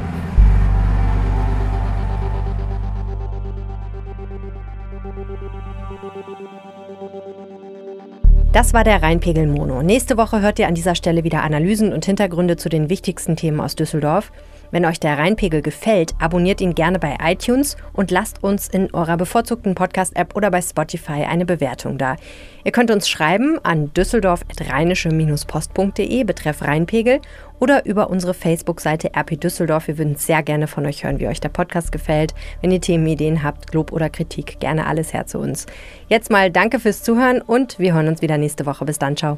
Das 8.54 8.74
war 8.74 8.84
der 8.84 9.02
Rheinpegel 9.02 9.48
Mono. 9.48 9.82
Nächste 9.82 10.18
Woche 10.18 10.42
hört 10.42 10.60
ihr 10.60 10.68
an 10.68 10.76
dieser 10.76 10.94
Stelle 10.94 11.24
wieder 11.24 11.42
Analysen 11.42 11.94
und 11.94 12.04
Hintergründe 12.04 12.58
zu 12.58 12.68
den 12.68 12.90
wichtigsten 12.90 13.38
Themen 13.38 13.62
aus 13.62 13.76
Düsseldorf. 13.76 14.32
Wenn 14.72 14.86
euch 14.86 15.00
der 15.00 15.18
Rheinpegel 15.18 15.62
gefällt, 15.62 16.16
abonniert 16.20 16.62
ihn 16.62 16.74
gerne 16.74 16.98
bei 16.98 17.18
iTunes 17.22 17.78
und 17.94 18.10
lasst 18.10 18.44
uns 18.44 18.68
in 18.68 18.92
eurer 18.94 19.18
bevorzugten 19.18 19.76
Podcast-App 19.76 20.36
oder 20.36 20.50
bei 20.50 20.62
Spotify 20.62 21.26
eine 21.30 21.46
Bewertung 21.46 21.98
da. 21.98 22.16
Ihr 22.64 22.72
könnt 22.72 22.92
uns 22.92 23.10
schreiben 23.10 23.60
an 23.64 23.94
düsseldorf.rheinische-post.de 23.94 26.24
betreff 26.24 26.62
Rheinpegel 26.62 27.20
oder 27.60 27.86
über 27.86 28.10
unsere 28.10 28.34
Facebook-Seite 28.34 29.12
RP 29.16 29.40
Düsseldorf. 29.40 29.88
Wir 29.88 29.98
würden 29.98 30.16
sehr 30.16 30.42
gerne 30.42 30.68
von 30.68 30.86
euch 30.86 31.04
hören, 31.04 31.20
wie 31.20 31.28
euch 31.28 31.40
der 31.40 31.50
Podcast 31.50 31.92
gefällt. 31.92 32.34
Wenn 32.62 32.72
ihr 32.72 32.82
Themenideen 32.82 33.44
habt, 33.44 33.74
Lob 33.74 33.92
oder 33.92 34.10
Kritik, 34.10 34.60
gerne 34.60 34.88
alles 34.88 35.14
her 35.14 35.28
zu 35.28 35.40
uns. 35.40 35.66
Jetzt 36.08 36.32
mal 36.32 36.50
danke 36.50 36.80
fürs 36.80 37.04
Zuhören 37.04 37.42
und 37.42 37.78
wir 37.78 37.94
hören 37.94 38.08
uns 38.08 38.22
wieder 38.22 38.38
nächste 38.38 38.66
Woche. 38.66 38.86
Bis 38.86 39.00
dann, 39.00 39.16
ciao. 39.16 39.38